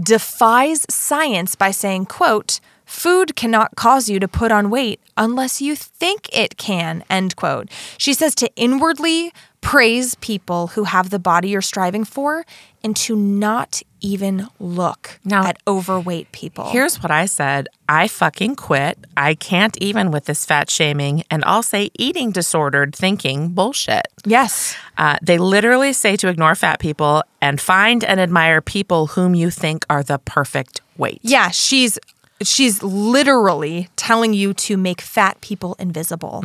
defies 0.00 0.86
science 0.88 1.54
by 1.54 1.70
saying, 1.70 2.06
quote, 2.06 2.60
food 2.88 3.36
cannot 3.36 3.76
cause 3.76 4.08
you 4.08 4.18
to 4.18 4.26
put 4.26 4.50
on 4.50 4.70
weight 4.70 4.98
unless 5.16 5.60
you 5.60 5.76
think 5.76 6.28
it 6.32 6.56
can, 6.56 7.04
end 7.10 7.36
quote. 7.36 7.68
She 7.98 8.14
says 8.14 8.34
to 8.36 8.50
inwardly 8.56 9.32
praise 9.60 10.14
people 10.16 10.68
who 10.68 10.84
have 10.84 11.10
the 11.10 11.18
body 11.18 11.48
you're 11.50 11.60
striving 11.60 12.04
for 12.04 12.46
and 12.82 12.96
to 12.96 13.14
not 13.16 13.82
even 14.00 14.46
look 14.60 15.18
Now- 15.24 15.44
at 15.44 15.58
overweight 15.66 16.30
people. 16.30 16.70
Here's 16.70 17.02
what 17.02 17.10
I 17.10 17.26
said: 17.26 17.68
I 17.88 18.06
fucking 18.08 18.54
quit. 18.54 18.96
I 19.16 19.34
can't 19.34 19.76
even 19.78 20.10
with 20.12 20.26
this 20.26 20.44
fat 20.46 20.70
shaming, 20.70 21.24
and 21.30 21.42
I'll 21.44 21.64
say 21.64 21.90
eating 21.98 22.30
disordered 22.30 22.94
thinking 22.94 23.48
bullshit. 23.48 24.06
yes. 24.24 24.76
Uh, 24.96 25.16
they 25.22 25.38
literally 25.38 25.92
say 25.92 26.16
to 26.16 26.28
ignore 26.28 26.54
fat 26.54 26.78
people 26.80 27.22
and 27.40 27.60
find 27.60 28.02
and 28.04 28.18
admire 28.20 28.60
people 28.60 29.08
whom 29.08 29.34
you 29.34 29.50
think 29.50 29.84
are 29.90 30.02
the 30.04 30.18
perfect 30.20 30.80
weight. 30.96 31.18
Yeah, 31.22 31.50
she's 31.50 31.98
she's 32.42 32.82
literally 32.82 33.88
telling 33.96 34.32
you 34.32 34.54
to 34.54 34.76
make 34.76 35.00
fat 35.00 35.40
people 35.40 35.74
invisible. 35.78 36.40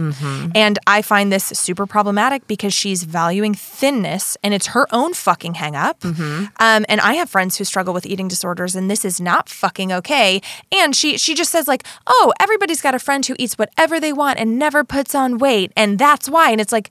And 0.55 0.79
I 0.87 1.01
find 1.01 1.31
this 1.31 1.45
super 1.45 1.85
problematic 1.85 2.47
because 2.47 2.73
she's 2.73 3.03
valuing 3.03 3.53
thinness 3.53 4.35
and 4.43 4.53
it's 4.53 4.67
her 4.67 4.87
own 4.91 5.13
fucking 5.13 5.53
hang 5.55 5.75
up. 5.75 6.03
Um, 6.03 6.85
and 6.89 6.99
I 7.01 7.13
have 7.13 7.29
friends 7.29 7.57
who 7.57 7.63
struggle 7.63 7.93
with 7.93 8.05
eating 8.05 8.27
disorders 8.27 8.75
and 8.75 8.89
this 8.89 9.05
is 9.05 9.21
not 9.21 9.49
fucking 9.49 9.91
okay. 9.91 10.41
And 10.71 10.95
she 10.95 11.17
she 11.17 11.35
just 11.35 11.51
says 11.51 11.67
like, 11.67 11.83
"Oh, 12.07 12.33
everybody's 12.39 12.81
got 12.81 12.95
a 12.95 12.99
friend 12.99 13.25
who 13.25 13.35
eats 13.37 13.57
whatever 13.57 13.99
they 13.99 14.13
want 14.13 14.39
and 14.39 14.57
never 14.57 14.83
puts 14.83 15.13
on 15.13 15.37
weight 15.37 15.71
and 15.75 15.99
that's 15.99 16.27
why." 16.29 16.49
And 16.51 16.59
it's 16.59 16.71
like 16.71 16.89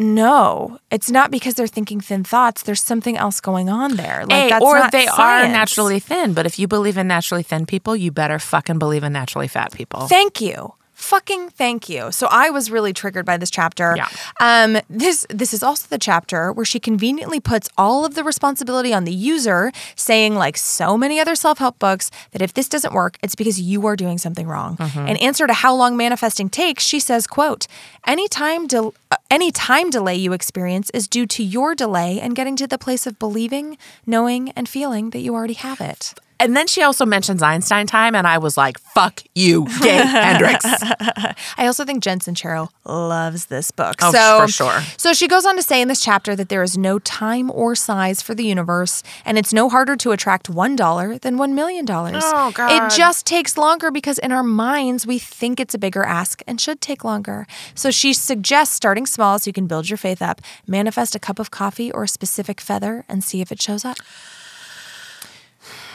no, 0.00 0.78
it's 0.90 1.10
not 1.10 1.30
because 1.30 1.54
they're 1.54 1.66
thinking 1.66 2.00
thin 2.00 2.24
thoughts. 2.24 2.62
There's 2.62 2.82
something 2.82 3.16
else 3.16 3.40
going 3.40 3.68
on 3.68 3.96
there. 3.96 4.24
Like 4.24 4.32
Hey, 4.32 4.48
that's 4.48 4.64
or 4.64 4.88
they 4.90 5.06
are 5.06 5.46
naturally 5.46 6.00
thin, 6.00 6.32
but 6.32 6.46
if 6.46 6.58
you 6.58 6.66
believe 6.66 6.96
in 6.96 7.06
naturally 7.06 7.42
thin 7.42 7.66
people, 7.66 7.94
you 7.94 8.10
better 8.10 8.38
fucking 8.38 8.78
believe 8.78 9.04
in 9.04 9.12
naturally 9.12 9.46
fat 9.48 9.72
people. 9.72 10.08
Thank 10.08 10.40
you. 10.40 10.74
Fucking 10.94 11.48
thank 11.50 11.88
you. 11.88 12.12
So 12.12 12.28
I 12.30 12.50
was 12.50 12.70
really 12.70 12.92
triggered 12.92 13.24
by 13.24 13.38
this 13.38 13.50
chapter. 13.50 13.96
Yeah. 13.96 14.08
Um, 14.38 14.82
this 14.90 15.26
this 15.30 15.54
is 15.54 15.62
also 15.62 15.86
the 15.88 15.98
chapter 15.98 16.52
where 16.52 16.66
she 16.66 16.78
conveniently 16.78 17.40
puts 17.40 17.70
all 17.78 18.04
of 18.04 18.14
the 18.14 18.22
responsibility 18.22 18.92
on 18.92 19.04
the 19.04 19.12
user, 19.12 19.72
saying 19.96 20.34
like 20.34 20.58
so 20.58 20.98
many 20.98 21.18
other 21.18 21.34
self-help 21.34 21.78
books 21.78 22.10
that 22.32 22.42
if 22.42 22.52
this 22.52 22.68
doesn't 22.68 22.92
work, 22.92 23.16
it's 23.22 23.34
because 23.34 23.58
you 23.58 23.86
are 23.86 23.96
doing 23.96 24.18
something 24.18 24.46
wrong. 24.46 24.76
In 24.94 25.16
answer 25.16 25.46
to 25.46 25.54
how 25.54 25.74
long 25.74 25.96
manifesting 25.96 26.50
takes, 26.50 26.84
she 26.84 27.00
says, 27.00 27.26
"quote 27.26 27.66
Any 28.06 28.28
time 28.28 28.66
del- 28.66 28.88
uh, 28.88 28.99
Uh, 29.10 29.16
any 29.30 29.50
time 29.50 29.90
delay 29.90 30.14
you 30.14 30.32
experience 30.32 30.90
is 30.90 31.08
due 31.08 31.26
to 31.26 31.42
your 31.42 31.74
delay 31.74 32.20
in 32.20 32.32
getting 32.34 32.56
to 32.56 32.66
the 32.66 32.78
place 32.78 33.06
of 33.06 33.18
believing, 33.18 33.76
knowing, 34.06 34.50
and 34.50 34.68
feeling 34.68 35.10
that 35.10 35.20
you 35.20 35.34
already 35.34 35.54
have 35.54 35.80
it." 35.80 36.14
And 36.40 36.56
then 36.56 36.66
she 36.66 36.82
also 36.82 37.04
mentions 37.04 37.42
Einstein 37.42 37.86
time, 37.86 38.14
and 38.14 38.26
I 38.26 38.38
was 38.38 38.56
like, 38.56 38.78
fuck 38.78 39.22
you, 39.34 39.66
gay 39.82 39.96
Hendricks. 40.06 40.64
I 40.64 41.66
also 41.66 41.84
think 41.84 42.02
Jen 42.02 42.18
Sincero 42.18 42.70
loves 42.86 43.46
this 43.46 43.70
book. 43.70 43.96
Oh, 44.00 44.10
so, 44.10 44.40
for 44.40 44.48
sure. 44.50 44.80
So 44.96 45.12
she 45.12 45.28
goes 45.28 45.44
on 45.44 45.54
to 45.56 45.62
say 45.62 45.82
in 45.82 45.88
this 45.88 46.00
chapter 46.00 46.34
that 46.34 46.48
there 46.48 46.62
is 46.62 46.78
no 46.78 46.98
time 46.98 47.50
or 47.50 47.74
size 47.74 48.22
for 48.22 48.34
the 48.34 48.42
universe, 48.42 49.02
and 49.26 49.36
it's 49.36 49.52
no 49.52 49.68
harder 49.68 49.96
to 49.96 50.12
attract 50.12 50.48
one 50.48 50.76
dollar 50.76 51.18
than 51.18 51.36
one 51.36 51.54
million 51.54 51.84
dollars. 51.84 52.22
Oh, 52.24 52.50
God. 52.52 52.70
It 52.72 52.96
just 52.96 53.26
takes 53.26 53.58
longer 53.58 53.90
because 53.90 54.18
in 54.18 54.32
our 54.32 54.42
minds 54.42 55.06
we 55.06 55.18
think 55.18 55.60
it's 55.60 55.74
a 55.74 55.78
bigger 55.78 56.04
ask 56.04 56.42
and 56.46 56.58
should 56.58 56.80
take 56.80 57.04
longer. 57.04 57.46
So 57.74 57.90
she 57.90 58.14
suggests 58.14 58.74
starting 58.74 58.99
small 59.06 59.38
so 59.38 59.48
you 59.48 59.52
can 59.52 59.66
build 59.66 59.88
your 59.88 59.96
faith 59.96 60.22
up. 60.22 60.40
Manifest 60.66 61.14
a 61.14 61.18
cup 61.18 61.38
of 61.38 61.50
coffee 61.50 61.90
or 61.92 62.04
a 62.04 62.08
specific 62.08 62.60
feather 62.60 63.04
and 63.08 63.22
see 63.22 63.40
if 63.40 63.52
it 63.52 63.60
shows 63.60 63.84
up. 63.84 63.98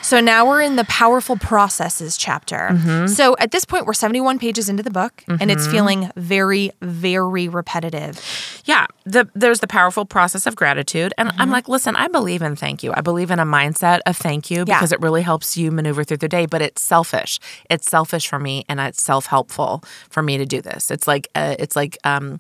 So 0.06 0.20
now 0.20 0.48
we're 0.48 0.62
in 0.62 0.76
the 0.76 0.84
powerful 0.84 1.36
processes 1.36 2.16
chapter. 2.16 2.70
Mm-hmm. 2.72 3.08
So 3.08 3.36
at 3.40 3.50
this 3.50 3.66
point, 3.66 3.88
we're 3.88 3.94
71 3.94 4.38
pages 4.38 4.70
into 4.70 4.84
the 4.84 4.92
book, 4.92 5.24
and 5.28 5.50
it's 5.50 5.66
feeling 5.66 6.12
very, 6.16 6.72
very 6.80 7.48
repetitive. 7.48 8.62
Yeah, 8.66 8.86
the, 9.06 9.28
there's 9.34 9.62
the 9.62 9.68
powerful 9.68 10.06
process 10.06 10.46
of 10.46 10.56
gratitude. 10.56 11.12
And 11.18 11.32
I'm 11.40 11.50
like, 11.50 11.68
listen, 11.68 11.96
I 11.96 12.08
believe 12.08 12.44
in 12.44 12.56
thank 12.56 12.84
you. 12.84 12.94
I 12.96 13.02
believe 13.02 13.32
in 13.32 13.40
a 13.40 13.46
mindset 13.46 14.02
of 14.06 14.16
thank 14.16 14.52
you 14.52 14.64
because 14.64 14.92
it 14.92 15.02
really 15.02 15.24
helps 15.24 15.58
you 15.58 15.72
maneuver 15.72 16.04
through 16.04 16.18
the 16.18 16.30
day, 16.30 16.46
but 16.46 16.62
it's 16.62 16.84
selfish. 16.84 17.40
It's 17.72 17.90
selfish 17.90 18.28
for 18.28 18.38
me 18.38 18.64
and 18.70 18.80
it's 18.80 19.02
self 19.02 19.26
helpful 19.26 19.84
for 20.12 20.22
me 20.22 20.38
to 20.38 20.46
do 20.46 20.62
this. 20.62 20.92
It's 20.92 21.08
like, 21.08 21.30
uh, 21.34 21.56
it's 21.58 21.76
like 21.76 21.98
um, 22.04 22.38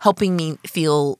helping 0.00 0.36
me 0.36 0.58
feel 0.66 1.18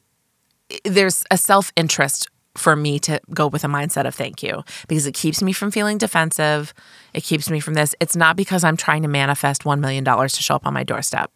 there's 0.85 1.25
a 1.31 1.39
self 1.39 1.73
interest 1.77 2.29
for 2.59 2.75
me 2.75 2.99
to 2.99 3.21
go 3.33 3.47
with 3.47 3.65
a 3.65 3.69
mindset 3.69 4.07
of 4.07 4.15
thank 4.15 4.43
you 4.43 4.65
because 4.89 5.07
it 5.07 5.15
keeps 5.15 5.43
me 5.43 5.53
from 5.53 5.71
feeling 5.71 5.97
defensive. 5.97 6.75
It 7.15 7.23
keeps 7.23 7.49
me 7.49 7.61
from 7.61 7.75
this. 7.75 7.95
It's 8.01 8.17
not 8.17 8.37
because 8.37 8.65
I'm 8.65 8.77
trying 8.77 9.03
to 9.03 9.09
manifest 9.09 9.63
$1 9.63 9.79
million 9.79 10.05
to 10.05 10.29
show 10.29 10.57
up 10.57 10.67
on 10.67 10.75
my 10.75 10.83
doorstep. 10.83 11.31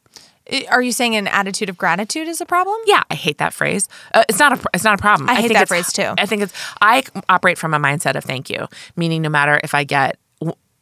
Are 0.68 0.82
you 0.82 0.90
saying 0.90 1.14
an 1.14 1.28
attitude 1.28 1.68
of 1.68 1.78
gratitude 1.78 2.26
is 2.26 2.40
a 2.40 2.46
problem? 2.46 2.76
Yeah, 2.86 3.04
I 3.08 3.14
hate 3.14 3.38
that 3.38 3.54
phrase. 3.54 3.88
Uh, 4.12 4.24
it's 4.28 4.40
not 4.40 4.52
a 4.52 4.68
it's 4.74 4.82
not 4.82 4.98
a 4.98 5.00
problem. 5.00 5.30
I 5.30 5.36
hate 5.36 5.42
think 5.42 5.54
that 5.54 5.68
phrase, 5.68 5.92
too. 5.92 6.14
I 6.18 6.26
think 6.26 6.42
it's 6.42 6.52
I 6.80 7.04
operate 7.28 7.58
from 7.58 7.74
a 7.74 7.78
mindset 7.78 8.16
of 8.16 8.24
thank 8.24 8.50
you, 8.50 8.66
meaning 8.96 9.22
no 9.22 9.28
matter 9.28 9.60
if 9.62 9.72
I 9.72 9.84
get 9.84 10.18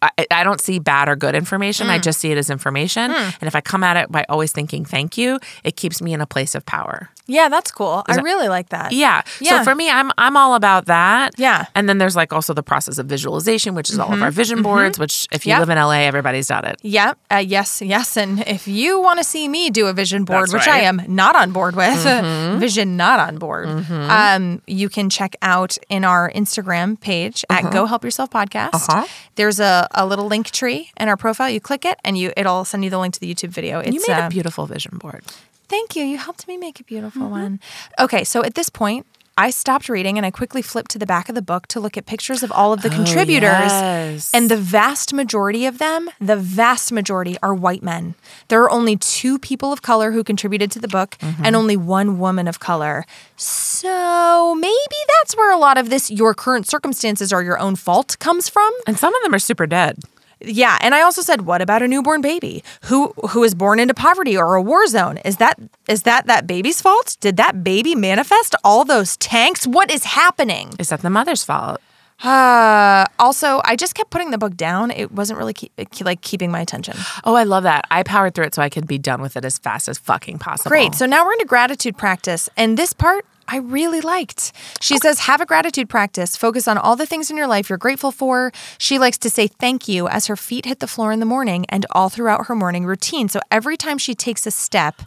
I, 0.02 0.26
I 0.30 0.44
don't 0.44 0.60
see 0.60 0.78
bad 0.78 1.08
or 1.08 1.16
good 1.16 1.34
information. 1.34 1.88
Mm. 1.88 1.90
I 1.90 1.98
just 1.98 2.20
see 2.20 2.30
it 2.32 2.38
as 2.38 2.48
information. 2.50 3.10
Hmm. 3.10 3.16
And 3.40 3.42
if 3.42 3.54
I 3.54 3.60
come 3.60 3.84
at 3.84 3.96
it 3.96 4.10
by 4.10 4.24
always 4.28 4.50
thinking 4.52 4.84
thank 4.84 5.18
you, 5.18 5.38
it 5.62 5.76
keeps 5.76 6.00
me 6.00 6.14
in 6.14 6.20
a 6.20 6.26
place 6.26 6.54
of 6.54 6.64
power. 6.64 7.10
Yeah, 7.26 7.48
that's 7.48 7.70
cool. 7.70 8.02
I 8.08 8.16
really 8.16 8.48
like 8.48 8.70
that. 8.70 8.90
Yeah. 8.90 9.22
Yeah. 9.40 9.58
So 9.58 9.64
for 9.70 9.74
me, 9.76 9.88
I'm 9.88 10.10
I'm 10.18 10.36
all 10.36 10.56
about 10.56 10.86
that. 10.86 11.34
Yeah. 11.38 11.58
Mm-hmm. 11.60 11.72
And 11.76 11.88
then 11.88 11.98
there's 11.98 12.16
like 12.16 12.32
also 12.32 12.54
the 12.54 12.62
process 12.62 12.98
of 12.98 13.06
visualization, 13.06 13.76
which 13.76 13.88
is 13.88 14.00
all 14.00 14.12
of 14.12 14.20
our 14.20 14.32
vision 14.32 14.62
boards. 14.62 14.98
Which 14.98 15.28
if 15.30 15.46
you 15.46 15.50
Yep. 15.50 15.60
live 15.60 15.70
in 15.70 15.78
LA, 15.78 16.00
everybody's 16.06 16.48
done 16.48 16.64
it. 16.64 16.80
Yep. 16.82 17.18
Uh, 17.30 17.36
yes. 17.36 17.82
Yes. 17.82 18.16
And 18.16 18.40
if 18.48 18.66
you 18.66 19.00
want 19.00 19.18
to 19.18 19.24
see 19.24 19.46
me 19.46 19.70
do 19.70 19.86
a 19.86 19.92
vision 19.92 20.24
board, 20.24 20.48
That's 20.48 20.52
which 20.54 20.66
I 20.68 20.80
am 20.80 21.02
not 21.06 21.36
on 21.36 21.52
board 21.52 21.76
with, 21.76 22.02
vision 22.58 22.96
not 22.96 23.20
on 23.20 23.38
board, 23.38 23.68
um, 23.68 24.60
you 24.66 24.88
can 24.88 25.08
check 25.08 25.36
out 25.40 25.76
in 25.88 26.04
our 26.04 26.30
Instagram 26.32 27.00
page 27.00 27.44
at 27.48 27.70
Go 27.72 27.86
Help 27.86 28.02
Yourself 28.02 28.30
Podcast. 28.30 28.74
Uh-huh. 28.74 29.06
There's 29.36 29.60
a, 29.60 29.86
a 29.92 30.06
little 30.06 30.26
link 30.26 30.50
tree 30.50 30.90
in 30.98 31.08
our 31.08 31.16
profile. 31.16 31.50
You 31.50 31.60
click 31.60 31.84
it, 31.84 31.98
and 32.04 32.16
you 32.18 32.32
it'll 32.36 32.64
send 32.64 32.84
you 32.84 32.90
the 32.90 32.98
link 32.98 33.14
to 33.14 33.20
the 33.20 33.32
YouTube 33.32 33.50
video. 33.50 33.80
It's 33.80 33.94
You 33.94 34.02
made 34.08 34.26
a 34.26 34.28
beautiful 34.28 34.66
vision 34.66 34.98
board. 34.98 35.24
Thank 35.68 35.94
you. 35.96 36.04
You 36.04 36.18
helped 36.18 36.48
me 36.48 36.56
make 36.56 36.80
a 36.80 36.84
beautiful 36.84 37.22
Mm-hmm. 37.22 37.30
one. 37.30 37.60
Okay, 37.98 38.24
so 38.24 38.42
at 38.44 38.54
this 38.54 38.68
point, 38.68 39.06
I 39.40 39.48
stopped 39.48 39.88
reading 39.88 40.18
and 40.18 40.26
I 40.26 40.30
quickly 40.30 40.60
flipped 40.60 40.90
to 40.90 40.98
the 40.98 41.06
back 41.06 41.30
of 41.30 41.34
the 41.34 41.40
book 41.40 41.66
to 41.68 41.80
look 41.80 41.96
at 41.96 42.04
pictures 42.04 42.42
of 42.42 42.52
all 42.52 42.74
of 42.74 42.82
the 42.82 42.90
contributors. 42.90 43.72
Oh, 43.72 44.10
yes. 44.12 44.30
And 44.34 44.50
the 44.50 44.56
vast 44.58 45.14
majority 45.14 45.64
of 45.64 45.78
them, 45.78 46.10
the 46.20 46.36
vast 46.36 46.92
majority, 46.92 47.38
are 47.42 47.54
white 47.54 47.82
men. 47.82 48.16
There 48.48 48.62
are 48.62 48.70
only 48.70 48.96
two 48.98 49.38
people 49.38 49.72
of 49.72 49.80
color 49.80 50.12
who 50.12 50.22
contributed 50.22 50.70
to 50.72 50.78
the 50.78 50.88
book 50.88 51.16
Mm-hmm. 51.20 51.44
and 51.46 51.56
only 51.56 51.76
one 51.76 52.18
woman 52.18 52.46
of 52.48 52.60
color. 52.60 53.04
So 53.36 54.54
maybe 54.54 54.98
that's 55.18 55.36
where 55.36 55.52
a 55.52 55.56
lot 55.56 55.78
of 55.78 55.88
this, 55.88 56.10
your 56.10 56.34
current 56.34 56.66
circumstances 56.66 57.32
are 57.32 57.42
your 57.42 57.58
own 57.58 57.76
fault, 57.76 58.18
comes 58.18 58.48
from. 58.48 58.70
And 58.86 58.98
some 58.98 59.14
of 59.14 59.22
them 59.22 59.32
are 59.34 59.38
super 59.38 59.66
dead. 59.66 59.98
Yeah, 60.42 60.78
and 60.80 60.94
I 60.94 61.02
also 61.02 61.22
said, 61.22 61.42
what 61.42 61.60
about 61.60 61.82
a 61.82 61.88
newborn 61.88 62.20
baby 62.20 62.64
who 62.84 63.12
who 63.30 63.44
is 63.44 63.54
born 63.54 63.78
into 63.78 63.94
poverty 63.94 64.36
or 64.36 64.54
a 64.54 64.62
war 64.62 64.86
zone? 64.86 65.18
Is 65.18 65.36
that 65.36 65.58
is 65.88 66.02
that 66.02 66.26
that 66.26 66.46
baby's 66.46 66.80
fault? 66.80 67.16
Did 67.20 67.36
that 67.36 67.62
baby 67.62 67.94
manifest 67.94 68.54
all 68.64 68.84
those 68.84 69.16
tanks? 69.18 69.66
What 69.66 69.90
is 69.90 70.04
happening? 70.04 70.72
Is 70.78 70.88
that 70.88 71.02
the 71.02 71.10
mother's 71.10 71.44
fault? 71.44 71.80
Uh, 72.22 73.06
also, 73.18 73.62
I 73.64 73.76
just 73.76 73.94
kept 73.94 74.10
putting 74.10 74.30
the 74.30 74.36
book 74.36 74.54
down. 74.54 74.90
It 74.90 75.10
wasn't 75.10 75.38
really 75.38 75.54
keep, 75.54 75.72
like 76.02 76.20
keeping 76.20 76.50
my 76.50 76.60
attention. 76.60 76.94
Oh, 77.24 77.34
I 77.34 77.44
love 77.44 77.62
that. 77.62 77.86
I 77.90 78.02
powered 78.02 78.34
through 78.34 78.44
it 78.46 78.54
so 78.54 78.60
I 78.60 78.68
could 78.68 78.86
be 78.86 78.98
done 78.98 79.22
with 79.22 79.38
it 79.38 79.44
as 79.44 79.56
fast 79.58 79.88
as 79.88 79.96
fucking 79.96 80.38
possible. 80.38 80.68
Great. 80.68 80.94
So 80.94 81.06
now 81.06 81.24
we're 81.24 81.32
into 81.32 81.46
gratitude 81.46 81.96
practice, 81.96 82.48
and 82.58 82.76
this 82.76 82.92
part 82.92 83.24
I 83.52 83.56
really 83.56 84.00
liked. 84.00 84.52
She 84.80 84.96
says, 84.98 85.20
have 85.20 85.40
a 85.40 85.46
gratitude 85.46 85.88
practice. 85.88 86.36
Focus 86.36 86.68
on 86.68 86.78
all 86.78 86.94
the 86.94 87.04
things 87.04 87.32
in 87.32 87.36
your 87.36 87.48
life 87.48 87.68
you're 87.68 87.78
grateful 87.78 88.12
for. 88.12 88.52
She 88.78 88.96
likes 88.96 89.18
to 89.18 89.30
say 89.30 89.48
thank 89.48 89.88
you 89.88 90.06
as 90.06 90.26
her 90.26 90.36
feet 90.36 90.66
hit 90.66 90.78
the 90.78 90.86
floor 90.86 91.10
in 91.10 91.18
the 91.18 91.26
morning 91.26 91.66
and 91.68 91.84
all 91.90 92.08
throughout 92.08 92.46
her 92.46 92.54
morning 92.54 92.86
routine. 92.86 93.28
So 93.28 93.40
every 93.50 93.76
time 93.76 93.98
she 93.98 94.14
takes 94.14 94.46
a 94.46 94.52
step, 94.52 95.02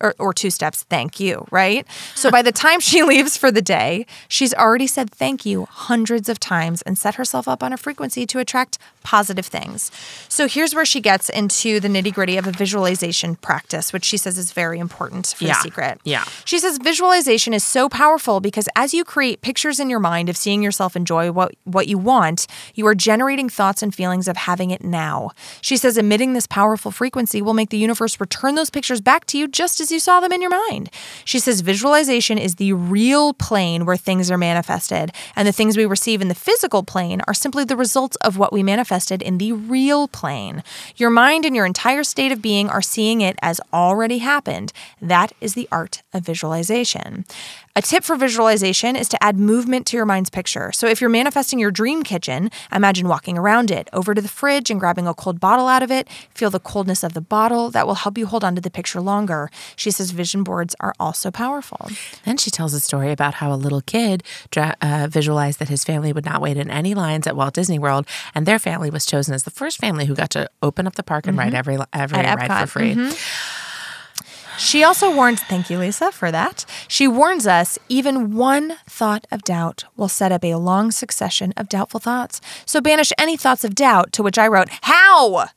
or, 0.00 0.14
or 0.18 0.32
two 0.32 0.50
steps, 0.50 0.82
thank 0.84 1.18
you, 1.20 1.46
right? 1.50 1.86
So 2.14 2.30
by 2.30 2.42
the 2.42 2.52
time 2.52 2.80
she 2.80 3.02
leaves 3.12 3.36
for 3.36 3.50
the 3.50 3.62
day, 3.62 4.06
she's 4.28 4.52
already 4.54 4.86
said 4.86 5.10
thank 5.10 5.46
you 5.46 5.66
hundreds 5.70 6.28
of 6.28 6.38
times 6.38 6.82
and 6.82 6.98
set 6.98 7.14
herself 7.16 7.48
up 7.48 7.62
on 7.62 7.72
a 7.72 7.76
frequency 7.76 8.26
to 8.26 8.38
attract 8.38 8.78
positive 9.02 9.46
things. 9.46 9.90
So 10.28 10.48
here's 10.48 10.74
where 10.74 10.84
she 10.84 11.00
gets 11.00 11.28
into 11.28 11.78
the 11.80 11.88
nitty 11.88 12.12
gritty 12.12 12.36
of 12.36 12.46
a 12.46 12.52
visualization 12.52 13.36
practice, 13.36 13.92
which 13.92 14.04
she 14.04 14.16
says 14.16 14.36
is 14.36 14.52
very 14.52 14.78
important 14.78 15.34
for 15.36 15.44
Yeah. 15.44 15.54
the 15.54 15.60
secret. 15.60 16.00
Yeah. 16.04 16.24
She 16.44 16.58
says 16.58 16.78
visualization 16.78 17.54
is 17.54 17.64
so 17.64 17.88
powerful 17.88 18.40
because 18.40 18.68
as 18.74 18.92
you 18.92 19.04
create 19.04 19.40
pictures 19.42 19.78
in 19.78 19.88
your 19.88 20.00
mind 20.00 20.28
of 20.28 20.36
seeing 20.36 20.62
yourself 20.62 20.96
enjoy 20.96 21.30
what, 21.30 21.54
what 21.64 21.86
you 21.86 21.98
want, 21.98 22.46
you 22.74 22.86
are 22.86 22.94
generating 22.94 23.48
thoughts 23.48 23.82
and 23.82 23.94
feelings 23.94 24.26
of 24.28 24.36
having 24.36 24.70
it 24.72 24.82
now. 24.82 25.30
She 25.60 25.76
says 25.76 25.96
emitting 25.96 26.32
this 26.32 26.46
powerful 26.48 26.90
frequency 26.90 27.40
will 27.40 27.54
make 27.54 27.70
the 27.70 27.78
universe 27.78 28.18
return 28.20 28.56
those 28.56 28.70
pictures 28.70 29.00
back 29.00 29.24
to 29.26 29.38
you 29.38 29.46
just 29.46 29.80
as 29.80 29.85
you 29.90 30.00
saw 30.00 30.20
them 30.20 30.32
in 30.32 30.40
your 30.40 30.50
mind. 30.50 30.90
She 31.24 31.38
says 31.38 31.60
visualization 31.60 32.38
is 32.38 32.56
the 32.56 32.72
real 32.72 33.32
plane 33.34 33.84
where 33.84 33.96
things 33.96 34.30
are 34.30 34.38
manifested, 34.38 35.12
and 35.34 35.46
the 35.46 35.52
things 35.52 35.76
we 35.76 35.86
receive 35.86 36.20
in 36.20 36.28
the 36.28 36.34
physical 36.34 36.82
plane 36.82 37.20
are 37.26 37.34
simply 37.34 37.64
the 37.64 37.76
results 37.76 38.16
of 38.16 38.38
what 38.38 38.52
we 38.52 38.62
manifested 38.62 39.22
in 39.22 39.38
the 39.38 39.52
real 39.52 40.08
plane. 40.08 40.62
Your 40.96 41.10
mind 41.10 41.44
and 41.44 41.54
your 41.54 41.66
entire 41.66 42.04
state 42.04 42.32
of 42.32 42.42
being 42.42 42.68
are 42.68 42.82
seeing 42.82 43.20
it 43.20 43.36
as 43.42 43.60
already 43.72 44.18
happened. 44.18 44.72
That 45.00 45.32
is 45.40 45.54
the 45.54 45.68
art 45.70 46.02
of 46.12 46.24
visualization. 46.24 47.24
A 47.78 47.82
tip 47.82 48.04
for 48.04 48.16
visualization 48.16 48.96
is 48.96 49.06
to 49.10 49.22
add 49.22 49.36
movement 49.36 49.84
to 49.88 49.98
your 49.98 50.06
mind's 50.06 50.30
picture. 50.30 50.72
So 50.72 50.86
if 50.86 50.98
you're 50.98 51.10
manifesting 51.10 51.58
your 51.58 51.70
dream 51.70 52.04
kitchen, 52.04 52.50
imagine 52.72 53.06
walking 53.06 53.36
around 53.36 53.70
it, 53.70 53.90
over 53.92 54.14
to 54.14 54.22
the 54.22 54.28
fridge 54.28 54.70
and 54.70 54.80
grabbing 54.80 55.06
a 55.06 55.12
cold 55.12 55.40
bottle 55.40 55.68
out 55.68 55.82
of 55.82 55.90
it. 55.90 56.08
Feel 56.32 56.48
the 56.48 56.58
coldness 56.58 57.04
of 57.04 57.12
the 57.12 57.20
bottle. 57.20 57.70
That 57.70 57.86
will 57.86 57.96
help 57.96 58.16
you 58.16 58.24
hold 58.24 58.44
on 58.44 58.54
to 58.54 58.62
the 58.62 58.70
picture 58.70 59.02
longer. 59.02 59.50
She 59.76 59.90
says 59.90 60.12
vision 60.12 60.42
boards 60.42 60.74
are 60.80 60.94
also 60.98 61.30
powerful. 61.30 61.90
Then 62.24 62.38
she 62.38 62.50
tells 62.50 62.72
a 62.72 62.80
story 62.80 63.12
about 63.12 63.34
how 63.34 63.52
a 63.52 63.56
little 63.60 63.82
kid 63.82 64.22
dra- 64.50 64.76
uh, 64.80 65.08
visualized 65.10 65.58
that 65.58 65.68
his 65.68 65.84
family 65.84 66.14
would 66.14 66.24
not 66.24 66.40
wait 66.40 66.56
in 66.56 66.70
any 66.70 66.94
lines 66.94 67.26
at 67.26 67.36
Walt 67.36 67.52
Disney 67.52 67.78
World, 67.78 68.06
and 68.34 68.46
their 68.46 68.58
family 68.58 68.88
was 68.88 69.04
chosen 69.04 69.34
as 69.34 69.42
the 69.42 69.50
first 69.50 69.76
family 69.76 70.06
who 70.06 70.14
got 70.14 70.30
to 70.30 70.48
open 70.62 70.86
up 70.86 70.94
the 70.94 71.02
park 71.02 71.26
and 71.26 71.36
ride 71.36 71.52
every 71.52 71.76
every 71.92 72.16
ride 72.16 72.48
for 72.62 72.78
free. 72.78 73.12
She 74.58 74.82
also 74.82 75.14
warns, 75.14 75.42
thank 75.42 75.68
you, 75.68 75.78
Lisa, 75.78 76.10
for 76.10 76.30
that. 76.30 76.64
She 76.88 77.06
warns 77.06 77.46
us 77.46 77.78
even 77.88 78.34
one 78.34 78.76
thought 78.88 79.26
of 79.30 79.42
doubt 79.42 79.84
will 79.96 80.08
set 80.08 80.32
up 80.32 80.44
a 80.44 80.54
long 80.54 80.90
succession 80.90 81.52
of 81.56 81.68
doubtful 81.68 82.00
thoughts. 82.00 82.40
So 82.64 82.80
banish 82.80 83.12
any 83.18 83.36
thoughts 83.36 83.64
of 83.64 83.74
doubt, 83.74 84.12
to 84.12 84.22
which 84.22 84.38
I 84.38 84.48
wrote, 84.48 84.68
How? 84.82 85.48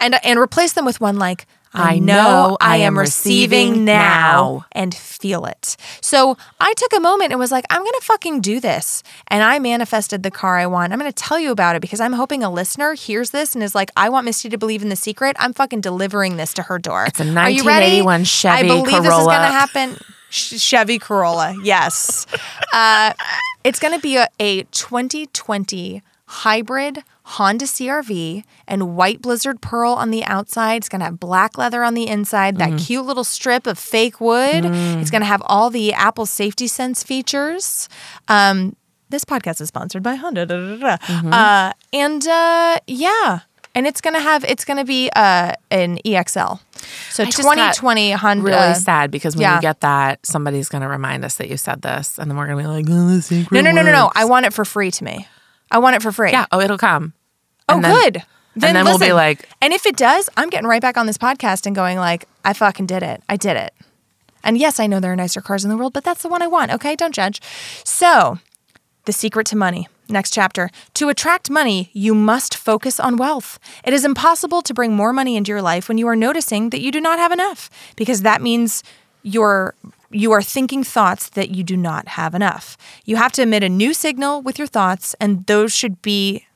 And, 0.00 0.16
and 0.24 0.38
replace 0.38 0.72
them 0.72 0.84
with 0.84 1.00
one 1.00 1.18
like, 1.18 1.46
I 1.76 1.98
know 1.98 2.56
I 2.60 2.78
am 2.78 2.98
receiving 2.98 3.84
now 3.84 4.66
and 4.72 4.94
feel 4.94 5.44
it. 5.46 5.76
So 6.00 6.36
I 6.58 6.72
took 6.74 6.92
a 6.94 7.00
moment 7.00 7.32
and 7.32 7.38
was 7.38 7.52
like, 7.52 7.64
I'm 7.70 7.80
going 7.80 7.92
to 7.92 8.04
fucking 8.04 8.40
do 8.40 8.60
this. 8.60 9.02
And 9.28 9.42
I 9.42 9.58
manifested 9.58 10.22
the 10.22 10.30
car 10.30 10.58
I 10.58 10.66
want. 10.66 10.92
I'm 10.92 10.98
going 10.98 11.10
to 11.10 11.14
tell 11.14 11.38
you 11.38 11.50
about 11.50 11.76
it 11.76 11.82
because 11.82 12.00
I'm 12.00 12.14
hoping 12.14 12.42
a 12.42 12.50
listener 12.50 12.94
hears 12.94 13.30
this 13.30 13.54
and 13.54 13.62
is 13.62 13.74
like, 13.74 13.90
I 13.96 14.08
want 14.08 14.24
Misty 14.24 14.48
to 14.48 14.58
believe 14.58 14.82
in 14.82 14.88
the 14.88 14.96
secret. 14.96 15.36
I'm 15.38 15.52
fucking 15.52 15.80
delivering 15.80 16.36
this 16.36 16.54
to 16.54 16.62
her 16.62 16.78
door. 16.78 17.06
It's 17.06 17.20
a 17.20 17.24
Are 17.24 17.50
you 17.50 17.64
ready? 17.64 18.02
1981 18.02 18.24
Chevy 18.24 18.56
I 18.56 18.62
believe 18.62 19.02
this 19.02 19.12
is 19.12 19.24
going 19.24 19.40
to 19.40 19.46
happen. 19.46 19.98
Chevy 20.30 20.98
Corolla, 20.98 21.56
yes. 21.62 22.26
uh, 22.72 23.12
it's 23.64 23.78
going 23.78 23.94
to 23.94 24.00
be 24.00 24.16
a, 24.16 24.26
a 24.40 24.62
2020 24.64 26.02
hybrid 26.26 27.02
Honda 27.28 27.64
CRV 27.64 28.44
and 28.68 28.96
white 28.96 29.20
Blizzard 29.20 29.60
Pearl 29.60 29.92
on 29.94 30.12
the 30.12 30.24
outside. 30.24 30.76
It's 30.76 30.88
going 30.88 31.00
to 31.00 31.06
have 31.06 31.18
black 31.18 31.58
leather 31.58 31.82
on 31.82 31.94
the 31.94 32.06
inside, 32.06 32.58
that 32.58 32.78
cute 32.78 33.04
little 33.04 33.24
strip 33.24 33.66
of 33.66 33.80
fake 33.80 34.20
wood. 34.20 34.64
It's 34.64 35.10
going 35.10 35.22
to 35.22 35.26
have 35.26 35.42
all 35.46 35.68
the 35.68 35.92
Apple 35.92 36.24
Safety 36.24 36.68
Sense 36.68 37.02
features. 37.02 37.88
Um, 38.28 38.76
this 39.08 39.24
podcast 39.24 39.60
is 39.60 39.68
sponsored 39.68 40.04
by 40.04 40.14
Honda. 40.14 40.46
da, 40.46 40.56
da, 40.56 40.76
da, 40.76 40.96
da. 40.96 41.30
Uh, 41.30 41.72
and 41.92 42.26
uh, 42.28 42.78
yeah. 42.86 43.40
And 43.74 43.86
it's 43.86 44.00
gonna 44.00 44.20
have 44.20 44.42
it's 44.44 44.64
gonna 44.64 44.86
be 44.86 45.10
uh, 45.14 45.52
an 45.70 45.98
EXL, 45.98 46.60
so 47.10 47.22
I 47.22 47.26
just 47.26 47.42
got 47.42 47.74
2020 47.74 48.12
Honda. 48.12 48.42
Really 48.42 48.74
sad 48.74 49.10
because 49.10 49.36
when 49.36 49.42
yeah. 49.42 49.56
you 49.56 49.60
get 49.60 49.82
that, 49.82 50.24
somebody's 50.24 50.70
going 50.70 50.80
to 50.80 50.88
remind 50.88 51.26
us 51.26 51.36
that 51.36 51.50
you 51.50 51.58
said 51.58 51.82
this, 51.82 52.18
and 52.18 52.30
then 52.30 52.38
we're 52.38 52.46
going 52.46 52.56
to 52.56 52.62
be 52.64 52.68
like, 52.68 52.86
"Oh, 52.88 53.14
the 53.14 53.20
secret." 53.20 53.52
No, 53.52 53.60
no, 53.60 53.72
no, 53.72 53.82
no, 53.82 53.92
no. 53.92 54.10
I 54.14 54.24
want 54.24 54.46
it 54.46 54.54
for 54.54 54.64
free 54.64 54.90
to 54.92 55.04
me. 55.04 55.28
I 55.70 55.78
want 55.78 55.96
it 55.96 56.02
for 56.02 56.12
free. 56.12 56.30
yeah. 56.32 56.46
Oh, 56.52 56.60
it'll 56.60 56.78
come. 56.78 57.12
Oh, 57.68 57.74
And 57.74 57.84
then- 57.84 57.94
good. 57.94 58.16
and 58.54 58.62
then 58.76 58.84
we'll 58.84 58.98
be 58.98 59.12
like- 59.12 59.48
and 59.60 59.72
if 59.72 59.84
it 59.86 59.96
does, 59.96 60.30
I'm 60.36 60.48
getting 60.50 60.68
right 60.68 60.80
back 60.82 60.96
on 60.96 61.06
this 61.06 61.18
podcast 61.18 61.66
and 61.66 61.74
going 61.74 61.98
like, 61.98 62.26
I 62.44 62.52
fucking 62.52 62.86
did 62.86 63.02
it. 63.02 63.22
I 63.28 63.36
did 63.36 63.56
it. 63.56 63.74
And 64.44 64.56
yes, 64.56 64.78
I 64.78 64.86
know 64.86 65.00
there 65.00 65.12
are 65.12 65.16
nicer 65.16 65.40
cars 65.40 65.64
in 65.64 65.70
the 65.70 65.76
world, 65.76 65.92
but 65.92 66.04
that's 66.04 66.22
the 66.22 66.28
one 66.28 66.40
I 66.40 66.46
want. 66.46 66.70
Okay, 66.70 66.94
don't 66.94 67.12
judge. 67.14 67.42
So, 67.84 68.38
the 69.04 69.12
secret 69.12 69.46
to 69.48 69.56
money. 69.56 69.88
Next 70.08 70.32
chapter. 70.32 70.70
To 70.94 71.08
attract 71.08 71.50
money, 71.50 71.90
you 71.92 72.14
must 72.14 72.54
focus 72.56 73.00
on 73.00 73.16
wealth. 73.16 73.58
It 73.82 73.92
is 73.92 74.04
impossible 74.04 74.62
to 74.62 74.72
bring 74.72 74.94
more 74.94 75.12
money 75.12 75.36
into 75.36 75.50
your 75.50 75.62
life 75.62 75.88
when 75.88 75.98
you 75.98 76.06
are 76.06 76.14
noticing 76.14 76.70
that 76.70 76.80
you 76.80 76.92
do 76.92 77.00
not 77.00 77.18
have 77.18 77.32
enough, 77.32 77.68
because 77.96 78.22
that 78.22 78.40
means 78.40 78.84
you're 79.24 79.74
you 80.10 80.32
are 80.32 80.42
thinking 80.42 80.84
thoughts 80.84 81.28
that 81.30 81.50
you 81.50 81.64
do 81.64 81.76
not 81.76 82.08
have 82.08 82.34
enough. 82.34 82.76
You 83.04 83.16
have 83.16 83.32
to 83.32 83.42
emit 83.42 83.62
a 83.62 83.68
new 83.68 83.92
signal 83.94 84.42
with 84.42 84.58
your 84.58 84.68
thoughts, 84.68 85.14
and 85.20 85.46
those 85.46 85.72
should 85.72 86.00
be 86.02 86.46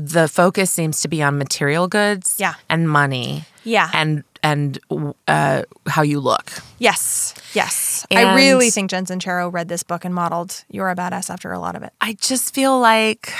the 0.00 0.28
focus 0.28 0.70
seems 0.70 1.00
to 1.00 1.08
be 1.08 1.20
on 1.24 1.38
material 1.38 1.88
goods, 1.88 2.36
Yeah. 2.38 2.54
and 2.70 2.88
money, 2.88 3.44
Yeah. 3.64 3.90
and 3.92 4.22
and 4.44 4.78
uh, 5.26 5.62
how 5.88 6.02
you 6.02 6.20
look. 6.20 6.52
Yes, 6.78 7.34
yes. 7.54 8.06
I 8.12 8.36
really 8.36 8.70
think 8.70 8.88
Jen 8.90 9.04
Sincero 9.04 9.52
read 9.52 9.66
this 9.68 9.82
book 9.82 10.04
and 10.04 10.14
modeled 10.14 10.62
"You're 10.70 10.88
a 10.90 10.94
Badass" 10.94 11.28
after 11.28 11.50
a 11.52 11.58
lot 11.58 11.74
of 11.74 11.82
it. 11.82 11.92
I 12.00 12.12
just 12.20 12.54
feel 12.54 12.78
like 12.78 13.32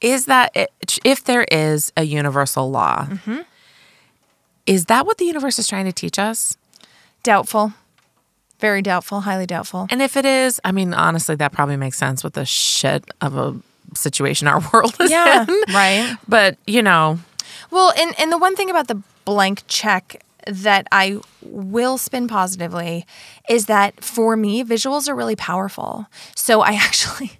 is 0.00 0.26
that 0.26 0.50
it, 0.56 0.98
if 1.04 1.24
there 1.24 1.44
is 1.44 1.92
a 1.96 2.02
universal 2.04 2.70
law, 2.70 3.06
Mm-hmm. 3.06 3.38
is 4.66 4.86
that 4.86 5.06
what 5.06 5.18
the 5.18 5.24
universe 5.24 5.58
is 5.58 5.66
trying 5.68 5.86
to 5.86 5.92
teach 5.92 6.18
us? 6.18 6.56
Doubtful, 7.22 7.72
very 8.60 8.82
doubtful, 8.82 9.20
highly 9.22 9.46
doubtful. 9.46 9.86
And 9.90 10.00
if 10.02 10.16
it 10.16 10.24
is, 10.24 10.60
I 10.64 10.72
mean, 10.72 10.94
honestly, 10.94 11.34
that 11.36 11.52
probably 11.52 11.76
makes 11.76 11.96
sense 11.98 12.22
with 12.24 12.34
the 12.34 12.44
shit 12.44 13.04
of 13.20 13.36
a 13.36 13.56
situation 13.94 14.46
our 14.48 14.60
world 14.72 14.96
is 15.00 15.10
Yeah, 15.10 15.44
in. 15.48 15.64
right. 15.68 16.16
But 16.28 16.58
you 16.66 16.82
know, 16.82 17.18
Well, 17.70 17.92
and 17.98 18.14
and 18.18 18.30
the 18.32 18.38
one 18.38 18.56
thing 18.56 18.70
about 18.70 18.88
the 18.88 19.02
blank 19.24 19.62
check 19.66 20.22
that 20.46 20.86
I 20.90 21.20
will 21.42 21.98
spin 21.98 22.26
positively 22.28 23.04
is 23.48 23.66
that 23.66 24.02
for 24.02 24.36
me, 24.36 24.64
visuals 24.64 25.08
are 25.08 25.14
really 25.14 25.36
powerful. 25.36 26.06
So 26.34 26.60
I 26.62 26.72
actually, 26.86 27.37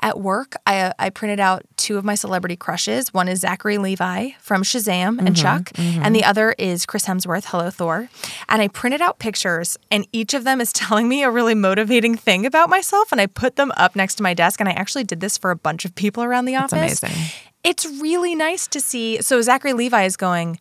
at 0.00 0.20
work, 0.20 0.54
I 0.66 0.80
uh, 0.80 0.92
I 0.98 1.10
printed 1.10 1.40
out 1.40 1.62
two 1.76 1.96
of 1.98 2.04
my 2.04 2.14
celebrity 2.14 2.56
crushes. 2.56 3.12
One 3.12 3.28
is 3.28 3.40
Zachary 3.40 3.78
Levi 3.78 4.30
from 4.40 4.62
Shazam 4.62 5.18
and 5.18 5.20
mm-hmm, 5.20 5.34
Chuck, 5.34 5.64
mm-hmm. 5.72 6.02
and 6.02 6.14
the 6.14 6.24
other 6.24 6.54
is 6.58 6.86
Chris 6.86 7.06
Hemsworth, 7.06 7.46
Hello 7.46 7.70
Thor. 7.70 8.08
And 8.48 8.62
I 8.62 8.68
printed 8.68 9.00
out 9.00 9.18
pictures, 9.18 9.76
and 9.90 10.06
each 10.12 10.34
of 10.34 10.44
them 10.44 10.60
is 10.60 10.72
telling 10.78 11.08
me 11.08 11.22
a 11.22 11.30
really 11.30 11.54
motivating 11.54 12.16
thing 12.16 12.46
about 12.46 12.68
myself. 12.68 13.12
And 13.12 13.20
I 13.20 13.26
put 13.26 13.56
them 13.56 13.72
up 13.76 13.96
next 13.96 14.16
to 14.16 14.22
my 14.22 14.34
desk, 14.34 14.60
and 14.60 14.68
I 14.68 14.72
actually 14.72 15.04
did 15.04 15.20
this 15.20 15.38
for 15.38 15.50
a 15.50 15.56
bunch 15.56 15.84
of 15.84 15.94
people 15.94 16.22
around 16.22 16.44
the 16.44 16.56
office. 16.56 17.02
amazing. 17.02 17.16
It's 17.64 17.86
really 18.00 18.34
nice 18.34 18.66
to 18.68 18.80
see. 18.80 19.20
So 19.20 19.42
Zachary 19.42 19.72
Levi 19.72 20.04
is 20.04 20.16
going. 20.16 20.60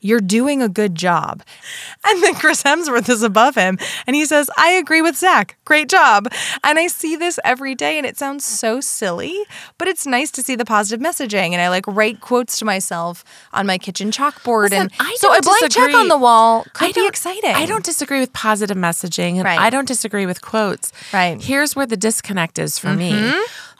You're 0.00 0.20
doing 0.20 0.62
a 0.62 0.68
good 0.68 0.94
job. 0.94 1.42
And 2.06 2.22
then 2.22 2.34
Chris 2.34 2.62
Hemsworth 2.62 3.08
is 3.08 3.22
above 3.22 3.54
him 3.54 3.78
and 4.06 4.16
he 4.16 4.24
says, 4.24 4.50
I 4.56 4.70
agree 4.70 5.02
with 5.02 5.16
Zach. 5.16 5.56
Great 5.64 5.88
job. 5.90 6.28
And 6.64 6.78
I 6.78 6.86
see 6.86 7.16
this 7.16 7.38
every 7.44 7.74
day 7.74 7.98
and 7.98 8.06
it 8.06 8.16
sounds 8.16 8.44
so 8.44 8.80
silly, 8.80 9.38
but 9.78 9.86
it's 9.88 10.06
nice 10.06 10.30
to 10.32 10.42
see 10.42 10.56
the 10.56 10.64
positive 10.64 11.04
messaging. 11.04 11.52
And 11.52 11.60
I 11.60 11.68
like 11.68 11.86
write 11.86 12.20
quotes 12.20 12.58
to 12.60 12.64
myself 12.64 13.24
on 13.52 13.66
my 13.66 13.76
kitchen 13.78 14.10
chalkboard. 14.10 14.70
Listen, 14.70 14.82
and 14.82 14.92
I 14.98 15.16
so 15.18 15.36
a 15.36 15.40
blank 15.42 15.70
check 15.70 15.94
on 15.94 16.08
the 16.08 16.18
wall 16.18 16.64
could 16.72 16.86
I 16.86 16.88
be 16.88 16.92
don't- 17.00 17.08
exciting. 17.08 17.54
I 17.54 17.66
don't 17.66 17.84
disagree 17.84 18.20
with 18.20 18.32
positive 18.32 18.76
messaging, 18.76 19.34
and 19.36 19.44
Right. 19.44 19.58
I 19.58 19.70
don't 19.70 19.86
disagree 19.88 20.26
with 20.26 20.40
quotes. 20.40 20.92
Right. 21.12 21.32
Mm-hmm. 21.38 21.40
Here's 21.40 21.76
where 21.76 21.86
the 21.86 21.96
disconnect 21.96 22.58
is 22.58 22.78
for 22.78 22.92
me. 22.94 23.32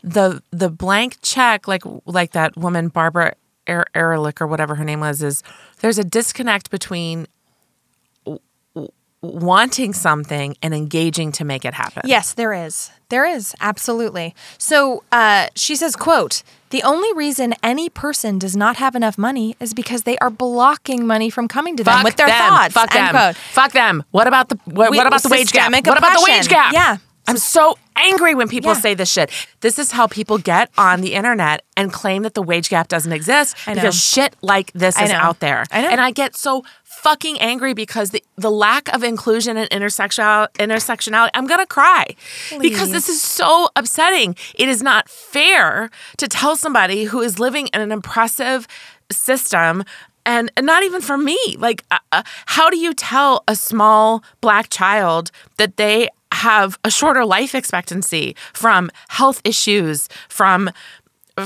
The 0.03 0.43
the 0.51 0.71
blank 0.71 1.18
check, 1.23 1.68
like 1.68 1.83
like 2.07 2.33
that 2.33 2.57
woman 2.57 2.89
Barbara 2.89 3.35
er- 3.71 3.87
or 4.41 4.47
whatever 4.47 4.75
her 4.75 4.85
name 4.85 5.01
was, 5.01 5.23
is 5.23 5.43
there's 5.81 5.99
a 5.99 6.05
disconnect 6.05 6.71
between 6.71 7.27
w- 8.25 8.41
w- 8.75 8.93
wanting 9.23 9.93
something 9.93 10.57
and 10.62 10.75
engaging 10.75 11.33
to 11.33 11.45
make 11.45 11.64
it 11.64 11.75
happen. 11.75 12.03
Yes, 12.05 12.35
there 12.35 12.53
is. 12.53 12.91
There 13.09 13.25
is 13.25 13.55
absolutely. 13.61 14.35
So 14.59 15.03
uh, 15.12 15.49
she 15.55 15.75
says, 15.77 15.97
"quote 15.97 16.43
The 16.71 16.83
only 16.85 17.12
reason 17.14 17.55
any 17.62 17.89
person 17.89 18.39
does 18.39 18.57
not 18.57 18.77
have 18.77 18.95
enough 18.95 19.18
money 19.18 19.57
is 19.59 19.75
because 19.75 20.03
they 20.05 20.16
are 20.18 20.31
blocking 20.31 21.07
money 21.07 21.29
from 21.31 21.49
coming 21.49 21.77
to 21.77 21.83
them 21.85 21.95
Fuck 21.97 22.05
with 22.05 22.16
their 22.16 22.29
them. 22.29 22.39
thoughts." 22.49 22.75
Fuck 22.75 22.93
them. 22.93 23.11
quote. 23.11 23.37
Fuck 23.37 23.73
them. 23.73 24.05
What 24.12 24.27
about 24.29 24.49
the 24.49 24.57
what, 24.66 24.91
We- 24.91 24.97
what 24.99 25.07
about 25.07 25.23
the 25.23 25.29
wage 25.29 25.51
gap? 25.53 25.64
systemic 25.64 25.87
What 25.87 25.99
about 25.99 26.16
the 26.18 26.25
wage 26.29 26.49
gap? 26.49 26.73
Yeah. 26.73 26.97
I'm 27.27 27.37
so 27.37 27.79
angry 27.97 28.35
when 28.35 28.49
people 28.49 28.73
Yeah. 28.73 28.81
say 28.81 28.95
this 28.95 29.11
shit. 29.11 29.31
This 29.61 29.79
is 29.79 29.93
how 29.93 30.07
people 30.07 30.39
get 30.39 30.71
on 30.79 31.01
the 31.01 31.14
internet 31.14 31.62
and 31.77 31.93
claim 31.93 32.23
that 32.23 32.35
the 32.35 32.43
wage 32.43 32.68
gap 32.68 32.89
doesn't 32.89 33.12
exist 33.12 33.57
because 33.66 33.95
shit 34.01 34.35
like 34.43 34.73
this 34.73 34.97
I 34.97 35.05
is 35.05 35.11
know. 35.11 35.18
out 35.18 35.41
there. 35.41 35.64
I 35.71 35.83
know. 35.83 35.89
And 35.89 36.01
I 36.01 36.11
get 36.11 36.35
so 36.37 36.64
fucking 36.83 37.39
angry 37.41 37.73
because 37.73 38.11
the, 38.11 38.23
the 38.37 38.51
lack 38.51 38.93
of 38.95 39.03
inclusion 39.05 39.57
and 39.57 39.68
intersectional 39.71 40.49
intersectionality, 40.55 41.31
I'm 41.35 41.47
gonna 41.47 41.66
cry. 41.66 42.07
Because 42.59 42.91
this 42.91 43.09
is 43.09 43.23
so 43.23 43.68
upsetting. 43.77 44.35
It 44.55 44.68
is 44.68 44.83
not 44.83 45.09
fair 45.09 45.91
to 46.16 46.27
tell 46.29 46.57
somebody 46.57 47.05
who 47.05 47.21
is 47.21 47.39
living 47.39 47.68
in 47.73 47.81
an 47.81 47.93
oppressive 47.93 48.66
system 49.11 49.85
and 50.27 50.53
and 50.57 50.66
not 50.66 50.83
even 50.85 51.01
for 51.01 51.16
me 51.16 51.39
like 51.59 51.83
uh, 51.91 51.99
uh, 52.12 52.23
how 52.47 52.71
do 52.71 52.77
you 52.77 52.93
tell 52.95 53.43
a 53.49 53.57
small 53.57 54.23
black 54.41 54.68
child 54.68 55.31
that 55.57 55.77
they 55.79 56.09
have 56.41 56.78
a 56.84 56.91
shorter 56.91 57.24
life 57.24 57.55
expectancy 57.55 58.34
from 58.53 58.91
health 59.09 59.41
issues 59.45 60.09
from 60.28 60.70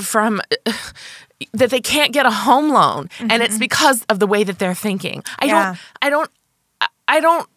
from 0.01 0.41
that 1.53 1.69
they 1.69 1.81
can't 1.81 2.13
get 2.13 2.25
a 2.25 2.31
home 2.31 2.69
loan 2.69 3.09
and 3.19 3.43
it's 3.43 3.55
mm-hmm. 3.55 3.59
because 3.59 4.03
of 4.09 4.19
the 4.19 4.27
way 4.27 4.43
that 4.43 4.57
they're 4.59 4.73
thinking 4.87 5.23
i 5.39 5.45
Yeah. 5.45 5.53
don't 5.53 5.79
i 6.01 6.09
don't 6.09 6.31
I- 7.07 7.19
don't 7.19 7.47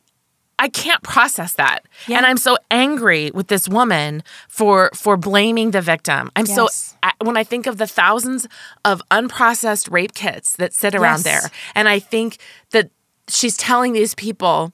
I 0.61 0.69
can't 0.69 1.03
process 1.05 1.53
that. 1.53 1.87
Yeah. 2.09 2.17
And 2.17 2.27
I'm 2.27 2.37
so 2.37 2.57
angry 2.69 3.31
with 3.33 3.47
this 3.47 3.69
woman 3.69 4.25
for 4.49 4.91
for 4.93 5.17
blaming 5.17 5.71
the 5.71 5.81
victim. 5.81 6.33
I'm 6.35 6.47
so 6.47 6.65
Yes. 6.65 6.97
I- 7.01 7.13
when 7.23 7.37
I 7.37 7.45
think 7.45 7.69
of 7.69 7.77
the 7.79 7.87
thousands 7.87 8.49
of 8.85 9.01
unprocessed 9.11 9.89
rape 9.93 10.15
kits 10.15 10.57
that 10.57 10.75
sit 10.75 10.95
around 10.97 11.25
Yes. 11.25 11.31
there 11.31 11.51
and 11.77 11.89
I 11.89 12.01
think 12.01 12.39
that 12.71 12.91
she's 13.29 13.57
telling 13.57 13.93
these 13.93 14.15
people 14.17 14.73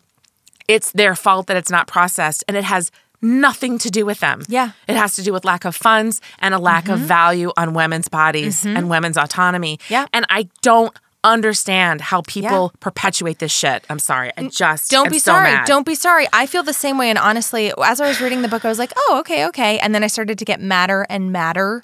it's 0.68 0.92
their 0.92 1.14
fault 1.14 1.46
that 1.48 1.56
it's 1.56 1.70
not 1.70 1.86
processed 1.86 2.44
and 2.48 2.56
it 2.56 2.64
has 2.64 2.90
nothing 3.22 3.78
to 3.78 3.90
do 3.90 4.04
with 4.04 4.20
them. 4.20 4.42
Yeah. 4.48 4.68
Mm-hmm. 4.68 4.90
It 4.92 4.96
has 4.96 5.14
to 5.16 5.22
do 5.22 5.32
with 5.32 5.44
lack 5.44 5.64
of 5.64 5.74
funds 5.74 6.20
and 6.40 6.52
a 6.54 6.58
lack 6.58 6.88
of 6.88 6.98
value 6.98 7.52
on 7.56 7.72
women's 7.74 8.08
bodies 8.08 8.66
and 8.66 8.88
women's 8.90 9.16
autonomy. 9.16 9.78
Yeah. 9.88 10.06
And 10.12 10.26
I 10.28 10.48
don't 10.62 10.94
understand 11.22 12.02
how 12.02 12.20
people 12.26 12.70
Yeah. 12.74 12.78
perpetuate 12.80 13.38
this 13.38 13.50
shit. 13.50 13.82
I'm 13.88 13.98
sorry. 13.98 14.30
I 14.36 14.48
just 14.48 14.90
Don't 14.90 15.10
be 15.10 15.18
so 15.18 15.32
sorry. 15.32 15.52
mad. 15.52 15.66
Don't 15.66 15.86
be 15.86 15.94
sorry. 15.94 16.26
I 16.34 16.44
feel 16.44 16.62
the 16.62 16.74
same 16.74 16.98
way. 16.98 17.08
And 17.08 17.18
honestly, 17.18 17.72
as 17.82 17.98
I 17.98 18.06
was 18.06 18.20
reading 18.20 18.42
the 18.42 18.48
book, 18.48 18.64
I 18.66 18.68
was 18.68 18.78
like, 18.78 18.92
oh, 18.94 19.16
okay, 19.20 19.46
okay. 19.46 19.78
And 19.78 19.94
then 19.94 20.04
I 20.04 20.08
started 20.08 20.38
to 20.38 20.44
get 20.44 20.60
madder 20.60 21.06
and 21.08 21.32
madder 21.32 21.82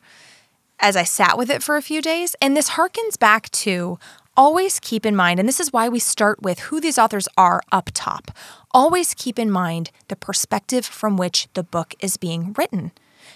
as 0.79 0.95
I 0.95 1.05
sat 1.05 1.39
with 1.39 1.49
it 1.51 1.63
for 1.63 1.77
a 1.79 1.83
few 1.83 2.03
days. 2.03 2.37
And 2.43 2.55
this 2.55 2.71
harkens 2.71 3.19
back 3.19 3.49
to 3.53 3.99
always 4.37 4.79
keep 4.79 5.05
in 5.05 5.17
mind, 5.17 5.41
and 5.41 5.49
this 5.49 5.61
is 5.61 5.73
why 5.73 5.89
we 5.89 5.99
start 5.99 6.41
with 6.43 6.61
who 6.61 6.81
these 6.81 6.99
authors 6.99 7.27
are 7.37 7.61
up 7.73 7.91
top. 7.95 8.31
Always 8.73 9.15
keep 9.15 9.39
in 9.39 9.51
mind 9.51 9.91
the 10.09 10.17
perspective 10.17 10.85
from 10.87 11.17
which 11.17 11.49
the 11.55 11.63
book 11.63 11.95
is 12.01 12.17
being 12.17 12.55
written. 12.57 12.93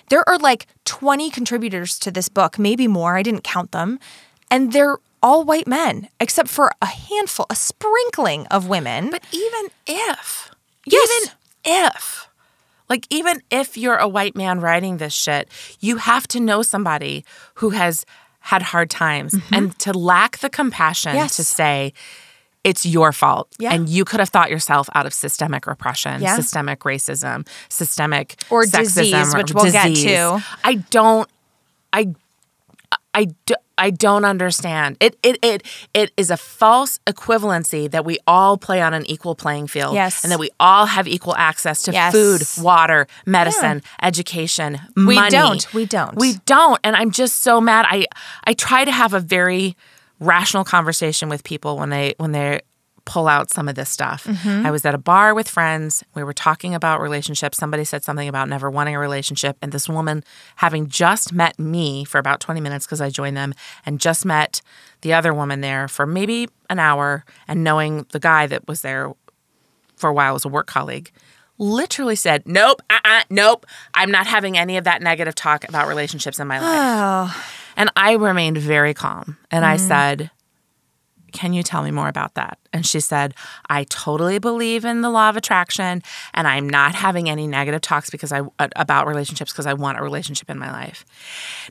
There 0.09 0.27
are 0.29 0.39
like 0.39 0.67
20 0.85 1.31
contributors 1.31 1.99
to 2.01 2.11
this 2.11 2.29
book, 2.29 2.59
maybe 2.59 2.87
more. 2.87 3.17
I 3.17 3.23
didn't 3.23 3.45
count 3.45 3.73
them. 3.73 3.99
And 4.51 4.73
they're 4.73 4.99
all 5.23 5.43
white 5.45 5.67
men, 5.67 6.09
except 6.21 6.49
for 6.49 6.71
a 6.83 6.87
handful, 6.87 7.47
a 7.51 7.57
sprinkling 7.57 8.47
of 8.49 8.69
women. 8.69 9.11
But 9.11 9.25
even 9.33 9.71
if, 9.87 10.51
Yes. 10.85 11.09
even 11.11 11.35
if, 11.65 12.29
like, 12.91 13.07
even 13.11 13.43
if 13.51 13.77
you're 13.79 13.97
a 13.97 14.07
white 14.07 14.37
man 14.37 14.61
writing 14.61 14.99
this 14.99 15.15
shit, 15.15 15.49
you 15.81 15.97
have 15.97 16.29
to 16.29 16.41
know 16.41 16.61
somebody 16.63 17.25
who 17.55 17.71
has 17.71 18.05
had 18.41 18.61
hard 18.63 18.91
times 18.91 19.35
and 19.51 19.77
to 19.79 19.93
lack 19.95 20.39
the 20.39 20.51
compassion 20.51 21.13
Mm-hmm. 21.13 21.19
Yes. 21.21 21.37
to 21.37 21.45
say, 21.45 21.95
it's 22.65 22.87
your 22.87 23.13
fault. 23.13 23.49
Yeah. 23.59 23.73
And 23.75 23.89
you 23.89 24.05
could 24.05 24.21
have 24.21 24.31
thought 24.31 24.51
yourself 24.51 24.89
out 24.95 25.05
of 25.07 25.13
systemic 25.15 25.67
repression, 25.67 26.23
Yeah. 26.23 26.35
systemic 26.37 26.81
racism, 26.81 27.47
systemic 27.69 28.37
Or 28.51 28.65
sexism, 28.65 28.73
disease, 28.97 29.35
or 29.35 29.39
which 29.39 29.53
we'll 29.55 29.71
get 29.71 29.95
to. 29.95 30.43
I 30.65 30.75
don't 30.91 31.29
I 31.93 32.15
I, 33.17 33.27
do, 33.47 33.55
I 33.79 33.91
don't 33.91 34.25
understand. 34.25 34.97
It, 34.99 35.17
it 35.23 35.39
it 35.41 35.63
it 35.95 36.11
is 36.17 36.31
a 36.33 36.37
false 36.37 36.99
equivalency 37.07 37.89
that 37.93 38.05
we 38.05 38.19
all 38.27 38.57
play 38.57 38.83
on 38.83 38.93
an 38.93 39.07
equal 39.07 39.37
playing 39.37 39.69
field. 39.69 39.95
Yes. 39.95 40.25
And 40.25 40.33
that 40.33 40.41
we 40.41 40.51
all 40.59 40.87
have 40.87 41.07
equal 41.07 41.37
access 41.37 41.83
to 41.85 41.93
Yes. 41.93 42.13
food, 42.13 42.43
water, 42.65 43.07
medicine, 43.25 43.83
education, 44.03 44.81
We 44.97 45.15
money. 45.15 45.31
don't. 45.31 45.73
We 45.73 45.87
don't. 45.87 46.17
We 46.17 46.35
don't. 46.45 46.81
And 46.83 46.97
I'm 46.97 47.13
just 47.13 47.43
so 47.43 47.61
mad. 47.61 47.87
I 47.89 48.07
I 48.45 48.53
try 48.55 48.85
to 48.85 48.91
have 48.91 49.15
a 49.15 49.21
very 49.21 49.77
rational 50.21 50.65
conversation 50.65 51.29
with 51.29 51.45
people 51.45 51.77
when 51.77 51.91
they 51.91 52.15
when 52.19 52.33
they 52.33 52.61
pull 53.05 53.29
out 53.29 53.51
some 53.51 53.69
of 53.69 53.75
this 53.75 53.91
stuff. 53.91 54.25
Mm-hmm. 54.25 54.67
I 54.67 54.71
was 54.71 54.85
at 54.87 54.95
a 54.95 54.99
bar 54.99 55.35
with 55.35 55.49
friends. 55.49 56.03
We 56.15 56.25
were 56.25 56.33
talking 56.33 56.75
about 56.75 57.01
relationships. 57.01 57.59
Somebody 57.59 57.85
said 57.85 58.03
something 58.03 58.29
about 58.29 58.49
never 58.49 58.71
wanting 58.71 58.95
a 58.95 58.99
relationship. 58.99 59.57
And 59.61 59.73
this 59.73 59.89
woman, 59.89 60.25
having 60.57 60.89
just 60.89 61.33
met 61.33 61.59
me 61.59 62.05
for 62.05 62.19
about 62.19 62.41
20 62.41 62.61
minutes 62.61 62.87
because 62.87 63.01
I 63.01 63.11
joined 63.11 63.37
them, 63.37 63.55
and 63.85 64.01
just 64.01 64.25
met 64.25 64.63
the 65.03 65.13
other 65.13 65.35
woman 65.35 65.61
there 65.61 65.87
for 65.87 66.07
maybe 66.07 66.49
an 66.71 66.79
hour, 66.79 67.25
and 67.47 67.63
knowing 67.63 68.07
the 68.13 68.21
guy 68.21 68.47
that 68.47 68.67
was 68.67 68.81
there 68.81 69.13
for 69.97 70.09
a 70.09 70.15
while 70.15 70.33
was 70.33 70.45
a 70.45 70.49
work 70.49 70.67
colleague, 70.67 71.13
literally 71.59 72.17
said, 72.17 72.43
Nope, 72.47 72.81
uh 72.89 72.99
uh, 73.05 73.23
nope, 73.29 73.67
I'm 73.93 74.11
not 74.11 74.27
having 74.27 74.57
any 74.57 74.77
of 74.77 74.85
that 74.85 75.03
negative 75.03 75.35
talk 75.35 75.69
about 75.69 75.89
relationships 75.89 76.41
in 76.41 76.49
my 76.49 76.59
life. 76.59 77.35
And 77.77 77.91
I 77.97 78.13
remained 78.13 78.59
very 78.59 78.95
calm. 78.95 79.37
And 79.51 79.65
I 79.65 79.77
mm-hmm. 79.77 79.89
said, 79.89 80.31
Can 81.35 81.53
you 81.53 81.65
tell 81.65 81.83
me 81.83 81.91
more 81.91 82.07
about 82.07 82.35
that? 82.35 82.59
And 82.73 82.87
she 82.87 83.01
said, 83.01 83.35
I 83.69 83.85
totally 83.85 84.39
believe 84.39 84.85
in 84.85 85.01
the 85.01 85.11
law 85.11 85.29
of 85.29 85.37
attraction 85.37 86.01
and 86.33 86.47
I'm 86.47 86.69
not 86.69 86.95
having 86.95 87.29
any 87.29 87.49
negative 87.49 87.81
talks 87.81 88.09
because 88.09 88.31
I 88.31 88.43
uh, 88.61 88.69
about 88.77 89.09
relationships 89.09 89.53
because 89.53 89.67
I 89.67 89.75
want 89.75 89.99
a 89.99 90.03
relationship 90.03 90.49
in 90.49 90.59
my 90.61 90.71
life. 90.71 91.05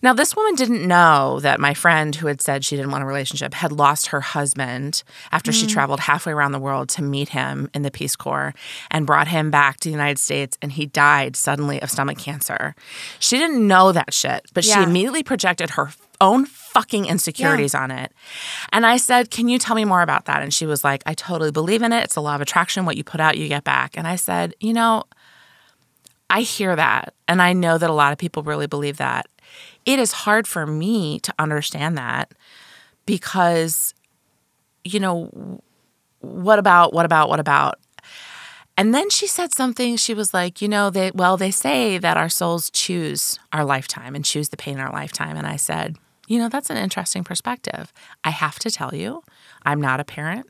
Now, 0.02 0.14
this 0.14 0.36
woman 0.36 0.56
didn't 0.56 0.86
know 0.86 1.40
that 1.40 1.62
my 1.62 1.74
friend 1.74 2.14
who 2.14 2.28
had 2.28 2.42
said 2.42 2.66
she 2.66 2.76
didn't 2.76 2.92
want 2.92 3.06
a 3.06 3.08
relationship 3.08 3.54
had 3.54 3.72
lost 3.72 4.08
her 4.08 4.20
husband 4.20 5.04
after 5.32 5.54
she 5.54 5.66
traveled 5.66 6.02
halfway 6.02 6.34
around 6.34 6.52
the 6.52 6.60
world 6.60 6.90
to 6.90 7.02
meet 7.02 7.30
him 7.30 7.70
in 7.74 7.84
the 7.84 7.92
Peace 7.92 8.18
Corps 8.18 8.54
and 8.92 9.08
brought 9.08 9.30
him 9.30 9.50
back 9.50 9.80
to 9.80 9.88
the 9.88 9.94
United 9.94 10.20
States 10.20 10.58
and 10.62 10.74
he 10.74 10.86
died 10.88 11.38
suddenly 11.38 11.82
of 11.82 11.90
stomach 11.90 12.18
cancer. 12.18 12.76
She 13.20 13.38
didn't 13.38 13.66
know 13.66 13.94
that 13.94 14.14
shit, 14.14 14.46
but 14.54 14.66
she 14.66 14.84
immediately 14.84 15.24
projected 15.24 15.72
her 15.72 15.90
own 16.24 16.46
fucking 16.46 17.06
insecurities 17.06 17.76
on 17.76 17.92
it. 17.92 18.12
And 18.72 18.86
I 18.86 18.98
said, 18.98 19.30
Can 19.30 19.48
you 19.50 19.60
tell 19.60 19.76
me 19.76 19.86
more 19.86 20.02
about 20.02 20.26
that? 20.26 20.42
And 20.42 20.54
she 20.54 20.66
was 20.66 20.84
like, 20.84 21.04
I 21.06 21.14
totally 21.14 21.52
believe 21.52 21.84
in 21.84 21.94
it. 21.94 22.06
It's 22.06 22.16
the 22.16 22.22
law 22.22 22.36
of 22.36 22.42
attraction. 22.42 22.86
What 22.86 22.98
you 22.98 23.04
put 23.04 23.20
out, 23.20 23.38
you 23.38 23.48
get 23.48 23.64
back. 23.64 23.98
And 23.98 24.08
I 24.08 24.16
said, 24.16 24.56
You 24.60 24.74
know, 24.74 25.04
I 26.30 26.42
hear 26.42 26.76
that. 26.76 27.14
And 27.28 27.42
I 27.42 27.54
know 27.54 27.78
that 27.78 27.90
a 27.90 27.94
lot 27.94 28.14
of 28.14 28.18
people 28.18 28.42
really 28.42 28.68
believe 28.68 28.98
that. 28.98 29.28
It 29.86 30.00
is 30.00 30.14
hard 30.14 30.48
for 30.48 30.66
me 30.66 31.20
to 31.20 31.34
understand 31.38 31.98
that 31.98 32.32
because, 33.06 33.94
you 34.84 35.00
know, 35.00 35.62
what 36.22 36.58
about, 36.58 36.94
what 36.94 37.06
about, 37.06 37.30
what 37.30 37.40
about? 37.40 37.80
And 38.76 38.96
then 38.96 39.10
she 39.10 39.28
said 39.28 39.54
something. 39.54 39.98
She 39.98 40.14
was 40.14 40.34
like, 40.34 40.62
you 40.62 40.68
know, 40.68 40.90
they 40.90 41.12
well, 41.14 41.38
they 41.38 41.52
say 41.52 42.00
that 42.00 42.18
our 42.18 42.30
souls 42.30 42.72
choose 42.72 43.38
our 43.52 43.64
lifetime 43.64 44.16
and 44.16 44.26
choose 44.26 44.50
the 44.50 44.58
pain 44.58 44.76
in 44.76 44.80
our 44.80 44.92
lifetime. 44.92 45.38
And 45.38 45.46
I 45.46 45.58
said, 45.58 45.98
you 46.28 46.40
know, 46.40 46.50
that's 46.50 46.70
an 46.70 46.78
interesting 46.78 47.24
perspective. 47.24 47.92
I 48.24 48.30
have 48.30 48.60
to 48.60 48.72
tell 48.72 48.94
you, 48.96 49.24
I'm 49.64 49.82
not 49.82 50.00
a 50.00 50.04
parent, 50.04 50.48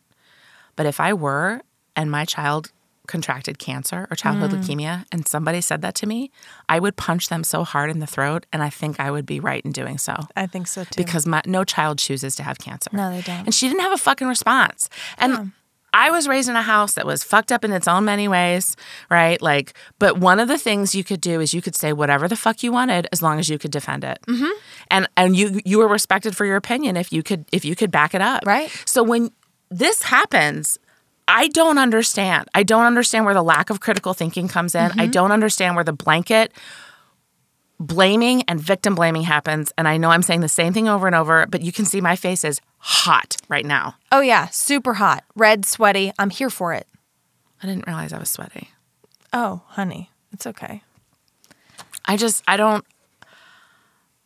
but 0.76 0.86
if 0.86 1.00
I 1.00 1.14
were 1.14 1.62
and 1.96 2.10
my 2.10 2.26
child 2.26 2.72
contracted 3.06 3.60
cancer 3.60 4.08
or 4.10 4.16
childhood 4.16 4.52
mm. 4.52 4.64
leukemia 4.64 5.06
and 5.12 5.28
somebody 5.28 5.60
said 5.60 5.82
that 5.82 5.94
to 5.96 6.08
me, 6.08 6.32
I 6.70 6.80
would 6.80 6.96
punch 6.96 7.28
them 7.28 7.44
so 7.44 7.64
hard 7.64 7.90
in 7.90 8.00
the 8.00 8.08
throat 8.08 8.46
and 8.54 8.64
I 8.64 8.70
think 8.70 9.00
I 9.00 9.12
would 9.12 9.26
be 9.26 9.40
right 9.40 9.64
in 9.66 9.72
doing 9.72 9.98
so. 9.98 10.16
I 10.36 10.48
think 10.48 10.68
so 10.68 10.84
too. 10.86 10.92
Because 10.96 11.26
my, 11.26 11.42
no 11.46 11.64
child 11.64 11.98
chooses 11.98 12.36
to 12.38 12.44
have 12.44 12.60
cancer. 12.60 12.90
No, 12.94 13.10
they 13.10 13.22
don't. 13.22 13.46
And 13.46 13.54
she 13.54 13.68
didn't 13.68 13.82
have 13.82 13.92
a 13.92 13.98
fucking 13.98 14.28
response. 14.28 14.90
And 15.18 15.52
I 15.94 16.12
was 16.12 16.28
raised 16.28 16.50
in 16.50 16.56
a 16.56 16.62
house 16.62 16.96
that 16.96 17.06
was 17.06 17.24
fucked 17.24 17.52
up 17.52 17.64
in 17.64 17.72
its 17.72 17.88
own 17.88 18.06
many 18.06 18.28
ways, 18.28 18.76
right? 19.10 19.42
Like, 19.42 19.74
but 20.00 20.18
one 20.18 20.40
of 20.40 20.48
the 20.48 20.58
things 20.58 20.96
you 20.96 21.04
could 21.04 21.22
do 21.22 21.40
is 21.40 21.54
you 21.54 21.62
could 21.62 21.76
say 21.76 21.94
whatever 21.94 22.28
the 22.28 22.36
fuck 22.36 22.64
you 22.64 22.72
wanted 22.72 23.08
as 23.12 23.22
long 23.22 23.40
as 23.40 23.50
you 23.50 23.60
could 23.60 23.72
defend 23.72 24.04
it, 24.04 24.20
mm-hmm. 24.28 24.52
and 24.90 25.08
and 25.16 25.36
you 25.36 25.62
you 25.64 25.78
were 25.78 25.88
respected 25.88 26.36
for 26.36 26.46
your 26.46 26.58
opinion 26.58 26.98
if 26.98 27.14
you 27.14 27.24
could 27.24 27.46
if 27.52 27.64
you 27.64 27.76
could 27.76 27.92
back 27.92 28.14
it 28.14 28.22
up, 28.22 28.44
Right. 28.46 28.70
So 28.86 29.04
when 29.04 29.32
this 29.70 30.04
happens. 30.04 30.80
I 31.26 31.48
don't 31.48 31.78
understand. 31.78 32.50
I 32.54 32.64
don't 32.64 32.84
understand 32.84 33.24
where 33.24 33.34
the 33.34 33.42
lack 33.42 33.70
of 33.70 33.80
critical 33.80 34.14
thinking 34.14 34.50
comes 34.50 34.76
in. 34.76 34.92
I 35.00 35.08
don't 35.08 35.32
understand 35.32 35.76
where 35.76 35.84
the 35.86 35.94
blanket 35.94 36.52
blaming 37.88 38.44
and 38.44 38.60
victim 38.60 38.96
blaming 38.96 39.24
happens. 39.24 39.72
And 39.78 39.88
I 39.88 39.98
know 39.98 40.10
I'm 40.10 40.24
saying 40.24 40.42
the 40.42 40.48
same 40.48 40.74
thing 40.74 40.88
over 40.88 41.08
and 41.08 41.16
over, 41.16 41.46
but 41.48 41.62
you 41.62 41.72
can 41.72 41.86
see 41.86 42.02
my 42.02 42.16
face 42.16 42.44
is 42.44 42.62
hot 42.80 43.38
right 43.50 43.66
now. 43.66 43.96
oh 44.12 44.22
yeah, 44.22 44.48
super 44.48 44.96
hot, 44.96 45.24
red, 45.36 45.66
sweaty. 45.66 46.12
I'm 46.20 46.30
here 46.30 46.50
for 46.50 46.74
it. 46.74 46.88
I 47.62 47.68
didn't 47.68 47.88
realize 47.88 48.12
I 48.12 48.20
was 48.20 48.30
sweaty. 48.30 48.70
Oh, 49.32 49.62
honey, 49.68 50.12
it's 50.32 50.46
okay. 50.48 50.84
I 52.06 52.18
just 52.18 52.44
I 52.48 52.58
don't 52.58 52.86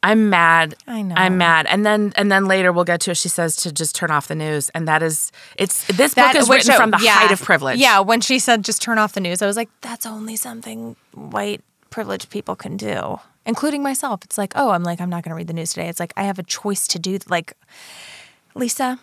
I'm 0.04 0.30
mad. 0.30 0.76
I 0.88 1.02
know. 1.02 1.16
I'm 1.16 1.38
mad. 1.38 1.66
And 1.68 1.86
then 1.86 2.14
and 2.16 2.32
then 2.32 2.46
later 2.46 2.72
we'll 2.72 2.86
get 2.86 3.02
to 3.02 3.12
it. 3.12 3.18
She 3.18 3.30
says 3.30 3.56
to 3.58 3.72
just 3.72 3.96
turn 3.96 4.12
off 4.12 4.28
the 4.28 4.36
news. 4.36 4.70
And 4.70 4.88
that 4.88 5.04
is 5.04 5.32
it's 5.58 5.86
this 5.88 6.14
book 6.14 6.36
is 6.36 6.50
written 6.50 6.76
from 6.76 6.92
the 6.92 7.00
yeah. 7.02 7.20
height 7.20 7.32
of 7.32 7.42
privilege. 7.42 7.78
Yeah, 7.78 8.00
when 8.00 8.22
she 8.22 8.40
said 8.40 8.64
just 8.64 8.82
turn 8.82 9.00
off 9.00 9.14
the 9.14 9.20
news, 9.20 9.42
I 9.42 9.48
was 9.48 9.58
like, 9.58 9.70
that's 9.82 10.06
only 10.06 10.36
something 10.36 10.96
white 11.14 11.62
privileged 11.90 12.30
people 12.30 12.56
can 12.56 12.78
do, 12.78 13.20
including 13.48 13.82
myself. 13.82 14.20
It's 14.24 14.38
like, 14.38 14.54
oh, 14.56 14.70
I'm 14.70 14.84
like, 14.84 15.02
I'm 15.02 15.10
not 15.10 15.24
going 15.24 15.32
to 15.32 15.36
read 15.36 15.48
the 15.48 15.54
news 15.54 15.72
today. 15.74 15.88
It's 15.90 16.00
like 16.00 16.14
I 16.16 16.24
have 16.24 16.38
a 16.38 16.44
choice 16.44 16.88
to 16.90 17.00
do. 17.00 17.18
Like, 17.28 17.54
Lisa, 18.54 19.00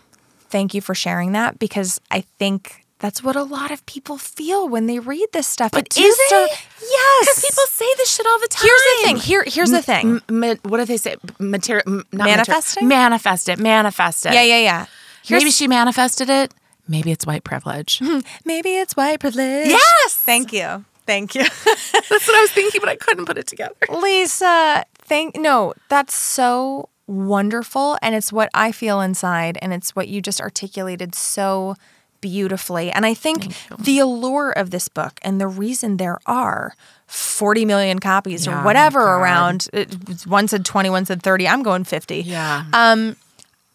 thank 0.49 0.73
you 0.73 0.81
for 0.81 0.95
sharing 0.95 1.31
that 1.33 1.59
because 1.59 1.99
I 2.11 2.21
think. 2.21 2.81
That's 2.99 3.21
what 3.21 3.35
a 3.35 3.43
lot 3.43 3.71
of 3.71 3.85
people 3.85 4.17
feel 4.17 4.69
when 4.69 4.87
they 4.87 4.99
read 4.99 5.27
this 5.33 5.45
stuff. 5.45 5.71
But 5.71 5.87
It 5.87 5.97
is 5.99 6.17
they? 6.17 6.23
so- 6.29 6.45
yes. 6.47 7.25
Because 7.27 7.43
people 7.43 7.63
say 7.67 7.85
this 7.97 8.09
shit 8.15 8.25
all 8.25 8.39
the 8.39 8.47
time. 8.47 8.63
Here's 8.65 8.81
the 8.81 9.03
thing. 9.05 9.17
Here, 9.17 9.43
here's 9.45 9.69
the 9.69 9.81
thing. 9.81 10.21
M- 10.29 10.39
ma- 10.39 10.55
what 10.63 10.77
do 10.77 10.85
they 10.85 10.95
say? 10.95 11.17
Material. 11.37 11.83
Not 11.85 12.05
Manifesting? 12.13 12.87
Material, 12.87 13.03
manifest 13.09 13.49
it. 13.49 13.59
Manifest 13.59 14.25
it. 14.27 14.33
yeah, 14.33 14.43
yeah, 14.43 14.59
yeah. 14.59 14.85
Here's, 15.23 15.41
Maybe 15.43 15.51
she 15.51 15.67
manifested 15.67 16.29
it. 16.29 16.53
Maybe 16.87 17.11
it's 17.11 17.25
white 17.27 17.43
privilege. 17.43 18.01
maybe 18.45 18.77
it's 18.77 18.95
white 18.95 19.19
privilege. 19.19 19.67
Yes! 19.67 20.13
Thank 20.15 20.53
you. 20.53 20.85
Thank 21.05 21.35
you. 21.35 21.43
That's 21.65 22.27
what 22.27 22.35
I 22.35 22.41
was 22.41 22.51
thinking, 22.51 22.81
but 22.81 22.89
I 22.89 22.95
couldn't 22.95 23.25
put 23.25 23.37
it 23.37 23.47
together. 23.47 23.75
Lisa, 23.89 24.83
thank 24.95 25.35
no, 25.35 25.73
that's 25.89 26.15
so 26.15 26.89
wonderful 27.07 27.97
and 28.01 28.15
it's 28.15 28.33
what 28.33 28.49
I 28.53 28.71
feel 28.71 28.99
inside 29.01 29.57
and 29.61 29.71
it's 29.73 29.95
what 29.95 30.07
you 30.07 30.21
just 30.21 30.41
articulated 30.41 31.13
so 31.13 31.75
beautifully. 32.21 32.91
And 32.91 33.05
I 33.05 33.13
think 33.13 33.53
the 33.77 33.99
allure 33.99 34.49
of 34.51 34.71
this 34.71 34.87
book 34.87 35.19
and 35.21 35.39
the 35.39 35.47
reason 35.47 35.97
there 35.97 36.17
are 36.25 36.73
40 37.05 37.65
million 37.65 37.99
copies 37.99 38.47
Yeah, 38.47 38.61
or 38.61 38.65
whatever 38.65 38.99
around 38.99 39.67
it, 39.73 40.25
one 40.25 40.47
said 40.47 40.65
20, 40.65 40.89
one 40.89 41.05
said 41.05 41.21
30. 41.21 41.47
I'm 41.47 41.61
going 41.61 41.83
50 41.83 42.21
Yeah. 42.21 42.65
um 42.73 43.15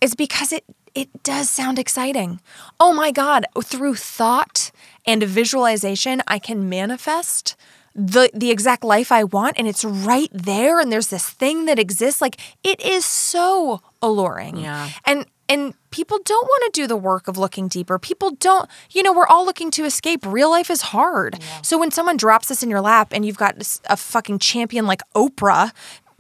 is 0.00 0.14
because 0.16 0.52
it 0.52 0.64
it 0.92 1.22
does 1.22 1.48
sound 1.48 1.78
exciting. 1.78 2.40
Oh 2.80 2.92
my 2.92 3.12
god, 3.12 3.46
through 3.62 3.94
thought 3.94 4.72
and 5.06 5.22
a 5.22 5.26
visualization 5.26 6.22
I 6.26 6.38
can 6.38 6.68
manifest 6.68 7.56
the 7.94 8.30
the 8.32 8.50
exact 8.50 8.84
life 8.84 9.10
I 9.10 9.24
want 9.24 9.58
and 9.58 9.66
it's 9.66 9.84
right 9.84 10.30
there 10.32 10.80
and 10.80 10.92
there's 10.92 11.08
this 11.08 11.28
thing 11.28 11.66
that 11.66 11.78
exists 11.78 12.20
like 12.20 12.40
it 12.62 12.80
is 12.80 13.04
so 13.04 13.82
alluring. 14.00 14.58
Yeah. 14.58 14.90
And 15.04 15.26
and 15.48 15.74
people 15.90 16.20
don't 16.24 16.46
want 16.46 16.72
to 16.72 16.80
do 16.80 16.86
the 16.86 16.96
work 16.96 17.26
of 17.26 17.36
looking 17.36 17.66
deeper. 17.66 17.98
People 17.98 18.30
don't, 18.30 18.70
you 18.92 19.02
know, 19.02 19.12
we're 19.12 19.26
all 19.26 19.44
looking 19.44 19.72
to 19.72 19.84
escape. 19.84 20.24
Real 20.24 20.48
life 20.48 20.70
is 20.70 20.80
hard. 20.80 21.42
So 21.62 21.76
when 21.76 21.90
someone 21.90 22.16
drops 22.16 22.46
this 22.46 22.62
in 22.62 22.70
your 22.70 22.80
lap 22.80 23.08
and 23.10 23.26
you've 23.26 23.36
got 23.36 23.56
a 23.86 23.96
fucking 23.96 24.38
champion 24.38 24.86
like 24.86 25.02
Oprah 25.16 25.72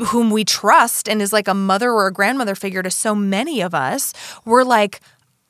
whom 0.06 0.30
we 0.30 0.44
trust 0.44 1.08
and 1.08 1.22
is 1.22 1.32
like 1.32 1.48
a 1.48 1.54
mother 1.54 1.92
or 1.92 2.06
a 2.06 2.12
grandmother 2.12 2.54
figure 2.54 2.82
to 2.82 2.90
so 2.90 3.14
many 3.14 3.60
of 3.60 3.74
us, 3.74 4.12
we're 4.44 4.64
like, 4.64 5.00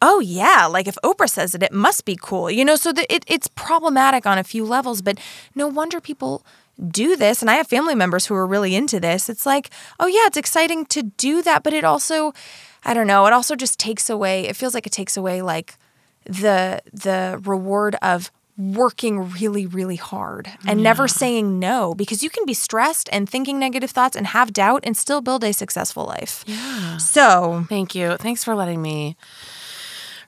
oh 0.03 0.21
yeah, 0.21 0.67
like 0.67 0.87
if 0.87 0.97
Oprah 1.05 1.29
says 1.29 1.55
it, 1.55 1.63
it 1.63 1.73
must 1.73 2.05
be 2.05 2.17
cool, 2.21 2.51
you 2.51 2.65
know. 2.65 2.77
So 2.77 2.93
that 2.93 3.07
it, 3.13 3.25
it's 3.27 3.49
problematic 3.49 4.27
on 4.27 4.39
a 4.39 4.45
few 4.45 4.65
levels, 4.65 5.03
but 5.03 5.19
no 5.55 5.67
wonder 5.69 6.01
people 6.01 6.45
do 6.89 7.17
this. 7.17 7.43
And 7.43 7.51
I 7.51 7.55
have 7.55 7.67
family 7.67 7.95
members 7.95 8.27
who 8.27 8.35
are 8.35 8.47
really 8.47 8.75
into 8.75 9.01
this. 9.01 9.29
It's 9.29 9.47
like, 9.47 9.71
oh 9.99 10.07
yeah, 10.07 10.27
it's 10.27 10.37
exciting 10.37 10.87
to 10.87 11.03
do 11.03 11.43
that, 11.43 11.63
but 11.63 11.73
it 11.73 11.85
also, 11.85 12.33
I 12.85 12.95
don't 12.95 13.07
know, 13.07 13.27
it 13.27 13.33
also 13.33 13.55
just 13.57 13.79
takes 13.79 14.09
away. 14.09 14.47
It 14.49 14.57
feels 14.57 14.75
like 14.75 14.87
it 14.87 14.93
takes 14.93 15.17
away 15.17 15.43
like 15.43 15.75
the 16.25 16.81
the 16.93 17.41
reward 17.45 17.97
of 18.03 18.31
working 18.59 19.31
really 19.31 19.65
really 19.65 19.97
hard 19.97 20.47
and 20.67 20.81
mm, 20.81 20.83
never 20.83 21.09
saying 21.09 21.59
no 21.59 21.95
because 21.95 22.23
you 22.23 22.29
can 22.29 22.45
be 22.45 22.53
stressed 22.53 23.09
and 23.11 23.27
thinking 23.27 23.59
negative 23.59 23.91
thoughts 23.91 24.15
and 24.15 24.27
have 24.27 24.53
doubt 24.53 24.83
and 24.85 24.99
still 24.99 25.23
build 25.23 25.43
a 25.43 25.53
successful 25.53 26.05
life. 26.05 26.45
Yeah. 26.47 26.99
So, 26.99 27.65
Thank 27.71 27.95
you. 27.95 28.19
Thanks 28.19 28.45
for 28.45 28.55
letting 28.55 28.83
me 28.83 29.17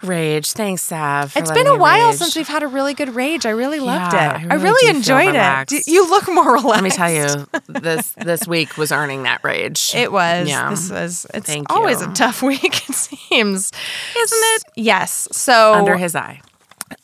rage. 0.03 0.53
Thanks, 0.53 0.83
Sav. 0.83 1.37
It's 1.37 1.51
been 1.53 1.67
a 1.67 1.77
while 1.77 2.09
rage. 2.09 2.19
since 2.19 2.37
we've 2.37 2.49
had 2.49 2.63
a 2.63 2.67
really 2.69 2.95
good 2.95 3.15
rage. 3.15 3.47
I 3.47 3.51
really 3.51 3.81
loved 3.81 4.13
Yeah, 4.15 4.37
it. 4.37 4.47
I 4.51 4.55
I 4.55 4.55
really 4.55 4.65
really, 4.65 4.81
do 4.81 4.87
feel 4.89 4.97
enjoyed 4.97 5.29
it. 5.35 5.39
relaxed. 5.39 5.85
D- 5.87 5.93
You 5.93 6.09
look 6.09 6.29
more 6.29 6.55
relaxed. 6.55 6.67
Let 6.67 6.85
me 6.85 6.91
tell 6.91 7.11
you, 7.11 7.47
this 7.81 8.11
this 8.19 8.47
week 8.47 8.77
was 8.77 8.93
earning 8.93 9.23
that 9.25 9.43
rage. 9.45 9.93
It 9.95 10.13
was. 10.13 10.49
Yeah. 10.49 10.71
This 10.71 10.91
was. 10.91 11.27
It's 11.35 11.47
Thank 11.47 11.71
always 11.73 12.01
you. 12.01 12.11
a 12.11 12.15
tough 12.15 12.43
week. 12.43 12.89
It 12.89 12.95
seems, 12.95 13.73
Isn't 14.17 14.39
it? 14.57 14.63
Yes. 14.77 15.29
So 15.33 15.75
Under 15.75 15.97
his 15.97 16.15
eye. 16.17 16.41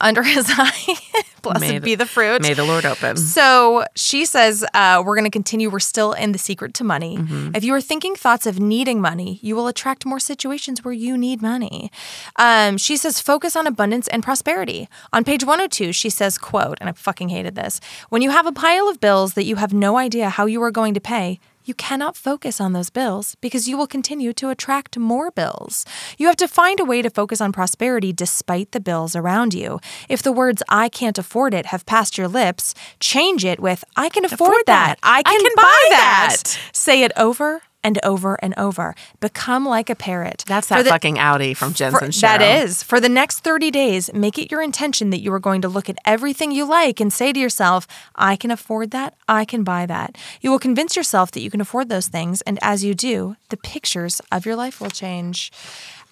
under 0.01 0.22
his 0.22 0.46
eye, 0.57 0.96
blessed 1.43 1.61
the- 1.61 1.78
be 1.80 1.95
the 1.95 2.07
fruit. 2.07 2.43
May 2.43 2.55
the 2.55 2.64
Lord 2.64 2.84
open. 2.84 3.16
So 3.16 3.84
she 3.95 4.24
says, 4.24 4.64
uh, 4.74 5.03
We're 5.05 5.14
going 5.14 5.24
to 5.24 5.30
continue. 5.30 5.70
We're 5.70 5.78
still 5.80 6.12
in 6.12 6.32
the 6.32 6.39
secret 6.39 6.74
to 6.74 6.84
money. 6.84 7.16
Mm-hmm. 7.18 7.55
If 7.55 7.64
you 7.64 7.74
are 7.74 7.80
thinking 7.80 8.14
thoughts 8.14 8.47
of 8.47 8.59
needing 8.59 9.01
money, 9.01 9.39
you 9.43 9.55
will 9.57 9.68
attract 9.68 10.05
more 10.07 10.20
situations 10.20 10.84
where 10.84 10.95
you 10.95 11.16
need 11.16 11.43
money. 11.43 11.91
Um, 12.36 12.78
she 12.78 12.97
says, 12.97 13.20
Focus 13.20 13.57
on 13.57 13.66
abundance 13.66 14.09
and 14.09 14.22
prosperity. 14.22 14.89
On 15.12 15.24
page 15.24 15.45
102, 15.45 15.93
she 15.93 16.11
says, 16.11 16.39
quote, 16.39 16.78
and 16.80 16.89
I 16.89 16.93
fucking 16.93 17.28
hated 17.28 17.55
this 17.55 17.80
when 18.09 18.22
you 18.22 18.30
have 18.30 18.47
a 18.47 18.53
pile 18.53 18.89
of 18.89 19.01
bills 19.01 19.34
that 19.34 19.45
you 19.45 19.57
have 19.57 19.72
no 19.72 19.97
idea 19.99 20.28
how 20.28 20.47
you 20.47 20.62
are 20.62 20.70
going 20.70 20.95
to 20.95 21.01
pay, 21.01 21.41
you 21.68 21.74
cannot 21.74 22.16
focus 22.16 22.60
on 22.60 22.72
those 22.72 22.90
bills 22.90 23.36
because 23.40 23.68
you 23.68 23.76
will 23.76 23.86
continue 23.86 24.32
to 24.32 24.48
attract 24.48 24.98
more 24.98 25.30
bills. 25.30 25.84
You 26.16 26.26
have 26.26 26.36
to 26.36 26.48
find 26.48 26.80
a 26.80 26.84
way 26.84 27.02
to 27.02 27.10
focus 27.10 27.40
on 27.40 27.52
prosperity 27.52 28.12
despite 28.12 28.72
the 28.72 28.80
bills 28.80 29.14
around 29.14 29.54
you. 29.54 29.78
If 30.08 30.22
the 30.22 30.32
words 30.32 30.62
I 30.68 30.88
can't 30.88 31.18
afford 31.18 31.52
it 31.54 31.66
have 31.66 31.84
passed 31.86 32.16
your 32.16 32.28
lips, 32.28 32.74
change 33.00 33.44
it 33.44 33.60
with 33.60 33.84
I 33.96 34.08
can 34.08 34.24
afford, 34.24 34.48
Afford 34.48 34.62
that. 34.66 34.98
that. 35.02 35.08
I 35.08 35.22
can, 35.22 35.40
can 35.40 35.52
buy, 35.54 35.62
buy 35.62 35.86
that. 35.90 36.36
that. 36.44 36.58
Say 36.72 37.02
it 37.02 37.12
over 37.16 37.62
and 37.89 37.99
over 38.05 38.34
and 38.43 38.53
over. 38.59 38.95
Become 39.18 39.64
like 39.64 39.89
a 39.89 39.95
parrot. 39.95 40.45
That's 40.47 40.68
For 40.68 40.74
that 40.74 40.84
the- 40.84 40.91
fucking 40.91 41.18
Audi 41.18 41.55
from 41.55 41.72
for- 41.72 41.78
Jen 41.78 41.93
Sincero. 41.95 42.20
that 42.20 42.43
is. 42.43 42.82
For 42.82 43.01
the 43.01 43.09
next 43.09 43.41
30 43.41 43.70
days, 43.70 44.11
make 44.12 44.36
it 44.39 44.51
your 44.53 44.61
intention 44.62 45.09
that 45.11 45.20
you 45.20 45.32
are 45.32 45.41
going 45.41 45.62
to 45.62 45.68
look 45.68 45.89
at 45.89 45.97
everything 46.05 46.53
you 46.53 46.64
like 46.66 47.01
and 47.01 47.11
say 47.12 47.32
to 47.32 47.41
yourself, 47.41 47.86
I 48.14 48.36
can 48.36 48.51
afford 48.51 48.91
that. 48.91 49.14
I 49.26 49.45
can 49.47 49.64
buy 49.64 49.86
that. 49.86 50.16
You 50.43 50.51
will 50.51 50.59
convince 50.59 50.97
yourself 50.97 51.30
that 51.32 51.41
you 51.41 51.51
can 51.51 51.61
afford 51.62 51.89
those 51.89 52.09
things. 52.09 52.43
And 52.43 52.59
as 52.61 52.84
you 52.84 52.95
do, 52.95 53.36
the 53.49 53.57
pictures 53.57 54.20
of 54.30 54.45
your 54.45 54.55
life 54.57 54.80
will 54.80 54.91
change. 54.91 55.51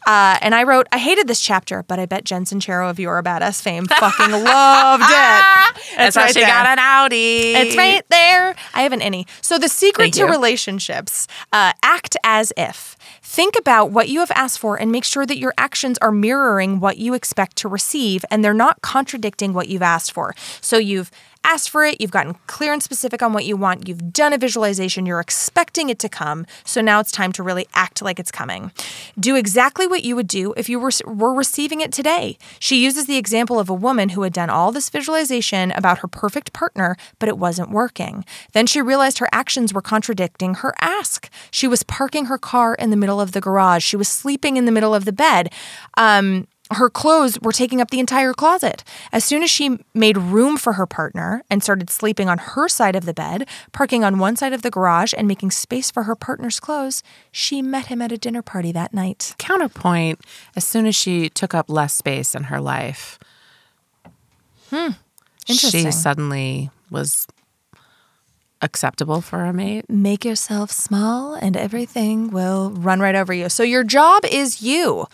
Uh, 0.07 0.39
and 0.41 0.55
I 0.55 0.63
wrote, 0.63 0.87
I 0.93 0.99
hated 0.99 1.27
this 1.27 1.41
chapter, 1.41 1.83
but 1.83 1.99
I 1.99 2.07
bet 2.07 2.25
Jen 2.25 2.45
Sincero 2.45 2.89
of 2.89 3.01
You're 3.01 3.19
a 3.19 3.23
Badass 3.23 3.61
fame 3.61 3.87
fucking 3.87 4.31
loved 4.31 5.03
it. 5.05 5.83
That's 5.97 6.17
why 6.17 6.23
right 6.23 6.35
she 6.35 6.41
there. 6.41 6.49
got 6.49 6.67
an 6.67 6.79
Audi. 6.79 7.55
It's 7.55 7.77
right 7.77 8.05
there. 8.09 8.55
I 8.73 8.83
have 8.83 8.93
an 8.93 9.03
any. 9.03 9.27
So 9.41 9.59
the 9.59 9.69
secret 9.69 10.05
Thank 10.05 10.15
to 10.15 10.21
you. 10.21 10.31
relationships: 10.31 11.27
uh, 11.53 11.73
act 11.83 12.17
as 12.25 12.53
if. 12.57 12.97
Think 13.23 13.59
about 13.59 13.91
what 13.91 14.09
you 14.09 14.21
have 14.21 14.31
asked 14.35 14.61
for 14.61 14.77
and 14.81 14.93
make 14.93 15.05
sure 15.05 15.27
that 15.27 15.39
your 15.39 15.53
actions 15.59 15.99
are 15.99 16.13
mirroring 16.13 16.79
what 16.79 16.99
you 16.99 17.13
expect 17.15 17.57
to 17.57 17.69
receive, 17.69 18.25
and 18.31 18.45
they're 18.45 18.55
not 18.55 18.81
contradicting 18.83 19.53
what 19.53 19.69
you've 19.69 19.83
asked 19.83 20.13
for. 20.13 20.35
So 20.61 20.79
you've 20.79 21.11
asked 21.47 21.71
for 21.71 21.85
it, 21.85 22.01
you've 22.01 22.11
gotten 22.11 22.35
clear 22.49 22.73
and 22.73 22.83
specific 22.83 23.23
on 23.23 23.33
what 23.33 23.45
you 23.45 23.57
want, 23.57 23.87
you've 23.87 24.13
done 24.13 24.33
a 24.33 24.39
visualization, 24.39 25.07
you're 25.07 25.21
expecting 25.21 25.89
it 25.89 25.99
to 26.01 26.09
come. 26.09 26.45
So 26.65 26.81
now 26.81 26.99
it's 26.99 27.13
time 27.13 27.33
to 27.33 27.43
really 27.43 27.69
act 27.75 28.03
like 28.03 28.19
it's 28.19 28.33
coming. 28.33 28.73
Do 29.19 29.37
exactly 29.37 29.87
what 29.87 30.05
you 30.05 30.17
would 30.17 30.27
do 30.27 30.53
if 30.57 30.69
you 30.69 30.81
were, 30.81 30.91
were 31.07 31.33
receiving 31.33 31.81
it 31.81 31.93
today. 31.93 32.37
She 32.59 32.83
uses 32.83 33.07
the 33.07 33.17
example 33.17 33.61
of 33.61 33.71
a 33.71 33.75
woman 33.75 34.11
who 34.11 34.23
had 34.23 34.33
done 34.33 34.51
all 34.51 34.73
this 34.73 34.91
visualization 34.91 35.71
about 35.73 35.99
her 35.99 36.09
perfect 36.09 36.53
partner, 36.53 36.97
but 37.21 37.29
it 37.29 37.39
wasn't 37.39 37.71
working. 37.71 38.25
Then 38.53 38.67
she 38.67 38.83
realized 38.83 39.19
her 39.19 39.29
actions 39.33 39.73
were 39.73 39.81
contradicting 39.81 40.55
her 40.57 40.75
ask. 40.81 41.31
She 41.53 41.69
was 41.69 41.85
parking 41.85 42.27
her 42.27 42.39
car 42.39 42.75
in 42.75 42.91
the 42.91 42.97
middle 42.97 43.21
of 43.21 43.33
the 43.33 43.41
garage, 43.41 43.85
she 43.85 43.97
was 43.97 44.09
sleeping 44.09 44.57
in 44.57 44.65
the 44.65 44.73
middle 44.73 44.95
of 44.95 45.05
the 45.05 45.13
bed. 45.13 45.53
Um, 45.97 46.49
her 46.73 46.91
clothes 46.91 47.39
were 47.41 47.53
taking 47.53 47.81
up 47.81 47.91
the 47.91 48.01
entire 48.01 48.33
closet. 48.33 48.83
As 49.13 49.25
soon 49.25 49.43
as 49.43 49.51
she 49.51 49.79
made 49.95 50.17
room 50.17 50.57
for 50.57 50.75
her 50.75 50.87
partner 50.87 51.43
and 51.49 51.63
started 51.63 51.91
sleeping 51.91 52.29
on 52.29 52.39
her 52.39 52.69
side 52.69 52.97
of 52.97 53.05
the 53.05 53.15
bed, 53.15 53.49
parking 53.73 54.03
on 54.05 54.19
one 54.19 54.37
side 54.37 54.53
of 54.53 54.63
the 54.63 54.71
garage, 54.71 55.15
and 55.17 55.29
making 55.29 55.51
space 55.51 55.91
for 55.91 56.05
her 56.05 56.17
partner's 56.17 56.59
clothes, 56.59 57.03
she 57.31 57.63
met 57.63 57.87
him 57.87 58.03
at 58.03 58.13
a 58.13 58.19
dinner 58.19 58.43
party 58.43 58.73
that 58.73 58.93
night. 58.93 59.35
Counterpoint, 59.39 60.21
as 60.57 60.65
soon 60.65 60.87
as 60.87 60.95
she 60.97 61.29
took 61.29 61.55
up 61.55 61.71
less 61.71 61.95
space 61.95 62.35
in 62.35 62.45
her 62.45 62.61
life, 62.61 63.19
hmm. 64.71 64.91
Interesting. 65.49 65.85
she 65.85 65.93
suddenly 65.93 66.71
was 66.91 67.27
acceptable 68.63 69.21
for 69.21 69.45
a 69.45 69.53
mate. 69.53 69.85
Make 69.89 70.25
yourself 70.25 70.71
small 70.71 71.35
and 71.35 71.57
everything 71.57 72.31
will 72.31 72.71
run 72.71 73.01
right 73.01 73.15
over 73.15 73.33
you. 73.33 73.49
So, 73.49 73.63
your 73.63 73.85
job 73.85 74.25
is 74.25 74.63
you. 74.63 75.07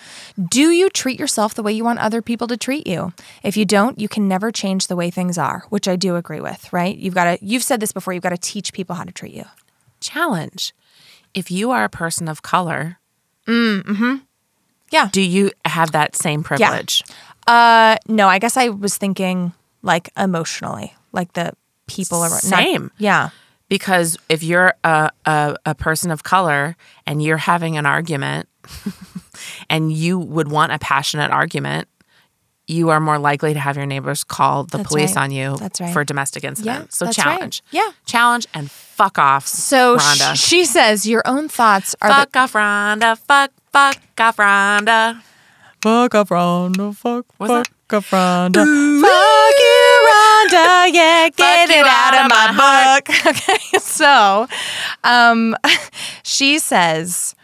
Do 0.51 0.70
you 0.70 0.88
treat 0.90 1.18
yourself 1.18 1.55
the 1.55 1.62
way 1.62 1.72
you 1.72 1.84
want 1.84 1.99
other 1.99 2.22
people 2.22 2.47
to 2.49 2.57
treat 2.57 2.86
you? 2.86 3.12
If 3.43 3.57
you 3.57 3.64
don't, 3.64 3.99
you 4.01 4.09
can 4.09 4.28
never 4.28 4.51
change 4.53 4.86
the 4.86 4.97
way 4.97 5.11
things 5.11 5.38
are, 5.38 5.64
which 5.68 5.88
I 5.88 5.97
do 5.97 6.16
agree 6.16 6.40
with, 6.40 6.72
right? 6.72 6.97
You've 6.97 7.14
got 7.14 7.24
to, 7.24 7.38
you've 7.45 7.62
said 7.62 7.80
this 7.80 7.93
before, 7.93 8.14
you've 8.14 8.22
got 8.22 8.30
to 8.30 8.38
teach 8.38 8.72
people 8.72 8.97
how 8.97 9.05
to 9.05 9.12
treat 9.12 9.34
you. 9.34 9.45
Challenge. 10.01 10.72
If 11.34 11.51
you 11.51 11.70
are 11.70 11.84
a 11.84 11.88
person 11.88 12.28
of 12.28 12.43
color, 12.43 12.99
mm, 13.47 13.82
hmm 13.97 14.14
Yeah. 14.90 15.09
do 15.12 15.20
you 15.22 15.51
have 15.64 15.93
that 15.93 16.14
same 16.16 16.43
privilege? 16.43 17.03
Uh, 17.47 17.97
no, 18.07 18.28
I 18.28 18.38
guess 18.38 18.57
I 18.57 18.68
was 18.68 18.97
thinking 18.97 19.53
like 19.82 20.11
emotionally, 20.16 20.95
like 21.12 21.32
the 21.32 21.53
people 21.95 22.22
around. 22.22 22.30
not- 22.30 22.40
Same. 22.43 22.90
yeah. 22.99 23.30
Because 23.68 24.18
if 24.28 24.43
you're 24.43 24.74
a, 24.84 25.11
a, 25.24 25.57
a 25.64 25.74
person 25.74 26.11
of 26.11 26.22
color 26.24 26.76
and 27.07 27.22
you're 27.22 27.38
having 27.38 27.78
an 27.78 27.86
argument 27.86 28.49
and 29.70 29.90
you 29.93 30.18
would 30.18 30.51
want 30.51 30.72
a 30.72 30.78
passionate 30.78 31.30
argument, 31.30 31.88
you 32.66 32.90
are 32.90 33.01
more 33.01 33.18
likely 33.18 33.55
to 33.55 33.59
have 33.61 33.76
your 33.76 33.86
neighbors 33.86 34.24
call 34.24 34.64
the 34.64 34.76
That's 34.78 34.88
police 34.88 35.16
right. 35.16 35.22
on 35.24 35.30
you 35.30 35.57
That's 35.57 35.80
right. 35.80 35.93
for 35.93 36.05
domestic 36.05 36.45
incident. 36.45 36.93
so 36.93 37.07
that's 37.07 37.16
right. 37.18 37.24
challenge. 37.24 37.62
Yeah. 37.70 37.90
Challenge 38.07 38.47
and 38.55 38.70
fuck 38.70 39.18
off. 39.18 39.47
So 39.49 39.97
sh- 39.99 40.38
she 40.38 40.64
says 40.64 41.07
your 41.07 41.22
own 41.24 41.49
thoughts 41.49 41.97
are 42.03 42.09
the 42.11 42.14
fuck 42.14 42.36
off 42.36 42.53
Rhonda. 42.53 43.18
Fuck 43.18 43.51
fuck 43.72 43.97
off 44.20 44.36
Rhonda. 44.36 45.22
Fuck 45.82 46.14
off 46.14 46.28
Rhonda, 46.28 46.95
fuck, 46.95 47.26
What's 47.38 47.53
that? 47.53 47.66
fuck 47.88 47.95
up 47.95 48.05
Rhonda. 48.05 49.01
Fuck 49.01 49.59
you, 49.59 49.82
Rhonda, 50.07 50.93
yeah, 50.93 51.29
get 51.31 51.71
it 51.71 51.87
out, 51.87 52.15
out 52.15 52.25
of 52.25 52.31
my 52.31 52.53
my 52.53 53.01
book. 53.01 53.17
Okay, 53.27 53.79
so 53.79 54.47
um, 55.05 55.57
she 56.23 56.59
says, 56.59 57.35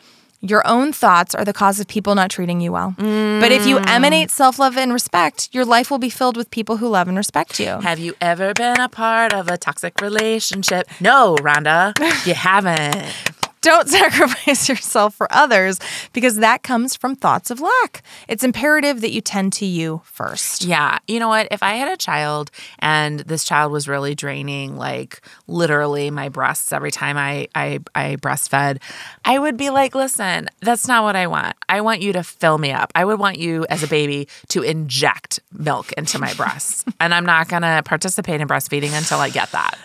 your 0.40 0.64
own 0.66 0.92
thoughts 0.92 1.34
are 1.34 1.44
the 1.44 1.52
cause 1.52 1.80
of 1.80 1.88
people 1.88 2.14
not 2.14 2.30
treating 2.30 2.60
you 2.60 2.70
well. 2.72 2.94
But 2.96 3.50
if 3.50 3.66
you 3.66 3.78
emanate 3.78 4.30
self 4.30 4.58
love 4.58 4.76
and 4.76 4.92
respect, 4.92 5.48
your 5.52 5.64
life 5.64 5.90
will 5.90 5.98
be 5.98 6.10
filled 6.10 6.36
with 6.36 6.50
people 6.50 6.76
who 6.76 6.88
love 6.88 7.08
and 7.08 7.16
respect 7.16 7.58
you. 7.58 7.80
Have 7.80 7.98
you 7.98 8.14
ever 8.20 8.54
been 8.54 8.78
a 8.80 8.88
part 8.88 9.32
of 9.32 9.48
a 9.48 9.56
toxic 9.58 10.00
relationship? 10.00 10.86
No, 11.00 11.36
Rhonda, 11.40 11.92
you 12.26 12.34
haven't. 12.34 13.04
Don't 13.60 13.88
sacrifice 13.98 14.68
yourself 14.68 15.14
for 15.14 15.26
others 15.30 15.78
because 16.12 16.36
that 16.36 16.62
comes 16.62 16.96
from 16.96 17.16
thoughts 17.16 17.50
of 17.50 17.60
lack. 17.60 18.02
It's 18.28 18.44
imperative 18.44 19.00
that 19.00 19.10
you 19.10 19.20
tend 19.20 19.52
to 19.54 19.66
you 19.66 20.02
first. 20.04 20.64
Yeah. 20.64 20.98
You 21.06 21.20
know 21.20 21.28
what? 21.28 21.48
If 21.50 21.62
I 21.62 21.74
had 21.74 21.88
a 21.88 21.96
child 21.96 22.50
and 22.78 23.20
this 23.20 23.44
child 23.44 23.72
was 23.72 23.88
really 23.88 24.14
draining, 24.14 24.76
like 24.76 25.20
literally 25.46 26.10
my 26.10 26.28
breasts 26.28 26.72
every 26.72 26.90
time 26.90 27.16
I, 27.16 27.48
I, 27.54 27.80
I 27.94 28.16
breastfed, 28.16 28.80
I 29.24 29.38
would 29.38 29.56
be 29.56 29.70
like, 29.70 29.94
listen, 29.94 30.48
that's 30.60 30.86
not 30.86 31.02
what 31.02 31.16
I 31.16 31.26
want. 31.26 31.56
I 31.68 31.80
want 31.80 32.00
you 32.00 32.12
to 32.14 32.22
fill 32.22 32.58
me 32.58 32.72
up. 32.72 32.92
I 32.94 33.04
would 33.04 33.18
want 33.18 33.38
you 33.38 33.66
as 33.68 33.82
a 33.82 33.88
baby 33.88 34.28
to 34.48 34.62
inject 34.62 35.40
milk 35.52 35.92
into 35.92 36.18
my 36.18 36.32
breasts. 36.34 36.84
and 37.00 37.14
I'm 37.14 37.26
not 37.26 37.48
going 37.48 37.62
to 37.62 37.82
participate 37.84 38.40
in 38.40 38.48
breastfeeding 38.48 38.96
until 38.96 39.18
I 39.18 39.30
get 39.30 39.52
that. 39.52 39.78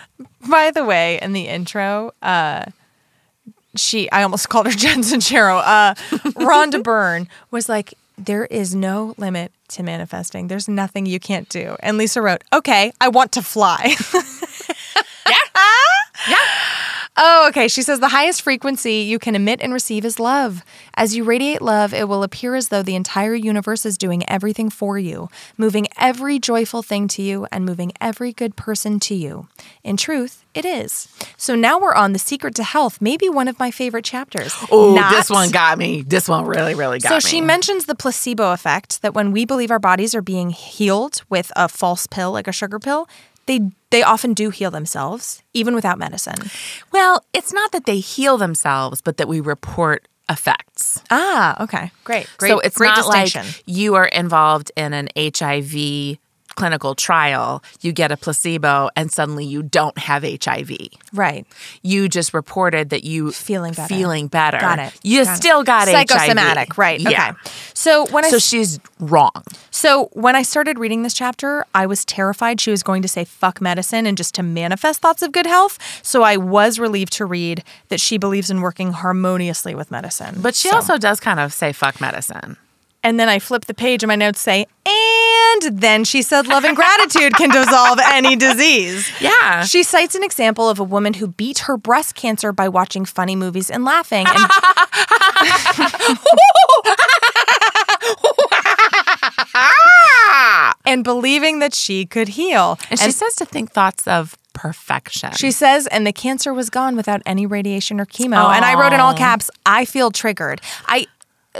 By 0.50 0.72
the 0.72 0.84
way, 0.84 1.20
in 1.22 1.34
the 1.34 1.48
intro, 1.48 2.12
uh, 2.22 2.66
she 3.76 4.10
I 4.12 4.24
almost 4.24 4.50
called 4.50 4.68
her 4.68 4.74
Jen 4.74 5.02
Sharo. 5.02 5.62
Uh, 5.64 5.94
Rhonda 6.40 6.82
Byrne 6.84 7.28
was 7.52 7.70
like, 7.70 7.94
"There 8.18 8.46
is 8.46 8.76
no 8.76 9.14
limit 9.18 9.52
to 9.70 9.84
manifesting. 9.84 10.48
There's 10.48 10.68
nothing 10.68 11.06
you 11.06 11.20
can't 11.20 11.50
do." 11.50 11.76
And 11.82 11.98
Lisa 11.98 12.22
wrote, 12.22 12.44
"Okay, 12.52 12.92
I 13.02 13.10
want 13.10 13.32
to 13.34 13.42
fly." 13.42 13.96
Yeah. 15.26 16.03
Yeah. 16.30 16.38
Oh, 17.16 17.46
okay. 17.50 17.68
She 17.68 17.84
says 17.84 18.00
the 18.00 18.08
highest 18.08 18.42
frequency 18.42 18.96
you 18.96 19.20
can 19.20 19.36
emit 19.36 19.62
and 19.62 19.72
receive 19.72 20.04
is 20.04 20.20
love. 20.20 20.64
As 20.96 21.16
you 21.16 21.24
radiate 21.24 21.62
love, 21.62 21.94
it 21.94 22.08
will 22.08 22.24
appear 22.24 22.56
as 22.56 22.70
though 22.70 22.82
the 22.82 22.96
entire 22.96 23.36
universe 23.36 23.86
is 23.86 24.00
doing 24.00 24.28
everything 24.28 24.72
for 24.72 24.98
you, 24.98 25.30
moving 25.56 25.88
every 26.00 26.40
joyful 26.40 26.82
thing 26.82 27.08
to 27.10 27.22
you 27.22 27.46
and 27.52 27.66
moving 27.66 27.92
every 28.02 28.34
good 28.34 28.56
person 28.56 29.00
to 29.02 29.14
you. 29.14 29.48
In 29.84 29.96
truth, 29.96 30.44
it 30.56 30.66
is. 30.66 31.08
So 31.38 31.54
now 31.54 31.80
we're 31.80 31.94
on 31.94 32.14
The 32.14 32.20
Secret 32.20 32.56
to 32.56 32.64
Health, 32.64 33.00
maybe 33.00 33.30
one 33.30 33.48
of 33.48 33.60
my 33.60 33.70
favorite 33.70 34.06
chapters. 34.06 34.52
Oh, 34.72 34.96
this 35.12 35.30
one 35.30 35.52
got 35.52 35.78
me. 35.78 36.02
This 36.02 36.28
one 36.28 36.46
really, 36.46 36.74
really 36.74 36.98
got 36.98 37.10
so 37.10 37.16
me. 37.16 37.22
So 37.22 37.28
she 37.28 37.42
mentions 37.42 37.86
the 37.86 37.96
placebo 37.96 38.54
effect 38.54 39.04
that 39.04 39.14
when 39.14 39.32
we 39.32 39.46
believe 39.46 39.70
our 39.70 39.80
bodies 39.80 40.16
are 40.16 40.22
being 40.24 40.50
healed 40.50 41.22
with 41.30 41.52
a 41.56 41.70
false 41.70 42.08
pill 42.08 42.32
like 42.32 42.48
a 42.48 42.52
sugar 42.52 42.80
pill, 42.80 43.08
they 43.46 43.72
they 43.90 44.04
often 44.04 44.34
do 44.34 44.50
heal 44.50 44.72
themselves 44.72 45.44
even 45.54 45.76
without 45.76 46.00
medicine. 46.00 46.50
well, 46.92 47.24
it's 47.34 47.54
not 47.54 47.72
that 47.72 47.86
they 47.86 48.00
heal 48.00 48.38
themselves, 48.38 49.02
but 49.02 49.18
that 49.18 49.28
we 49.28 49.40
report 49.40 50.08
effects. 50.30 51.02
Ah, 51.12 51.62
okay. 51.64 51.92
Great. 52.04 52.28
Great. 52.38 52.50
so 52.50 52.60
it's 52.60 52.78
great 52.78 52.88
not 52.88 53.08
like 53.08 53.34
you 53.66 53.96
are 53.96 54.06
involved 54.06 54.72
in 54.76 54.94
an 54.94 55.10
HIV 55.18 56.18
clinical 56.56 56.96
trial, 56.96 57.64
you 57.82 57.92
get 57.92 58.12
a 58.12 58.18
placebo, 58.18 58.90
and 58.96 59.12
suddenly 59.12 59.46
you 59.46 59.64
don't 59.64 59.98
have 59.98 60.24
HIV. 60.24 60.72
right. 61.14 61.46
You 61.82 62.08
just 62.10 62.34
reported 62.34 62.90
that 62.90 63.04
you 63.04 63.32
Feeling 63.32 63.74
better. 63.74 63.88
Feeling 63.94 64.28
better. 64.28 64.58
Got 64.60 64.80
it. 64.80 64.94
You 65.04 65.24
Got 65.26 65.34
it. 65.34 65.38
still 65.38 65.64
got 65.64 65.88
psychosomatic, 65.88 66.70
HIV. 66.74 66.78
right? 66.78 67.00
Yeah. 67.00 67.30
Okay. 67.32 67.52
So 67.74 68.06
when 68.08 68.26
I 68.26 68.30
So 68.30 68.40
she's 68.40 68.80
wrong. 69.00 69.32
so 69.72 70.10
when 70.14 70.36
I 70.36 70.44
started 70.44 70.80
reading 70.80 71.04
this 71.04 71.14
chapter, 71.14 71.66
I 71.74 71.86
was 71.86 72.06
terrified 72.06 72.60
she 72.62 72.72
was 72.72 72.84
going 72.84 73.02
to 73.02 73.08
say 73.08 73.26
fuck 73.26 73.60
medicine 73.62 74.06
and 74.08 74.18
just 74.18 74.36
to 74.36 74.44
manifest 74.44 75.02
thoughts 75.02 75.22
of 75.22 75.32
good 75.32 75.46
health. 75.46 75.78
So 76.04 76.24
I 76.24 76.38
was 76.38 76.80
relieved 76.80 77.14
to 77.14 77.26
read 77.26 77.64
that 77.90 78.00
she 78.00 78.18
believes 78.18 78.50
in 78.50 78.62
working 78.62 78.92
harmoniously 78.94 79.76
with 79.76 79.92
medicine. 79.92 80.36
But 80.42 80.56
she 80.56 80.70
So- 80.70 80.76
also 80.76 80.98
does 80.98 81.20
kind 81.20 81.40
of 81.40 81.54
say 81.54 81.74
fuck 81.74 82.00
medicine. 82.02 82.58
And 83.04 83.20
then 83.20 83.30
I 83.30 83.40
flip 83.40 83.66
the 83.66 83.74
page 83.74 84.04
and 84.04 84.08
my 84.08 84.16
notes 84.16 84.40
say 84.40 84.66
and 84.86 85.80
then 85.80 86.04
she 86.04 86.22
said 86.22 86.48
love 86.48 86.66
and 86.66 86.76
gratitude 86.76 87.34
can 87.36 87.50
dissolve 87.50 88.00
any 88.04 88.36
disease. 88.36 89.10
Yeah. 89.24 89.64
She 89.64 89.84
cites 89.84 90.16
an 90.16 90.24
example 90.24 90.70
of 90.70 90.80
a 90.80 90.84
woman 90.84 91.14
who 91.14 91.28
beat 91.28 91.60
her 91.60 91.78
breast 91.78 92.16
cancer 92.16 92.52
by 92.52 92.68
watching 92.68 93.06
funny 93.06 93.38
movies 93.38 93.70
and 93.70 93.86
laughing. 93.86 94.26
And 94.28 94.50
and 100.86 101.04
believing 101.04 101.60
that 101.60 101.74
she 101.74 102.06
could 102.06 102.30
heal. 102.30 102.80
and 102.90 103.00
she 103.00 103.12
says 103.12 103.36
to 103.36 103.46
think 103.46 103.72
thoughts 103.72 104.08
of 104.08 104.36
perfection. 104.54 105.32
She 105.34 105.52
says, 105.52 105.88
and 105.88 106.06
the 106.06 106.14
cancer 106.14 106.54
was 106.54 106.70
gone 106.70 106.96
without 106.96 107.22
any 107.26 107.46
radiation 107.46 108.00
or 108.00 108.06
chemo. 108.06 108.54
And 108.54 108.64
I 108.64 108.80
wrote 108.80 108.94
in 108.94 109.00
all 109.00 109.14
oh. 109.14 109.18
caps, 109.18 109.50
I 109.66 109.86
feel 109.86 110.12
triggered. 110.12 110.62
I 110.86 111.08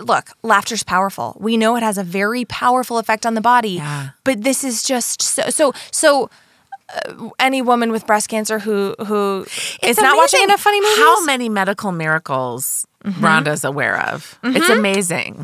look, 0.02 0.30
laughter's 0.42 0.84
powerful. 0.84 1.36
We 1.40 1.58
know 1.58 1.76
it 1.76 1.84
has 1.84 1.98
a 1.98 2.04
very 2.04 2.46
powerful 2.46 2.98
effect 2.98 3.26
on 3.26 3.34
the 3.36 3.42
body. 3.42 3.72
Yeah. 3.72 4.10
But 4.24 4.44
this 4.44 4.64
is 4.64 4.84
just 4.84 5.22
so 5.22 5.50
so 5.50 5.74
so 5.92 6.30
uh, 6.94 7.30
any 7.40 7.62
woman 7.62 7.92
with 7.92 8.06
breast 8.08 8.30
cancer 8.30 8.60
who 8.60 8.96
who 9.06 9.46
is 9.82 9.98
not 9.98 10.18
watching 10.18 10.44
enough 10.44 10.62
funny 10.62 10.82
movies. 10.82 10.98
How 10.98 11.24
many 11.26 11.50
medical 11.50 11.92
miracles 11.92 12.86
Rhonda's 13.04 13.64
aware 13.64 14.00
of? 14.14 14.40
It's 14.44 14.70
amazing. 14.70 15.42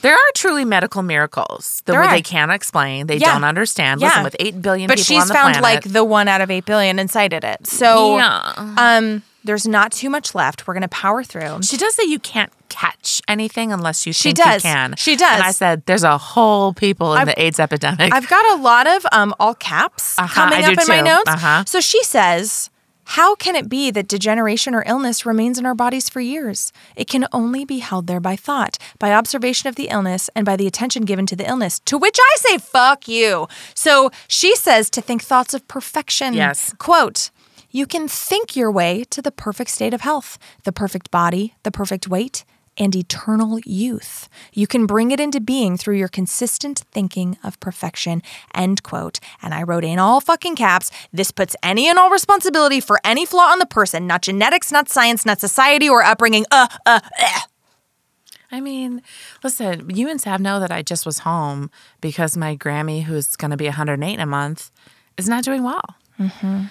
There 0.00 0.14
are 0.14 0.30
truly 0.34 0.64
medical 0.64 1.02
miracles 1.02 1.82
that 1.86 2.10
they 2.12 2.22
can't 2.22 2.52
explain, 2.52 3.08
they 3.08 3.16
Yeah. 3.16 3.32
don't 3.34 3.44
understand. 3.44 4.00
Yeah. 4.00 4.08
Listen, 4.08 4.22
with 4.24 4.36
eight 4.38 4.62
billion 4.62 4.86
but 4.86 4.96
people 4.98 5.04
she's 5.04 5.22
on 5.22 5.28
the 5.28 5.34
found 5.34 5.56
planet, 5.56 5.84
like 5.84 5.92
the 5.92 6.04
one 6.04 6.28
out 6.28 6.40
of 6.40 6.50
eight 6.50 6.64
billion 6.64 6.98
and 7.00 7.10
cited 7.10 7.42
it. 7.44 7.66
So 7.66 8.16
Yeah. 8.16 8.52
um 8.78 9.22
there's 9.48 9.66
not 9.66 9.90
too 9.92 10.10
much 10.10 10.34
left. 10.34 10.66
We're 10.66 10.74
gonna 10.74 10.88
power 10.88 11.24
through. 11.24 11.62
she 11.62 11.76
does 11.78 11.94
say 11.94 12.04
you 12.06 12.18
can't 12.18 12.52
catch 12.68 13.22
anything 13.26 13.72
unless 13.72 14.06
you 14.06 14.12
She 14.12 14.32
does. 14.34 14.62
you 14.62 14.70
can. 14.70 14.94
She 14.96 15.16
does. 15.16 15.36
And 15.36 15.42
I 15.42 15.52
said, 15.52 15.84
there's 15.86 16.04
a 16.04 16.18
whole 16.18 16.74
people 16.74 17.14
in 17.16 17.26
the 17.26 17.42
AIDS 17.42 17.58
epidemic. 17.58 18.12
I've 18.12 18.28
got 18.28 18.58
a 18.58 18.62
lot 18.62 18.86
of 18.86 19.06
um, 19.10 19.34
all 19.40 19.54
caps 19.54 20.18
Uh-huh, 20.18 20.28
coming 20.34 20.62
I 20.64 20.72
up 20.72 20.78
in 20.78 20.86
my 20.86 21.00
notes. 21.00 21.30
Uh-huh. 21.30 21.64
So 21.66 21.80
she 21.80 22.02
says, 22.04 22.68
How 23.16 23.34
can 23.36 23.56
it 23.56 23.70
be 23.70 23.90
that 23.92 24.06
degeneration 24.06 24.74
or 24.74 24.84
illness 24.86 25.24
remains 25.24 25.58
in 25.58 25.64
our 25.64 25.74
bodies 25.74 26.10
for 26.10 26.20
years? 26.20 26.72
It 26.94 27.08
can 27.08 27.26
only 27.32 27.64
be 27.64 27.78
held 27.78 28.06
there 28.06 28.20
by 28.20 28.36
thought, 28.36 28.76
by 28.98 29.12
observation 29.14 29.66
of 29.70 29.76
the 29.76 29.88
illness, 29.88 30.28
and 30.36 30.44
by 30.44 30.56
the 30.56 30.66
attention 30.66 31.06
given 31.06 31.24
to 31.26 31.36
the 31.36 31.48
illness. 31.48 31.80
To 31.86 31.96
which 31.96 32.18
I 32.20 32.36
say, 32.36 32.58
Fuck 32.58 33.08
you. 33.08 33.48
So 33.74 34.10
she 34.28 34.54
says 34.56 34.90
to 34.90 35.00
think 35.00 35.22
thoughts 35.22 35.54
of 35.54 35.66
perfection. 35.68 36.34
Yes. 36.34 36.74
Quote, 36.78 37.30
you 37.70 37.86
can 37.86 38.08
think 38.08 38.56
your 38.56 38.70
way 38.70 39.04
to 39.10 39.20
the 39.20 39.30
perfect 39.30 39.70
state 39.70 39.94
of 39.94 40.00
health, 40.00 40.38
the 40.64 40.72
perfect 40.72 41.10
body, 41.10 41.54
the 41.62 41.70
perfect 41.70 42.08
weight, 42.08 42.44
and 42.78 42.94
eternal 42.94 43.58
youth. 43.66 44.28
You 44.52 44.66
can 44.66 44.86
bring 44.86 45.10
it 45.10 45.20
into 45.20 45.40
being 45.40 45.76
through 45.76 45.96
your 45.96 46.08
consistent 46.08 46.84
thinking 46.92 47.36
of 47.42 47.58
perfection. 47.60 48.22
End 48.54 48.82
quote. 48.82 49.18
And 49.42 49.52
I 49.52 49.64
wrote 49.64 49.84
in 49.84 49.98
all 49.98 50.20
fucking 50.20 50.56
caps 50.56 50.90
this 51.12 51.30
puts 51.30 51.56
any 51.62 51.88
and 51.88 51.98
all 51.98 52.08
responsibility 52.08 52.80
for 52.80 53.00
any 53.04 53.26
flaw 53.26 53.50
on 53.50 53.58
the 53.58 53.66
person, 53.66 54.06
not 54.06 54.22
genetics, 54.22 54.70
not 54.70 54.88
science, 54.88 55.26
not 55.26 55.40
society 55.40 55.88
or 55.88 56.02
upbringing. 56.02 56.46
Uh, 56.50 56.68
uh, 56.86 57.00
uh. 57.20 57.40
I 58.50 58.60
mean, 58.60 59.02
listen, 59.44 59.90
you 59.90 60.08
and 60.08 60.20
Sav 60.20 60.40
know 60.40 60.58
that 60.58 60.72
I 60.72 60.80
just 60.80 61.04
was 61.04 61.18
home 61.18 61.70
because 62.00 62.34
my 62.34 62.56
Grammy, 62.56 63.02
who's 63.02 63.36
going 63.36 63.50
to 63.50 63.58
be 63.58 63.66
108 63.66 64.14
in 64.14 64.20
a 64.20 64.26
month, 64.26 64.70
is 65.18 65.28
not 65.28 65.44
doing 65.44 65.64
well. 65.64 65.96
Mm-hmm. 66.18 66.64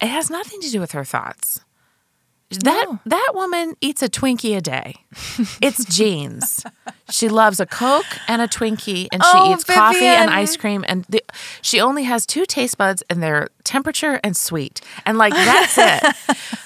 It 0.00 0.08
has 0.08 0.30
nothing 0.30 0.60
to 0.60 0.70
do 0.70 0.80
with 0.80 0.92
her 0.92 1.04
thoughts. 1.04 1.60
That 2.64 2.86
that 3.06 3.30
woman 3.34 3.76
eats 3.80 4.02
a 4.02 4.08
Twinkie 4.08 4.56
a 4.56 4.60
day. 4.60 4.96
It's 5.62 5.84
genes. 5.84 6.64
she 7.08 7.28
loves 7.28 7.60
a 7.60 7.66
Coke 7.66 8.04
and 8.26 8.42
a 8.42 8.48
Twinkie, 8.48 9.06
and 9.12 9.22
she 9.22 9.30
Oh, 9.32 9.52
eats 9.52 9.62
coffee 9.62 10.04
and 10.04 10.30
ice 10.30 10.56
cream. 10.56 10.84
And 10.88 11.04
the, 11.08 11.22
she 11.62 11.80
only 11.80 12.02
has 12.04 12.26
two 12.26 12.44
taste 12.46 12.76
buds, 12.76 13.04
and 13.08 13.22
they're 13.22 13.46
temperature 13.62 14.18
and 14.24 14.36
sweet. 14.36 14.80
And 15.06 15.16
like 15.16 15.32
that's 15.32 15.78
it. 15.78 16.16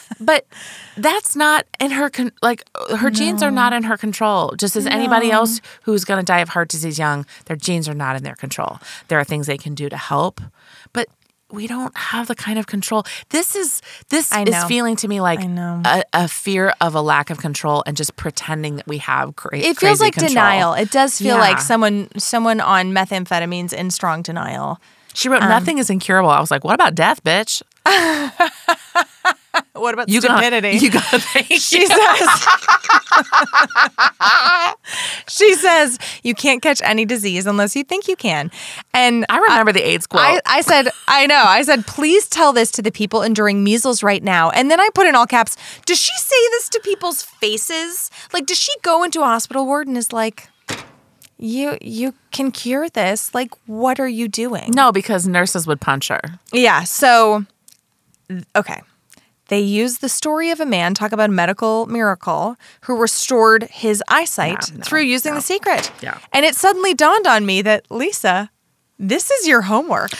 but 0.20 0.46
that's 0.96 1.36
not 1.36 1.66
in 1.78 1.90
her 1.90 2.08
con- 2.08 2.32
like 2.40 2.64
her 2.96 3.10
genes 3.10 3.42
are 3.42 3.50
not 3.50 3.74
in 3.74 3.82
her 3.82 3.98
control. 3.98 4.54
Just 4.56 4.76
as 4.76 4.86
anybody 4.86 5.30
else 5.30 5.60
who's 5.82 6.06
going 6.06 6.18
to 6.18 6.24
die 6.24 6.40
of 6.40 6.48
heart 6.48 6.68
disease 6.70 6.98
young, 6.98 7.26
their 7.44 7.56
genes 7.56 7.90
are 7.90 7.94
not 7.94 8.16
in 8.16 8.22
their 8.22 8.36
control. 8.36 8.78
There 9.08 9.18
are 9.20 9.24
things 9.24 9.46
they 9.46 9.58
can 9.58 9.74
do 9.74 9.90
to 9.90 9.98
help, 9.98 10.40
but 10.94 11.08
we 11.54 11.66
don't 11.66 11.96
have 11.96 12.26
the 12.28 12.34
kind 12.34 12.58
of 12.58 12.66
control. 12.66 13.04
This 13.30 13.54
is 13.56 13.80
this 14.10 14.30
is 14.32 14.64
feeling 14.64 14.96
to 14.96 15.08
me 15.08 15.20
like 15.20 15.40
I 15.40 15.46
know. 15.46 15.80
A, 15.84 16.02
a 16.12 16.28
fear 16.28 16.74
of 16.80 16.94
a 16.94 17.00
lack 17.00 17.30
of 17.30 17.38
control 17.38 17.82
and 17.86 17.96
just 17.96 18.16
pretending 18.16 18.76
that 18.76 18.86
we 18.86 18.98
have 18.98 19.36
cra- 19.36 19.56
It 19.58 19.78
feels 19.78 20.00
like 20.00 20.14
control. 20.14 20.28
denial. 20.28 20.72
It 20.74 20.90
does 20.90 21.18
feel 21.18 21.36
Yeah. 21.36 21.40
like 21.40 21.60
someone 21.60 22.08
someone 22.18 22.60
on 22.60 22.92
methamphetamines 22.92 23.72
in 23.72 23.90
strong 23.90 24.22
denial. 24.22 24.80
She 25.14 25.28
wrote, 25.28 25.42
um, 25.42 25.48
"Nothing 25.48 25.78
is 25.78 25.90
incurable." 25.90 26.30
I 26.30 26.40
was 26.40 26.50
like, 26.50 26.64
"What 26.64 26.74
about 26.74 26.94
death, 26.94 27.22
bitch?" 27.22 27.62
What 29.74 29.92
about 29.94 30.08
You 30.08 30.20
stupidity? 30.20 30.72
got 30.72 30.82
you 30.82 30.90
got 30.90 31.04
to 31.10 31.18
thank 31.18 31.46
she 31.60 31.80
you. 31.80 31.86
says 31.88 32.46
she 35.28 35.54
says 35.54 35.98
you 36.22 36.34
can't 36.34 36.62
catch 36.62 36.80
any 36.82 37.04
disease 37.04 37.46
unless 37.46 37.74
you 37.76 37.82
think 37.84 38.08
you 38.08 38.16
can 38.16 38.50
and 38.92 39.26
I 39.28 39.38
remember 39.38 39.72
the 39.72 39.86
AIDS 39.86 40.06
quote. 40.06 40.22
I, 40.22 40.40
I 40.46 40.60
said 40.60 40.88
i 41.08 41.26
know 41.26 41.42
i 41.44 41.62
said 41.62 41.86
please 41.86 42.26
tell 42.28 42.52
this 42.52 42.70
to 42.72 42.82
the 42.82 42.90
people 42.92 43.22
enduring 43.22 43.62
measles 43.64 44.02
right 44.02 44.22
now 44.22 44.50
and 44.50 44.70
then 44.70 44.80
i 44.80 44.88
put 44.94 45.06
in 45.06 45.14
all 45.14 45.26
caps 45.26 45.56
does 45.86 45.98
she 45.98 46.16
say 46.16 46.36
this 46.52 46.68
to 46.70 46.80
people's 46.84 47.22
faces 47.22 48.10
like 48.32 48.46
does 48.46 48.58
she 48.58 48.72
go 48.82 49.02
into 49.02 49.20
a 49.22 49.26
hospital 49.26 49.66
ward 49.66 49.86
and 49.86 49.96
is 49.98 50.12
like 50.12 50.48
you 51.36 51.76
you 51.80 52.14
can 52.30 52.50
cure 52.52 52.88
this 52.90 53.34
like 53.34 53.50
what 53.66 53.98
are 54.00 54.08
you 54.08 54.28
doing 54.28 54.70
no, 54.74 54.92
because 54.92 55.26
nurses 55.26 55.66
would 55.66 55.80
punch 55.80 56.08
her. 56.08 56.20
yeah. 56.52 56.84
So, 56.84 57.44
okay. 58.56 58.80
They 59.48 59.60
use 59.60 59.98
the 59.98 60.08
story 60.08 60.50
of 60.50 60.60
a 60.60 60.66
man, 60.66 60.94
talk 60.94 61.12
about 61.12 61.28
a 61.28 61.32
medical 61.32 61.86
miracle, 61.86 62.56
who 62.82 62.96
restored 62.96 63.64
his 63.64 64.02
eyesight 64.08 64.70
Yeah, 64.70 64.76
no, 64.78 64.82
through 64.84 65.02
using 65.02 65.32
no. 65.32 65.38
the 65.38 65.42
secret. 65.42 65.92
Yeah. 66.00 66.18
And 66.32 66.44
it 66.46 66.54
suddenly 66.54 66.94
dawned 66.94 67.26
on 67.26 67.44
me 67.44 67.60
that, 67.62 67.84
Lisa, 67.90 68.50
this 68.98 69.30
is 69.30 69.46
your 69.46 69.62
homework. 69.62 70.12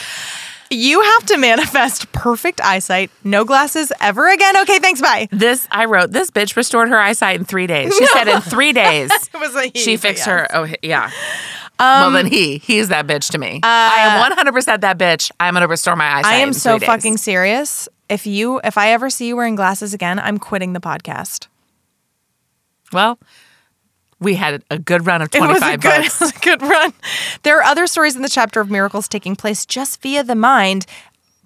You 0.71 1.03
have 1.03 1.27
to 1.27 1.37
manifest 1.39 2.11
perfect 2.13 2.61
eyesight, 2.61 3.11
no 3.23 3.45
glasses 3.45 3.93
ever 4.01 4.29
again. 4.29 4.57
Okay, 4.63 4.79
thanks, 4.79 5.01
bye. 5.01 5.29
This 5.31 5.69
I 5.71 5.85
wrote. 5.85 6.11
This 6.11 6.31
bitch 6.31 6.57
restored 6.57 6.89
her 6.89 6.99
eyesight 6.99 7.39
in 7.39 7.45
three 7.45 7.67
days. 7.67 7.95
She 7.97 8.07
said 8.09 8.29
in 8.29 8.41
three 8.43 8.73
days 8.73 9.11
It 9.35 9.39
was 9.39 9.55
a 9.55 9.67
he, 9.69 9.79
she 9.79 9.97
fixed 9.97 10.27
yes. 10.27 10.29
Um, 10.29 10.33
her. 10.33 10.71
Oh 10.73 10.75
yeah. 10.83 11.11
well 11.79 12.11
then 12.11 12.27
he 12.27 12.59
he's 12.59 12.89
that 12.89 13.07
bitch 13.07 13.31
to 13.33 13.39
me. 13.39 13.61
I 13.63 14.07
am 14.09 14.21
one 14.21 14.33
hundred 14.33 14.53
percent 14.53 14.81
that 14.81 14.99
bitch. 14.99 15.31
I'm 15.39 15.55
gonna 15.55 15.69
restore 15.69 15.97
my 15.97 16.07
eyesight. 16.17 16.33
Uh, 16.33 16.37
I 16.37 16.39
am 16.39 16.53
so 16.53 16.79
fucking 16.79 17.19
serious. 17.19 17.89
If 18.09 18.27
you, 18.27 18.61
if 18.65 18.77
I 18.77 18.91
ever 18.91 19.09
see 19.11 19.29
you 19.29 19.37
wearing 19.37 19.55
glasses 19.55 19.95
again, 19.95 20.19
I'm 20.19 20.39
quitting 20.39 20.73
the 20.73 20.81
podcast. 20.81 21.49
well. 22.93 23.19
We 24.21 24.37
had 24.37 24.63
a 24.71 24.79
good 24.79 25.05
run 25.05 25.21
of 25.23 25.31
25 25.31 25.51
It 25.51 25.61
was 25.61 25.63
a 25.63 25.77
good, 25.77 25.83
bucks. 26.03 26.15
it 26.15 26.21
was 26.25 26.37
a 26.37 26.39
good 26.39 26.63
run. 26.63 26.93
There 27.43 27.59
are 27.59 27.63
other 27.65 27.87
stories 27.87 28.17
in 28.17 28.23
the 28.23 28.29
chapter 28.29 28.61
of 28.61 28.71
miracles 28.71 29.07
taking 29.09 29.37
place 29.37 29.67
just 29.67 30.01
via 30.01 30.23
the 30.23 30.37
mind, 30.37 30.87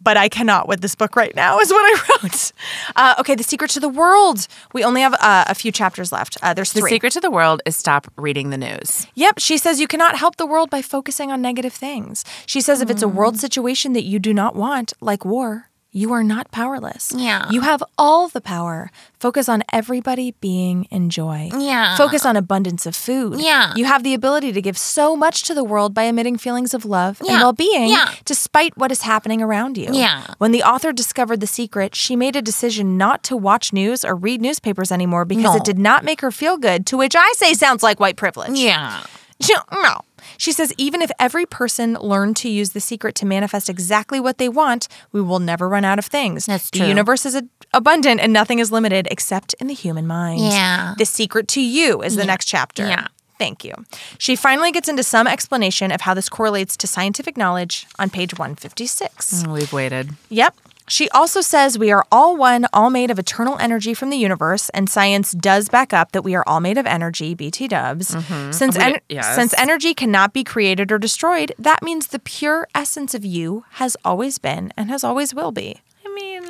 but 0.00 0.16
I 0.16 0.28
cannot 0.28 0.68
with 0.68 0.80
this 0.80 0.94
book 0.94 1.16
right 1.16 1.34
now, 1.34 1.58
is 1.58 1.70
what 1.70 1.80
I 1.80 2.18
wrote. 2.22 2.52
Uh, 2.96 3.14
okay, 3.18 3.34
The 3.34 3.42
Secret 3.42 3.70
to 3.72 3.80
the 3.80 3.88
World. 3.88 4.46
We 4.72 4.84
only 4.84 5.00
have 5.00 5.14
uh, 5.14 5.44
a 5.48 5.54
few 5.54 5.72
chapters 5.72 6.12
left. 6.12 6.36
Uh, 6.42 6.52
there's 6.54 6.72
The 6.72 6.82
secret 6.82 7.12
to 7.14 7.20
the 7.20 7.30
world 7.30 7.62
is 7.64 7.74
stop 7.76 8.06
reading 8.16 8.50
the 8.50 8.58
news. 8.58 9.06
Yep, 9.14 9.38
she 9.38 9.56
says 9.58 9.80
you 9.80 9.86
cannot 9.88 10.16
help 10.16 10.36
the 10.36 10.46
world 10.46 10.68
by 10.70 10.82
focusing 10.82 11.32
on 11.32 11.40
negative 11.40 11.72
things. 11.72 12.24
She 12.46 12.60
says 12.60 12.80
if 12.80 12.90
it's 12.90 13.02
a 13.02 13.08
world 13.08 13.38
situation 13.38 13.92
that 13.94 14.04
you 14.04 14.18
do 14.18 14.32
not 14.34 14.54
want, 14.54 14.92
like 15.00 15.24
war, 15.24 15.70
you 15.98 16.12
are 16.12 16.22
not 16.22 16.50
powerless. 16.52 17.12
Yeah. 17.16 17.50
You 17.50 17.62
have 17.62 17.82
all 17.98 18.28
the 18.28 18.40
power. 18.40 18.90
Focus 19.18 19.48
on 19.48 19.62
everybody 19.72 20.32
being 20.40 20.84
in 20.90 21.10
joy. 21.10 21.50
Yeah. 21.58 21.96
Focus 21.96 22.24
on 22.24 22.36
abundance 22.36 22.86
of 22.86 22.94
food. 22.94 23.40
Yeah. 23.40 23.72
You 23.74 23.84
have 23.86 24.02
the 24.04 24.14
ability 24.14 24.52
to 24.52 24.62
give 24.62 24.78
so 24.78 25.16
much 25.16 25.42
to 25.48 25.54
the 25.54 25.64
world 25.64 25.92
by 25.94 26.04
emitting 26.04 26.38
feelings 26.38 26.72
of 26.74 26.84
love 26.84 27.20
and 27.20 27.28
well 27.30 27.52
being 27.52 27.88
Yeah. 27.90 28.12
despite 28.24 28.76
what 28.76 28.92
is 28.92 29.02
happening 29.02 29.42
around 29.42 29.76
you. 29.76 29.88
Yeah. 29.92 30.22
When 30.38 30.52
the 30.52 30.62
author 30.62 30.92
discovered 30.92 31.40
the 31.40 31.46
secret, 31.48 31.94
she 31.96 32.14
made 32.14 32.36
a 32.36 32.42
decision 32.42 32.96
not 32.96 33.22
to 33.24 33.36
watch 33.36 33.72
news 33.72 34.04
or 34.04 34.14
read 34.14 34.40
newspapers 34.40 34.92
anymore 34.92 35.24
because 35.24 35.44
No. 35.44 35.56
it 35.56 35.64
did 35.64 35.78
not 35.78 36.04
make 36.04 36.20
her 36.20 36.30
feel 36.30 36.56
good, 36.58 36.86
to 36.86 36.96
which 36.96 37.16
I 37.16 37.32
say 37.36 37.54
sounds 37.54 37.82
like 37.82 37.98
white 37.98 38.16
privilege. 38.16 38.56
Yeah. 38.58 39.00
She- 39.40 39.54
No. 39.72 40.00
She 40.36 40.52
says 40.52 40.72
even 40.76 41.00
if 41.00 41.10
every 41.18 41.46
person 41.46 41.94
learned 41.94 42.36
to 42.38 42.48
use 42.48 42.70
the 42.70 42.80
secret 42.80 43.14
to 43.16 43.26
manifest 43.26 43.68
exactly 43.70 44.20
what 44.20 44.38
they 44.38 44.48
want, 44.48 44.88
we 45.12 45.20
will 45.20 45.38
never 45.38 45.68
run 45.68 45.84
out 45.84 45.98
of 45.98 46.06
things. 46.06 46.46
That's 46.46 46.70
true. 46.70 46.82
the 46.82 46.88
universe 46.88 47.24
is 47.24 47.34
a- 47.34 47.44
abundant 47.72 48.20
and 48.20 48.32
nothing 48.32 48.58
is 48.58 48.70
limited 48.72 49.08
except 49.10 49.54
in 49.60 49.66
the 49.68 49.74
human 49.74 50.06
mind. 50.06 50.40
Yeah. 50.40 50.94
The 50.98 51.04
secret 51.06 51.48
to 51.48 51.60
you 51.60 52.02
is 52.02 52.16
the 52.16 52.24
next 52.24 52.46
chapter. 52.46 52.86
Yeah. 52.86 53.06
Thank 53.38 53.64
you. 53.64 53.72
She 54.18 54.34
finally 54.34 54.72
gets 54.72 54.88
into 54.88 55.04
some 55.04 55.28
explanation 55.28 55.92
of 55.92 56.00
how 56.00 56.12
this 56.14 56.28
correlates 56.28 56.76
to 56.78 56.88
scientific 56.88 57.36
knowledge 57.36 57.86
on 57.98 58.10
page 58.10 58.36
156. 58.36 59.44
We've 59.46 59.72
waited. 59.72 60.10
Yep. 60.28 60.56
She 60.88 61.08
also 61.10 61.40
says 61.40 61.78
we 61.78 61.90
are 61.90 62.04
all 62.10 62.36
one, 62.36 62.66
all 62.72 62.90
made 62.90 63.10
of 63.10 63.18
eternal 63.18 63.58
energy 63.58 63.94
from 63.94 64.10
the 64.10 64.16
universe, 64.16 64.68
and 64.70 64.88
science 64.88 65.32
does 65.32 65.68
back 65.68 65.92
up 65.92 66.12
that 66.12 66.22
we 66.22 66.34
are 66.34 66.44
all 66.46 66.60
made 66.60 66.78
of 66.78 66.86
energy, 66.86 67.34
BT 67.34 67.68
dubs. 67.68 68.08
Since, 68.50 68.76
en- 68.76 69.00
yes. 69.08 69.34
since 69.34 69.54
energy 69.58 69.94
cannot 69.94 70.32
be 70.32 70.44
created 70.44 70.90
or 70.90 70.98
destroyed, 70.98 71.52
that 71.58 71.82
means 71.82 72.08
the 72.08 72.18
pure 72.18 72.66
essence 72.74 73.14
of 73.14 73.24
you 73.24 73.64
has 73.72 73.96
always 74.04 74.38
been 74.38 74.72
and 74.76 74.88
has 74.90 75.04
always 75.04 75.34
will 75.34 75.52
be. 75.52 75.80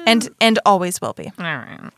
And 0.09 0.28
and 0.40 0.59
always 0.64 1.00
will 1.00 1.12
be. 1.12 1.32
all 1.38 1.44
right. 1.44 1.90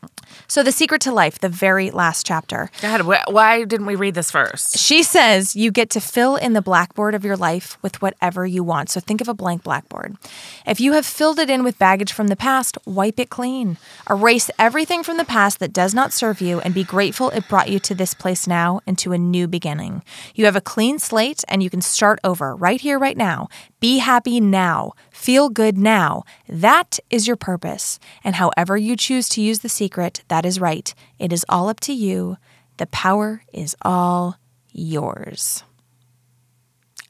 So 0.47 0.63
the 0.63 0.71
secret 0.71 1.01
to 1.01 1.11
life, 1.11 1.39
the 1.39 1.49
very 1.49 1.91
last 1.91 2.25
chapter. 2.25 2.69
God, 2.81 3.01
wh- 3.01 3.31
why 3.31 3.63
didn't 3.65 3.85
we 3.85 3.95
read 3.95 4.15
this 4.15 4.31
first? 4.31 4.77
She 4.77 5.03
says 5.03 5.55
you 5.55 5.71
get 5.71 5.89
to 5.91 5.99
fill 6.01 6.35
in 6.35 6.53
the 6.53 6.61
blackboard 6.61 7.15
of 7.15 7.25
your 7.25 7.35
life 7.37 7.77
with 7.81 8.01
whatever 8.01 8.45
you 8.45 8.63
want. 8.63 8.89
So 8.89 8.99
think 8.99 9.21
of 9.21 9.27
a 9.27 9.33
blank 9.33 9.63
blackboard. 9.63 10.17
If 10.65 10.79
you 10.79 10.93
have 10.93 11.05
filled 11.05 11.39
it 11.39 11.49
in 11.49 11.63
with 11.63 11.77
baggage 11.77 12.13
from 12.13 12.27
the 12.27 12.35
past, 12.35 12.77
wipe 12.85 13.19
it 13.19 13.29
clean. 13.29 13.77
Erase 14.09 14.49
everything 14.57 15.03
from 15.03 15.17
the 15.17 15.25
past 15.25 15.59
that 15.59 15.73
does 15.73 15.93
not 15.93 16.13
serve 16.13 16.41
you 16.41 16.59
and 16.61 16.73
be 16.73 16.83
grateful 16.83 17.29
it 17.31 17.47
brought 17.47 17.69
you 17.69 17.79
to 17.79 17.95
this 17.95 18.13
place 18.13 18.47
now 18.47 18.81
and 18.87 18.97
to 18.99 19.13
a 19.13 19.17
new 19.17 19.47
beginning. 19.47 20.03
You 20.35 20.45
have 20.45 20.55
a 20.55 20.61
clean 20.61 20.99
slate 20.99 21.43
and 21.47 21.61
you 21.61 21.69
can 21.69 21.81
start 21.81 22.19
over 22.23 22.55
right 22.55 22.79
here, 22.81 22.97
right 22.99 23.17
now. 23.17 23.49
Be 23.81 23.97
happy 23.97 24.39
now. 24.39 24.93
Feel 25.09 25.49
good 25.49 25.75
now. 25.75 26.23
That 26.47 26.99
is 27.09 27.27
your 27.27 27.35
purpose. 27.35 27.99
And 28.23 28.35
however 28.35 28.77
you 28.77 28.95
choose 28.95 29.27
to 29.29 29.41
use 29.41 29.59
the 29.59 29.69
secret, 29.69 30.23
that 30.27 30.45
is 30.45 30.61
right. 30.61 30.93
It 31.17 31.33
is 31.33 31.43
all 31.49 31.67
up 31.67 31.79
to 31.81 31.93
you. 31.93 32.37
The 32.77 32.85
power 32.85 33.41
is 33.51 33.75
all 33.81 34.37
yours. 34.71 35.63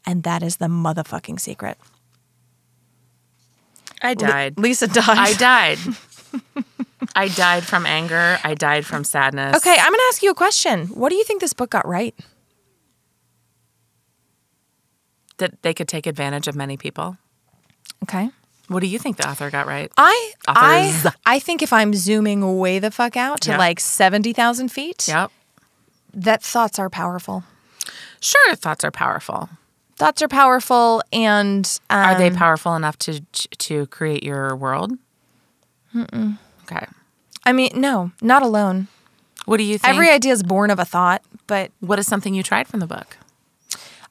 And 0.06 0.24
that 0.24 0.42
is 0.42 0.58
the 0.58 0.68
motherfucking 0.68 1.42
secret. 1.42 1.78
I 4.02 4.14
died. 4.14 4.58
Lisa 4.58 4.88
died. 4.88 5.06
I 5.10 5.34
died. 5.34 5.78
I 7.16 7.28
died 7.28 7.64
from 7.66 7.86
anger. 7.86 8.40
I 8.46 8.54
died 8.54 8.86
from 8.86 9.04
sadness. 9.04 9.58
Okay, 9.58 9.76
I'm 9.78 9.92
going 9.92 10.00
to 10.00 10.06
ask 10.08 10.24
you 10.24 10.32
a 10.32 10.36
question. 10.36 10.88
What 10.88 11.10
do 11.10 11.16
you 11.16 11.26
think 11.26 11.42
this 11.42 11.54
book 11.54 11.72
got 11.72 11.86
right? 11.86 12.16
That 15.42 15.62
they 15.64 15.74
could 15.74 15.88
take 15.88 16.06
advantage 16.08 16.48
of 16.48 16.56
many 16.56 16.78
people. 16.78 17.18
Okay. 18.04 18.30
What 18.68 18.80
do 18.82 18.88
you 18.88 19.00
think 19.00 19.18
the 19.18 19.28
author 19.28 19.50
got 19.50 19.66
right? 19.68 19.92
I 19.98 20.32
I 20.48 20.88
Authors. 20.94 21.14
I 21.26 21.40
think 21.40 21.62
if 21.64 21.74
I'm 21.74 21.94
zooming 21.96 22.60
way 22.60 22.78
the 22.80 22.92
fuck 22.92 23.18
out 23.18 23.42
to 23.42 23.52
Yeah. 23.52 23.58
like 23.58 23.80
70,000 23.80 24.70
feet, 24.70 25.08
Yep. 25.08 25.32
that 26.14 26.44
thoughts 26.44 26.78
are 26.80 26.90
powerful. 26.90 27.44
Sure, 28.20 28.56
thoughts 28.56 28.84
are 28.84 28.92
powerful. 28.92 29.50
Thoughts 29.98 30.22
are 30.22 30.28
powerful 30.28 31.02
and 31.12 31.66
um, 31.90 32.00
Are 32.00 32.18
they 32.18 32.30
powerful 32.30 32.76
enough 32.76 32.98
to 33.00 33.22
to 33.58 33.88
create 33.88 34.24
your 34.24 34.56
world? 34.56 34.92
Okay. 35.96 36.86
I 37.46 37.52
mean, 37.52 37.72
no, 37.76 38.12
not 38.22 38.44
alone. 38.44 38.88
What 39.46 39.58
do 39.58 39.64
you 39.64 39.78
think? 39.80 39.90
Every 39.94 40.10
idea 40.10 40.34
is 40.34 40.44
born 40.44 40.70
of 40.70 40.78
a 40.80 40.86
thought, 40.86 41.22
but 41.48 41.72
What 41.80 41.98
is 42.00 42.06
something 42.08 42.34
you 42.36 42.44
tried 42.44 42.68
from 42.68 42.80
the 42.80 42.88
book? 42.88 43.18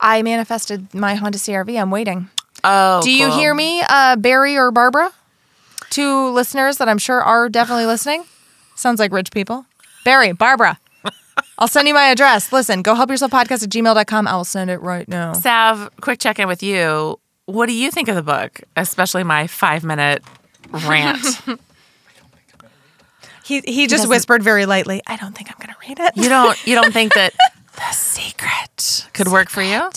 I 0.01 0.23
manifested 0.23 0.93
my 0.95 1.15
Honda 1.15 1.39
CRV. 1.39 1.81
I'm 1.81 1.91
waiting. 1.91 2.29
Oh, 2.65 3.01
Do 3.03 3.11
you 3.11 3.31
hear 3.31 3.55
me, 3.55 3.83
uh, 3.89 4.17
Barry 4.17 4.57
or 4.57 4.71
Barbara? 4.71 5.13
Two 5.91 6.29
listeners 6.31 6.79
that 6.79 6.89
I'm 6.89 6.99
sure 6.99 7.23
are 7.23 7.49
definitely 7.49 7.87
listening. 7.87 8.25
Sounds 8.75 8.99
like 9.01 9.13
rich 9.13 9.31
people. 9.31 9.67
Barry, 10.05 10.33
Barbara. 10.33 10.79
I'll 11.59 11.69
send 11.69 11.89
you 11.89 11.95
my 11.95 12.05
address. 12.07 12.53
Listen, 12.53 12.83
go 12.83 12.95
help 12.95 13.11
yourself 13.11 13.31
podcast 13.31 13.63
at 13.63 13.71
gmail.com. 13.71 14.29
I 14.29 14.37
will 14.37 14.45
send 14.45 14.71
it 14.71 14.81
right 14.81 15.09
now. 15.09 15.33
Sav, 15.33 15.91
quick 16.01 16.19
check 16.19 16.39
in 16.39 16.49
with 16.49 16.63
you. 16.63 17.19
What 17.47 17.67
do 17.67 17.73
you 17.75 17.91
think 17.91 18.09
of 18.09 18.15
the 18.15 18.23
book, 18.23 18.61
especially 18.77 19.25
my 19.25 19.47
five 19.47 19.85
minute 19.85 20.23
rant? 20.71 21.25
He, 23.45 23.61
he 23.67 23.87
just 23.89 24.03
doesn't- 24.03 24.11
whispered 24.11 24.43
very 24.45 24.65
lightly, 24.65 25.03
I 25.09 25.17
don't 25.17 25.37
think 25.37 25.51
I'm 25.51 25.57
going 25.59 25.75
to 25.75 25.89
read 25.89 25.99
it. 25.99 26.17
you 26.17 26.29
don't 26.29 26.67
you 26.69 26.77
don't 26.77 26.93
think 26.93 27.15
that 27.15 27.33
the 27.77 27.93
secret 27.93 29.09
could 29.13 29.29
work 29.29 29.49
for 29.49 29.63
you? 29.63 29.91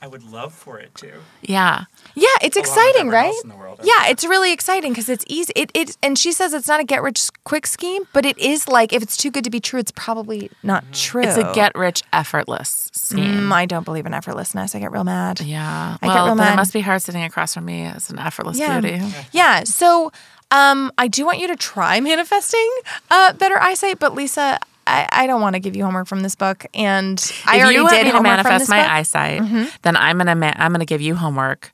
I 0.00 0.06
would 0.06 0.22
love 0.22 0.54
for 0.54 0.78
it 0.78 0.94
to. 0.96 1.10
Yeah. 1.42 1.84
Yeah, 2.14 2.28
it's 2.40 2.56
Along 2.56 2.64
exciting, 2.64 3.08
right? 3.08 3.26
else 3.26 3.42
in 3.42 3.48
the 3.48 3.56
world. 3.56 3.80
Yeah, 3.82 4.06
it's 4.08 4.24
really 4.24 4.52
exciting 4.52 4.92
because 4.92 5.08
it's 5.08 5.24
easy. 5.26 5.52
It, 5.56 5.72
it 5.74 5.96
and 6.04 6.16
she 6.16 6.30
says 6.30 6.52
it's 6.54 6.68
not 6.68 6.78
a 6.78 6.84
get 6.84 7.02
rich 7.02 7.28
quick 7.42 7.66
scheme, 7.66 8.04
but 8.12 8.24
it 8.24 8.38
is 8.38 8.68
like 8.68 8.92
if 8.92 9.02
it's 9.02 9.16
too 9.16 9.30
good 9.32 9.42
to 9.42 9.50
be 9.50 9.58
true, 9.58 9.80
it's 9.80 9.90
probably 9.90 10.50
not 10.62 10.84
true. 10.92 11.24
It's 11.24 11.36
a 11.36 11.52
get 11.52 11.74
rich 11.74 12.02
effortless 12.12 12.90
scheme. 12.94 13.48
Mm, 13.48 13.52
I 13.52 13.66
don't 13.66 13.84
believe 13.84 14.06
in 14.06 14.12
effortlessness. 14.12 14.76
I 14.76 14.78
get 14.78 14.92
real 14.92 15.02
mad. 15.04 15.40
Yeah. 15.40 15.96
I 16.00 16.06
get 16.06 16.14
well, 16.14 16.26
real 16.26 16.34
then 16.36 16.52
it 16.52 16.56
must 16.56 16.72
be 16.72 16.80
hard 16.80 17.02
sitting 17.02 17.24
across 17.24 17.54
from 17.54 17.64
me 17.64 17.82
as 17.84 18.08
an 18.08 18.20
effortless 18.20 18.56
Yeah. 18.58 18.80
beauty. 18.80 19.04
Yeah. 19.32 19.64
So 19.64 20.12
um, 20.52 20.92
I 20.96 21.08
do 21.08 21.26
want 21.26 21.40
you 21.40 21.48
to 21.48 21.56
try 21.56 21.98
manifesting 22.00 22.70
uh, 23.10 23.32
better 23.32 23.58
eyesight, 23.58 23.98
but 23.98 24.14
Lisa, 24.14 24.58
I, 24.88 25.08
I 25.12 25.26
don't 25.26 25.40
want 25.40 25.54
to 25.54 25.60
give 25.60 25.76
you 25.76 25.84
homework 25.84 26.06
from 26.06 26.20
this 26.22 26.34
book, 26.34 26.64
and 26.74 27.18
I 27.46 27.56
if 27.56 27.62
already 27.62 27.76
you 27.76 27.82
want 27.82 27.94
did 27.94 28.04
me 28.06 28.10
to 28.10 28.16
homework 28.16 28.40
from 28.40 28.48
manifest 28.48 28.62
this 28.62 28.68
my 28.68 28.78
book. 28.78 28.86
Mm-hmm. 28.86 29.56
eyesight, 29.56 29.80
then 29.82 29.96
I'm 29.96 30.18
gonna 30.18 30.34
ma- 30.34 30.54
I'm 30.56 30.72
gonna 30.72 30.84
give 30.84 31.00
you 31.02 31.14
homework 31.14 31.72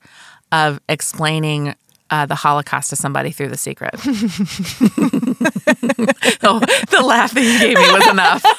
of 0.53 0.81
explaining 0.89 1.75
uh, 2.11 2.27
the 2.27 2.35
Holocaust 2.35 2.91
to 2.91 2.97
somebody 2.97 3.31
through 3.31 3.49
the 3.49 3.57
secret. 3.57 3.95
oh, 6.43 6.61
the 6.91 7.03
laugh 7.05 7.33
that 7.33 7.43
you 7.43 7.59
gave 7.59 7.77
me 7.77 7.93
was 7.93 8.07
enough. 8.09 8.43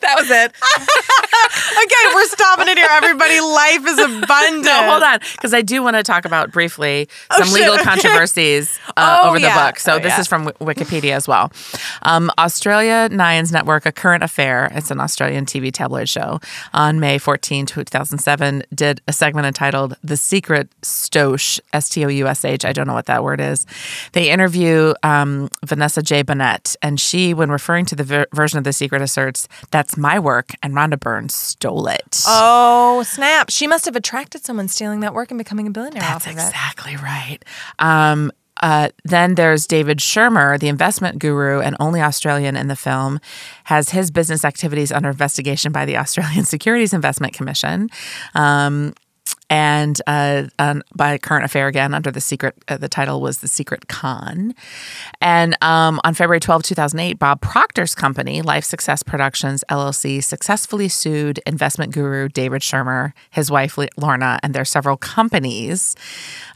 that 0.00 0.14
was 0.16 0.30
it. 0.30 0.52
okay, 1.84 2.14
we're 2.14 2.26
stopping 2.26 2.68
it 2.68 2.78
here, 2.78 2.88
everybody. 2.90 3.40
Life 3.40 3.86
is 3.86 3.98
abundant. 3.98 4.64
No, 4.64 4.90
hold 4.90 5.02
on, 5.02 5.18
because 5.32 5.52
I 5.54 5.62
do 5.62 5.82
want 5.82 5.96
to 5.96 6.02
talk 6.02 6.24
about 6.24 6.52
briefly 6.52 7.08
some 7.36 7.46
shit, 7.48 7.54
legal 7.54 7.74
okay. 7.74 7.84
controversies 7.84 8.78
uh, 8.96 9.20
Oh, 9.22 9.28
over 9.28 9.38
the 9.38 9.48
book. 9.48 9.78
So 9.78 9.94
Oh, 9.94 9.98
this 9.98 10.12
yeah. 10.14 10.20
is 10.20 10.26
from 10.26 10.44
Wi- 10.46 10.74
Wikipedia 10.74 11.12
as 11.12 11.28
well. 11.28 11.52
Um, 12.02 12.30
Australia 12.38 13.08
Nines 13.10 13.52
Network, 13.52 13.86
A 13.86 13.92
Current 13.92 14.24
Affair, 14.24 14.70
it's 14.74 14.90
an 14.90 15.00
Australian 15.00 15.46
TV 15.46 15.70
tabloid 15.72 16.08
show, 16.08 16.40
on 16.72 16.98
May 16.98 17.18
14, 17.18 17.66
2007, 17.66 18.64
did 18.74 19.00
a 19.06 19.12
segment 19.12 19.46
entitled 19.46 19.96
"The 20.02 20.16
Secret 20.16 20.68
Stosh." 20.94 21.60
S 21.72 21.88
T 21.88 22.04
O 22.04 22.08
U 22.08 22.26
S 22.26 22.44
H. 22.44 22.64
I 22.64 22.72
don't 22.72 22.86
know 22.86 22.94
what 22.94 23.06
that 23.06 23.22
word 23.22 23.40
is. 23.40 23.66
They 24.12 24.30
interview 24.30 24.94
um, 25.02 25.48
Vanessa 25.64 26.02
J. 26.02 26.22
Burnett, 26.22 26.76
and 26.82 27.00
she, 27.00 27.34
when 27.34 27.50
referring 27.50 27.84
to 27.86 27.96
the 27.96 28.04
ver- 28.04 28.26
version 28.32 28.58
of 28.58 28.64
The 28.64 28.72
Secret, 28.72 29.02
asserts, 29.02 29.48
"That's 29.70 29.96
my 29.96 30.18
work, 30.18 30.50
and 30.62 30.74
Rhonda 30.74 30.98
Byrne 30.98 31.28
stole 31.28 31.86
it." 31.88 32.22
Oh 32.26 33.02
snap! 33.06 33.50
She 33.50 33.66
must 33.66 33.84
have 33.84 33.96
attracted 33.96 34.44
someone 34.44 34.68
stealing 34.68 35.00
that 35.00 35.14
work 35.14 35.30
and 35.30 35.38
becoming 35.38 35.66
a 35.66 35.70
billionaire 35.70 36.00
That's 36.02 36.26
off 36.26 36.32
of 36.32 36.38
it. 36.38 36.40
exactly 36.42 36.96
right. 36.96 37.38
Um, 37.78 38.30
uh, 38.62 38.88
then 39.04 39.34
there's 39.34 39.66
David 39.66 40.00
Schirmer, 40.00 40.56
the 40.58 40.68
investment 40.68 41.18
guru 41.18 41.60
and 41.60 41.76
only 41.80 42.00
Australian 42.00 42.56
in 42.56 42.68
the 42.68 42.76
film, 42.76 43.18
has 43.64 43.90
his 43.90 44.10
business 44.12 44.44
activities 44.44 44.92
under 44.92 45.10
investigation 45.10 45.72
by 45.72 45.84
the 45.84 45.96
Australian 45.96 46.44
Securities 46.54 46.94
Investment 46.94 47.32
Commission. 47.34 47.90
Um, 48.34 48.94
and 49.50 50.00
uh, 50.06 50.44
um, 50.58 50.82
by 50.94 51.18
current 51.18 51.44
affair 51.44 51.66
again 51.68 51.94
under 51.94 52.10
the 52.10 52.20
secret 52.20 52.54
uh, 52.68 52.76
the 52.76 52.88
title 52.88 53.20
was 53.20 53.38
the 53.38 53.48
secret 53.48 53.88
con. 53.88 54.54
And 55.20 55.56
um, 55.62 56.00
on 56.04 56.14
february 56.14 56.40
12 56.40 56.62
2008 56.62 57.18
bob 57.18 57.40
proctor's 57.40 57.94
company 57.94 58.42
life 58.42 58.64
success 58.64 59.02
productions 59.02 59.64
llc 59.70 60.22
successfully 60.22 60.88
sued 60.88 61.40
investment 61.46 61.92
guru 61.92 62.28
david 62.28 62.62
schirmer 62.62 63.14
his 63.30 63.50
wife 63.50 63.78
lorna 63.96 64.38
and 64.42 64.54
their 64.54 64.64
several 64.64 64.96
companies 64.96 65.96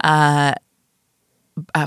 uh, 0.05 0.55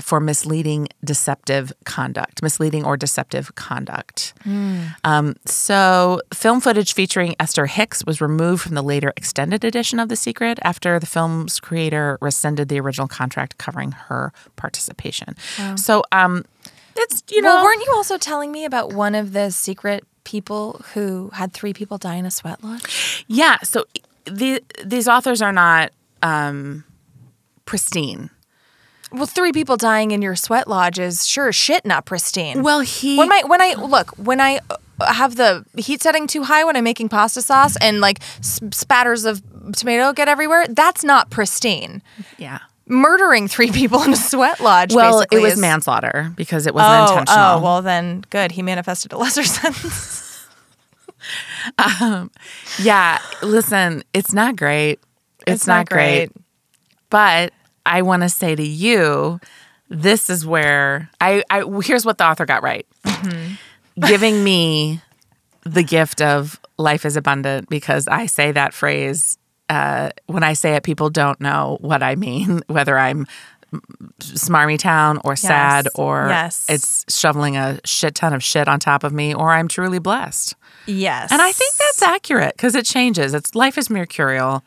for 0.00 0.20
misleading, 0.20 0.88
deceptive 1.04 1.72
conduct, 1.84 2.42
misleading 2.42 2.84
or 2.84 2.96
deceptive 2.96 3.54
conduct. 3.54 4.34
Um, 5.04 5.36
so, 5.46 6.20
film 6.32 6.60
footage 6.60 6.94
featuring 6.94 7.34
Esther 7.40 7.66
Hicks 7.66 8.04
was 8.04 8.20
removed 8.20 8.62
from 8.62 8.74
the 8.74 8.82
later 8.82 9.12
extended 9.16 9.64
edition 9.64 9.98
of 9.98 10.08
The 10.08 10.16
Secret 10.16 10.58
after 10.62 10.98
the 10.98 11.06
film's 11.06 11.60
creator 11.60 12.18
rescinded 12.20 12.68
the 12.68 12.80
original 12.80 13.08
contract 13.08 13.58
covering 13.58 13.92
her 13.92 14.32
participation. 14.56 15.36
So, 15.76 16.02
um, 16.12 16.44
it's 16.96 17.22
you 17.30 17.40
know, 17.40 17.54
well, 17.54 17.64
weren't 17.64 17.84
you 17.84 17.92
also 17.94 18.18
telling 18.18 18.52
me 18.52 18.64
about 18.64 18.92
one 18.92 19.14
of 19.14 19.32
the 19.32 19.50
secret 19.50 20.04
people 20.24 20.84
who 20.94 21.30
had 21.32 21.52
three 21.52 21.72
people 21.72 21.98
die 21.98 22.16
in 22.16 22.26
a 22.26 22.30
sweat 22.30 22.62
lodge? 22.62 23.24
yeah. 23.28 23.58
So 23.62 23.84
the, 24.24 24.62
these 24.84 25.08
authors 25.08 25.42
are 25.42 25.52
not 25.52 25.92
um, 26.22 26.84
pristine. 27.64 28.30
Well, 29.12 29.26
three 29.26 29.52
people 29.52 29.76
dying 29.76 30.10
in 30.10 30.22
your 30.22 30.36
sweat 30.36 30.66
lodge 30.68 30.98
is 30.98 31.26
sure 31.26 31.48
as 31.48 31.54
shit 31.56 31.84
not 31.84 32.04
pristine. 32.06 32.62
Well, 32.62 32.80
he 32.80 33.16
when 33.18 33.28
my 33.28 33.42
when 33.46 33.60
I 33.60 33.74
look 33.74 34.10
when 34.18 34.40
I 34.40 34.60
uh, 34.70 35.12
have 35.12 35.36
the 35.36 35.64
heat 35.76 36.02
setting 36.02 36.26
too 36.26 36.42
high 36.44 36.64
when 36.64 36.76
I'm 36.76 36.84
making 36.84 37.08
pasta 37.10 37.42
sauce 37.42 37.76
and 37.80 38.00
like 38.00 38.20
spatters 38.40 39.24
of 39.24 39.42
tomato 39.76 40.12
get 40.12 40.28
everywhere, 40.28 40.66
that's 40.68 41.04
not 41.04 41.30
pristine. 41.30 42.02
yeah. 42.38 42.60
Murdering 42.86 43.46
three 43.48 43.70
people 43.80 44.02
in 44.02 44.12
a 44.12 44.16
sweat 44.16 44.60
lodge. 44.60 44.92
Well, 44.94 45.24
it 45.30 45.38
was 45.40 45.52
is- 45.54 45.58
manslaughter 45.58 46.32
because 46.36 46.66
it 46.66 46.74
wasn't 46.74 46.92
Oh, 47.10 47.12
intentional. 47.18 47.58
oh, 47.58 47.60
well 47.62 47.82
then 47.82 48.24
good. 48.30 48.50
He 48.52 48.62
manifested 48.62 49.12
a 49.12 49.18
lesser 49.18 49.44
sentence. 49.44 50.46
Yeah, 52.80 53.18
listen, 53.42 54.02
it's 54.12 54.32
not 54.32 54.56
great. 54.56 55.00
It's, 55.46 55.66
not, 55.66 55.88
great. 55.88 56.30
But 57.10 57.52
I 57.86 58.02
want 58.02 58.22
to 58.22 58.28
say 58.28 58.54
to 58.54 58.62
you, 58.66 59.40
this 59.88 60.30
is 60.30 60.46
where 60.46 61.10
I, 61.20 61.42
I 61.50 61.64
here's 61.82 62.04
what 62.06 62.18
the 62.18 62.24
author 62.26 62.46
got 62.46 62.62
right. 62.62 62.86
Giving 64.00 64.42
me 64.42 65.00
the 65.64 65.82
gift 65.82 66.22
of 66.22 66.58
life 66.78 67.04
is 67.04 67.16
abundant 67.16 67.68
because 67.68 68.08
I 68.08 68.26
say 68.26 68.52
that 68.52 68.72
phrase 68.74 69.36
uh, 69.68 70.10
when 70.26 70.42
I 70.42 70.52
say 70.54 70.74
it, 70.74 70.82
people 70.82 71.08
don't 71.10 71.40
know 71.40 71.78
what 71.80 72.02
I 72.02 72.14
mean, 72.14 72.62
whether 72.66 72.98
I'm 72.98 73.26
smarmy 74.20 74.78
town 74.78 75.18
or 75.24 75.34
sad 75.34 75.88
or 75.94 76.26
Yes. 76.28 76.66
it's 76.68 77.06
shoveling 77.14 77.56
a 77.56 77.80
shit 77.86 78.14
ton 78.14 78.34
of 78.34 78.42
shit 78.42 78.68
on 78.68 78.78
top 78.78 79.02
of 79.02 79.12
me 79.14 79.34
or 79.34 79.50
I'm 79.50 79.68
truly 79.68 79.98
blessed. 79.98 80.54
Yes. 80.86 81.32
And 81.32 81.40
I 81.40 81.52
think 81.52 81.74
that's 81.76 82.02
accurate 82.02 82.54
because 82.56 82.74
it 82.74 82.84
changes. 82.84 83.32
It's 83.32 83.54
life 83.54 83.78
is 83.78 83.88
mercurial. 83.88 84.62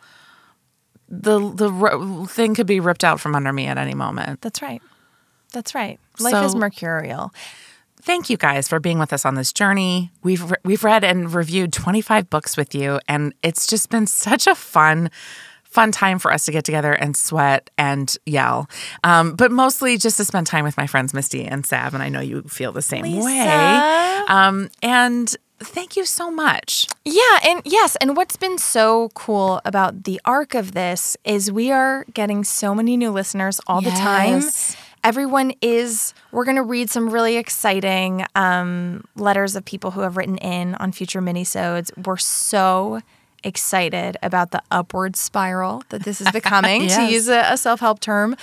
The 1.09 1.39
the 1.39 2.27
thing 2.27 2.55
could 2.55 2.67
be 2.67 2.79
ripped 2.79 3.03
out 3.03 3.19
from 3.19 3.35
under 3.35 3.53
me 3.53 3.67
at 3.67 3.77
any 3.77 3.93
moment. 3.93 4.41
That's 4.41 4.61
right. 4.61 4.81
That's 5.53 5.75
right. 5.75 5.99
Life 6.19 6.45
is 6.45 6.55
mercurial. 6.55 7.31
Thank 8.01 8.29
you 8.29 8.37
guys 8.37 8.67
for 8.67 8.79
being 8.79 8.99
with 8.99 9.13
us 9.13 9.25
on 9.25 9.35
this 9.35 9.51
journey. 9.51 10.11
We've 10.21 10.43
re- 10.51 10.57
we've 10.63 10.83
read 10.83 11.03
and 11.03 11.33
reviewed 11.33 11.73
25 11.73 12.29
books 12.29 12.55
with 12.55 12.75
you 12.75 12.99
and 13.07 13.33
it's 13.41 13.65
just 13.65 13.89
been 13.89 14.05
such 14.05 14.45
a 14.47 14.53
fun 14.55 15.09
fun 15.63 15.91
time 15.91 16.19
for 16.19 16.31
us 16.31 16.45
to 16.45 16.51
get 16.53 16.63
together 16.63 16.93
and 16.93 17.17
sweat 17.17 17.69
and 17.77 18.15
yell. 18.25 18.69
Um, 19.03 19.35
but 19.35 19.51
mostly 19.51 19.97
just 19.97 20.15
to 20.17 20.25
spend 20.25 20.47
time 20.47 20.63
with 20.63 20.77
my 20.77 20.87
friends 20.87 21.13
Misty 21.13 21.45
and 21.45 21.65
Sav 21.65 21.93
and 21.93 22.01
I 22.01 22.09
know 22.09 22.21
you 22.21 22.43
feel 22.43 22.71
the 22.71 22.81
same 22.81 23.03
way. 23.23 23.43
Um, 24.27 24.69
and 24.81 25.35
thank 25.65 25.95
you 25.95 26.05
so 26.05 26.31
much. 26.31 26.87
Yeah, 27.03 27.39
and 27.45 27.61
yes, 27.65 27.95
and 27.97 28.15
what's 28.15 28.35
been 28.37 28.57
so 28.57 29.09
cool 29.13 29.61
about 29.65 30.03
the 30.03 30.19
arc 30.25 30.53
of 30.55 30.73
this 30.73 31.17
is 31.23 31.51
we 31.51 31.71
are 31.71 32.05
getting 32.13 32.43
so 32.43 32.73
many 32.73 32.97
new 32.97 33.11
listeners 33.11 33.59
all 33.67 33.81
the 33.81 33.91
time. 33.91 34.41
Everyone 35.03 35.53
is. 35.61 36.13
We're 36.31 36.45
going 36.45 36.55
to 36.55 36.63
read 36.63 36.89
some 36.89 37.09
really 37.09 37.37
exciting 37.37 38.25
um, 38.35 39.03
letters 39.15 39.55
of 39.55 39.63
people 39.63 39.91
who 39.91 40.01
have 40.01 40.17
written 40.17 40.37
in 40.37 40.73
on 40.75 40.91
future 40.91 41.21
minisodes. 41.21 41.91
We're 42.05 42.17
so 42.17 43.01
excited 43.43 44.17
about 44.23 44.49
the 44.49 44.63
upward 44.71 45.15
spiral 45.15 45.83
that 45.89 46.03
this 46.03 46.21
is 46.21 46.31
becoming, 46.31 46.87
to 46.89 47.03
use 47.03 47.27
a, 47.29 47.41
a 47.51 47.57
self 47.57 47.79
help 47.79 47.99
term. 47.99 48.35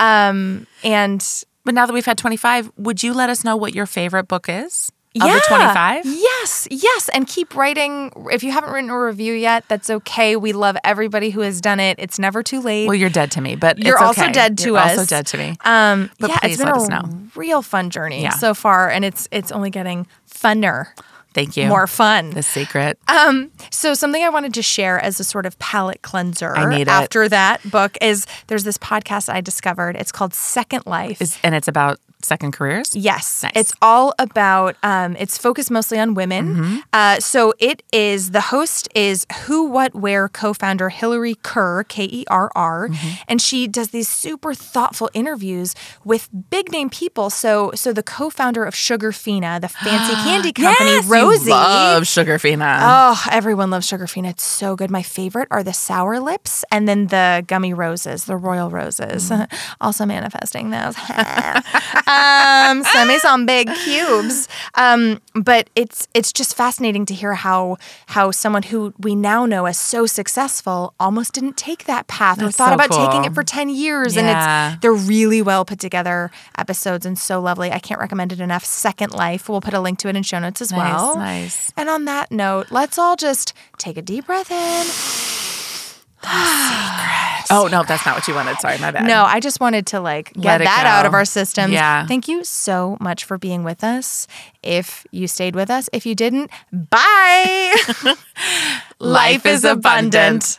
Um, 0.00 0.66
and 0.82 1.24
But 1.64 1.74
now 1.74 1.86
that 1.86 1.92
we've 1.92 2.06
had 2.06 2.18
25, 2.18 2.72
would 2.76 3.02
you 3.02 3.14
let 3.14 3.30
us 3.30 3.44
know 3.44 3.56
what 3.56 3.74
your 3.74 3.86
favorite 3.86 4.26
book 4.26 4.46
is? 4.48 4.90
Of 5.16 5.22
the 5.22 5.42
25? 5.48 6.04
Yes, 6.06 6.68
yes. 6.70 7.08
And 7.12 7.26
keep 7.26 7.56
writing. 7.56 8.12
If 8.30 8.42
you 8.44 8.52
haven't 8.52 8.70
written 8.72 8.90
a 8.90 8.98
review 9.00 9.32
yet, 9.32 9.64
that's 9.68 9.90
okay. 9.90 10.36
We 10.36 10.52
love 10.52 10.76
everybody 10.84 11.30
who 11.30 11.40
has 11.40 11.60
done 11.60 11.80
it. 11.80 11.96
It's 11.98 12.18
never 12.18 12.42
too 12.42 12.60
late. 12.60 12.86
Well, 12.86 12.94
you're 12.94 13.10
dead 13.10 13.30
to 13.32 13.40
me, 13.40 13.56
but 13.56 13.78
You're 13.78 13.98
also 13.98 14.30
dead 14.30 14.58
to 14.58 14.68
You're 14.68 14.78
us. 14.78 14.98
also 14.98 15.06
dead 15.06 15.26
to 15.28 15.38
me. 15.38 15.56
um, 15.64 16.10
But 16.20 16.30
yeah, 16.30 16.38
please 16.38 16.52
it's 16.52 16.58
been 16.62 16.66
let 16.72 16.76
a 16.76 16.80
us 16.80 16.88
know. 16.88 17.18
real 17.34 17.62
fun 17.62 17.90
journey 17.90 18.22
Yeah. 18.22 18.30
so 18.30 18.54
far, 18.54 18.90
and 18.90 19.04
it's 19.04 19.26
it's 19.32 19.50
only 19.50 19.70
getting 19.70 20.06
funner. 20.30 20.88
Thank 21.34 21.56
you. 21.56 21.66
more 21.68 21.86
fun. 21.86 22.30
The 22.30 22.42
secret. 22.42 22.98
Um, 23.06 23.52
so 23.70 23.94
something 23.94 24.22
I 24.24 24.28
wanted 24.28 24.54
to 24.54 24.62
share 24.62 24.98
as 24.98 25.20
a 25.20 25.24
sort 25.24 25.46
of 25.46 25.56
palate 25.58 26.02
cleanser 26.02 26.52
after 26.56 27.28
that 27.28 27.60
book 27.70 27.96
is 28.00 28.26
there's 28.48 28.64
this 28.64 28.78
podcast 28.78 29.32
I 29.32 29.40
discovered. 29.40 29.94
It's 29.96 30.10
called 30.10 30.34
Second 30.34 30.84
Life. 30.86 31.20
Is, 31.22 31.38
and 31.44 31.54
it's 31.54 31.68
about 31.68 32.00
second 32.22 32.52
careers? 32.52 32.94
Yes, 32.96 33.42
Nice. 33.42 33.52
it's 33.54 33.72
all 33.80 34.14
about. 34.18 34.76
Um, 34.82 35.16
it's 35.16 35.38
focused 35.38 35.70
mostly 35.70 35.98
on 35.98 36.14
women. 36.14 36.54
Mm-hmm. 36.54 36.76
Uh, 36.92 37.20
so 37.20 37.54
it 37.58 37.82
is. 37.92 38.30
The 38.32 38.40
host 38.40 38.88
is 38.94 39.26
Who 39.46 39.64
What 39.68 39.94
Wear 39.94 40.28
co-founder 40.28 40.88
Hillary 40.88 41.36
Kerr, 41.42 41.84
K 41.84 42.04
E 42.04 42.24
R 42.28 42.50
R, 42.54 42.88
Mm-hmm. 42.88 43.08
and 43.28 43.40
she 43.42 43.66
does 43.66 43.88
these 43.90 44.08
super 44.08 44.54
thoughtful 44.54 45.10
interviews 45.14 45.74
with 46.04 46.28
big 46.50 46.70
name 46.72 46.90
people. 46.90 47.30
So 47.30 47.72
so 47.74 47.92
the 47.92 48.02
co-founder 48.02 48.64
of 48.64 48.74
Sugarfina, 48.74 49.60
the 49.60 49.68
fancy 49.68 50.14
candy 50.24 50.52
company, 50.52 50.90
Yes, 50.90 51.06
Rosie. 51.06 51.50
love 51.50 52.02
Sugarfina. 52.04 52.78
Oh, 52.82 53.24
everyone 53.30 53.70
loves 53.70 53.86
Sugarfina. 53.88 54.30
It's 54.30 54.44
so 54.44 54.76
good. 54.76 54.90
My 54.90 55.02
favorite 55.02 55.48
are 55.50 55.62
the 55.62 55.72
sour 55.72 56.18
lips 56.20 56.64
and 56.70 56.88
then 56.88 57.06
the 57.08 57.44
gummy 57.46 57.72
roses, 57.74 58.24
the 58.24 58.36
royal 58.36 58.70
roses. 58.70 59.30
Mm. 59.30 59.46
also 59.80 60.04
manifesting 60.06 60.70
those. 60.70 60.94
um, 62.08 62.82
send 62.84 63.08
me 63.08 63.18
some 63.18 63.46
big 63.46 63.68
cubes. 63.84 64.48
Um, 64.74 65.20
but 65.34 65.68
it's 65.74 66.08
it's 66.14 66.32
just 66.32 66.56
fascinating 66.56 67.04
to 67.06 67.14
hear 67.14 67.34
how 67.34 67.76
how 68.06 68.30
someone 68.30 68.62
who 68.64 68.94
we 68.98 69.14
now 69.14 69.46
know 69.46 69.66
as 69.66 69.78
so 69.78 70.06
successful 70.06 70.94
almost 70.98 71.32
didn't 71.34 71.56
take 71.56 71.84
that 71.84 72.06
path 72.06 72.42
or 72.42 72.50
thought 72.50 72.70
so 72.70 72.74
about 72.74 72.90
taking 72.90 73.24
it 73.24 73.34
for 73.34 73.42
10 73.42 73.68
years. 73.68 74.16
Yeah. 74.16 74.22
And 74.22 74.74
it's 74.74 74.82
they're 74.82 74.92
really 74.92 75.42
well 75.42 75.64
put 75.64 75.78
together 75.78 76.30
episodes 76.56 77.04
and 77.06 77.18
so 77.18 77.40
lovely. 77.40 77.70
I 77.70 77.78
can't 77.78 78.00
recommend 78.00 78.32
it 78.32 78.40
enough. 78.40 78.64
Second 78.64 79.12
Life. 79.12 79.48
We'll 79.48 79.60
put 79.60 79.74
a 79.74 79.80
link 79.80 79.98
to 80.00 80.08
it 80.08 80.16
in 80.16 80.22
show 80.22 80.38
notes 80.38 80.60
as 80.60 80.72
Nice, 80.72 80.78
well. 80.80 81.16
nice. 81.16 81.72
And 81.76 81.88
on 81.88 82.04
that 82.06 82.30
note, 82.30 82.68
let's 82.70 82.98
all 82.98 83.16
just 83.16 83.52
take 83.78 83.96
a 83.96 84.02
deep 84.02 84.26
breath 84.26 84.50
in. 84.50 85.47
Oh, 87.50 87.66
no, 87.66 87.82
that's 87.82 88.04
not 88.04 88.14
what 88.14 88.28
you 88.28 88.34
wanted. 88.34 88.58
Sorry, 88.58 88.76
my 88.78 88.90
bad. 88.90 89.06
No, 89.06 89.24
I 89.24 89.40
just 89.40 89.58
wanted 89.58 89.86
to 89.86 90.00
like 90.00 90.34
get 90.34 90.44
Let 90.44 90.58
that 90.58 90.84
out 90.86 91.06
of 91.06 91.14
our 91.14 91.24
systems. 91.24 91.72
Yeah. 91.72 92.06
Thank 92.06 92.28
you 92.28 92.44
so 92.44 92.98
much 93.00 93.24
for 93.24 93.38
being 93.38 93.64
with 93.64 93.82
us. 93.82 94.26
If 94.62 95.06
you 95.12 95.26
stayed 95.26 95.54
with 95.54 95.70
us, 95.70 95.88
if 95.92 96.04
you 96.04 96.14
didn't, 96.14 96.50
bye. 96.72 97.74
Life 98.98 99.46
is 99.46 99.64
abundant. 99.64 100.58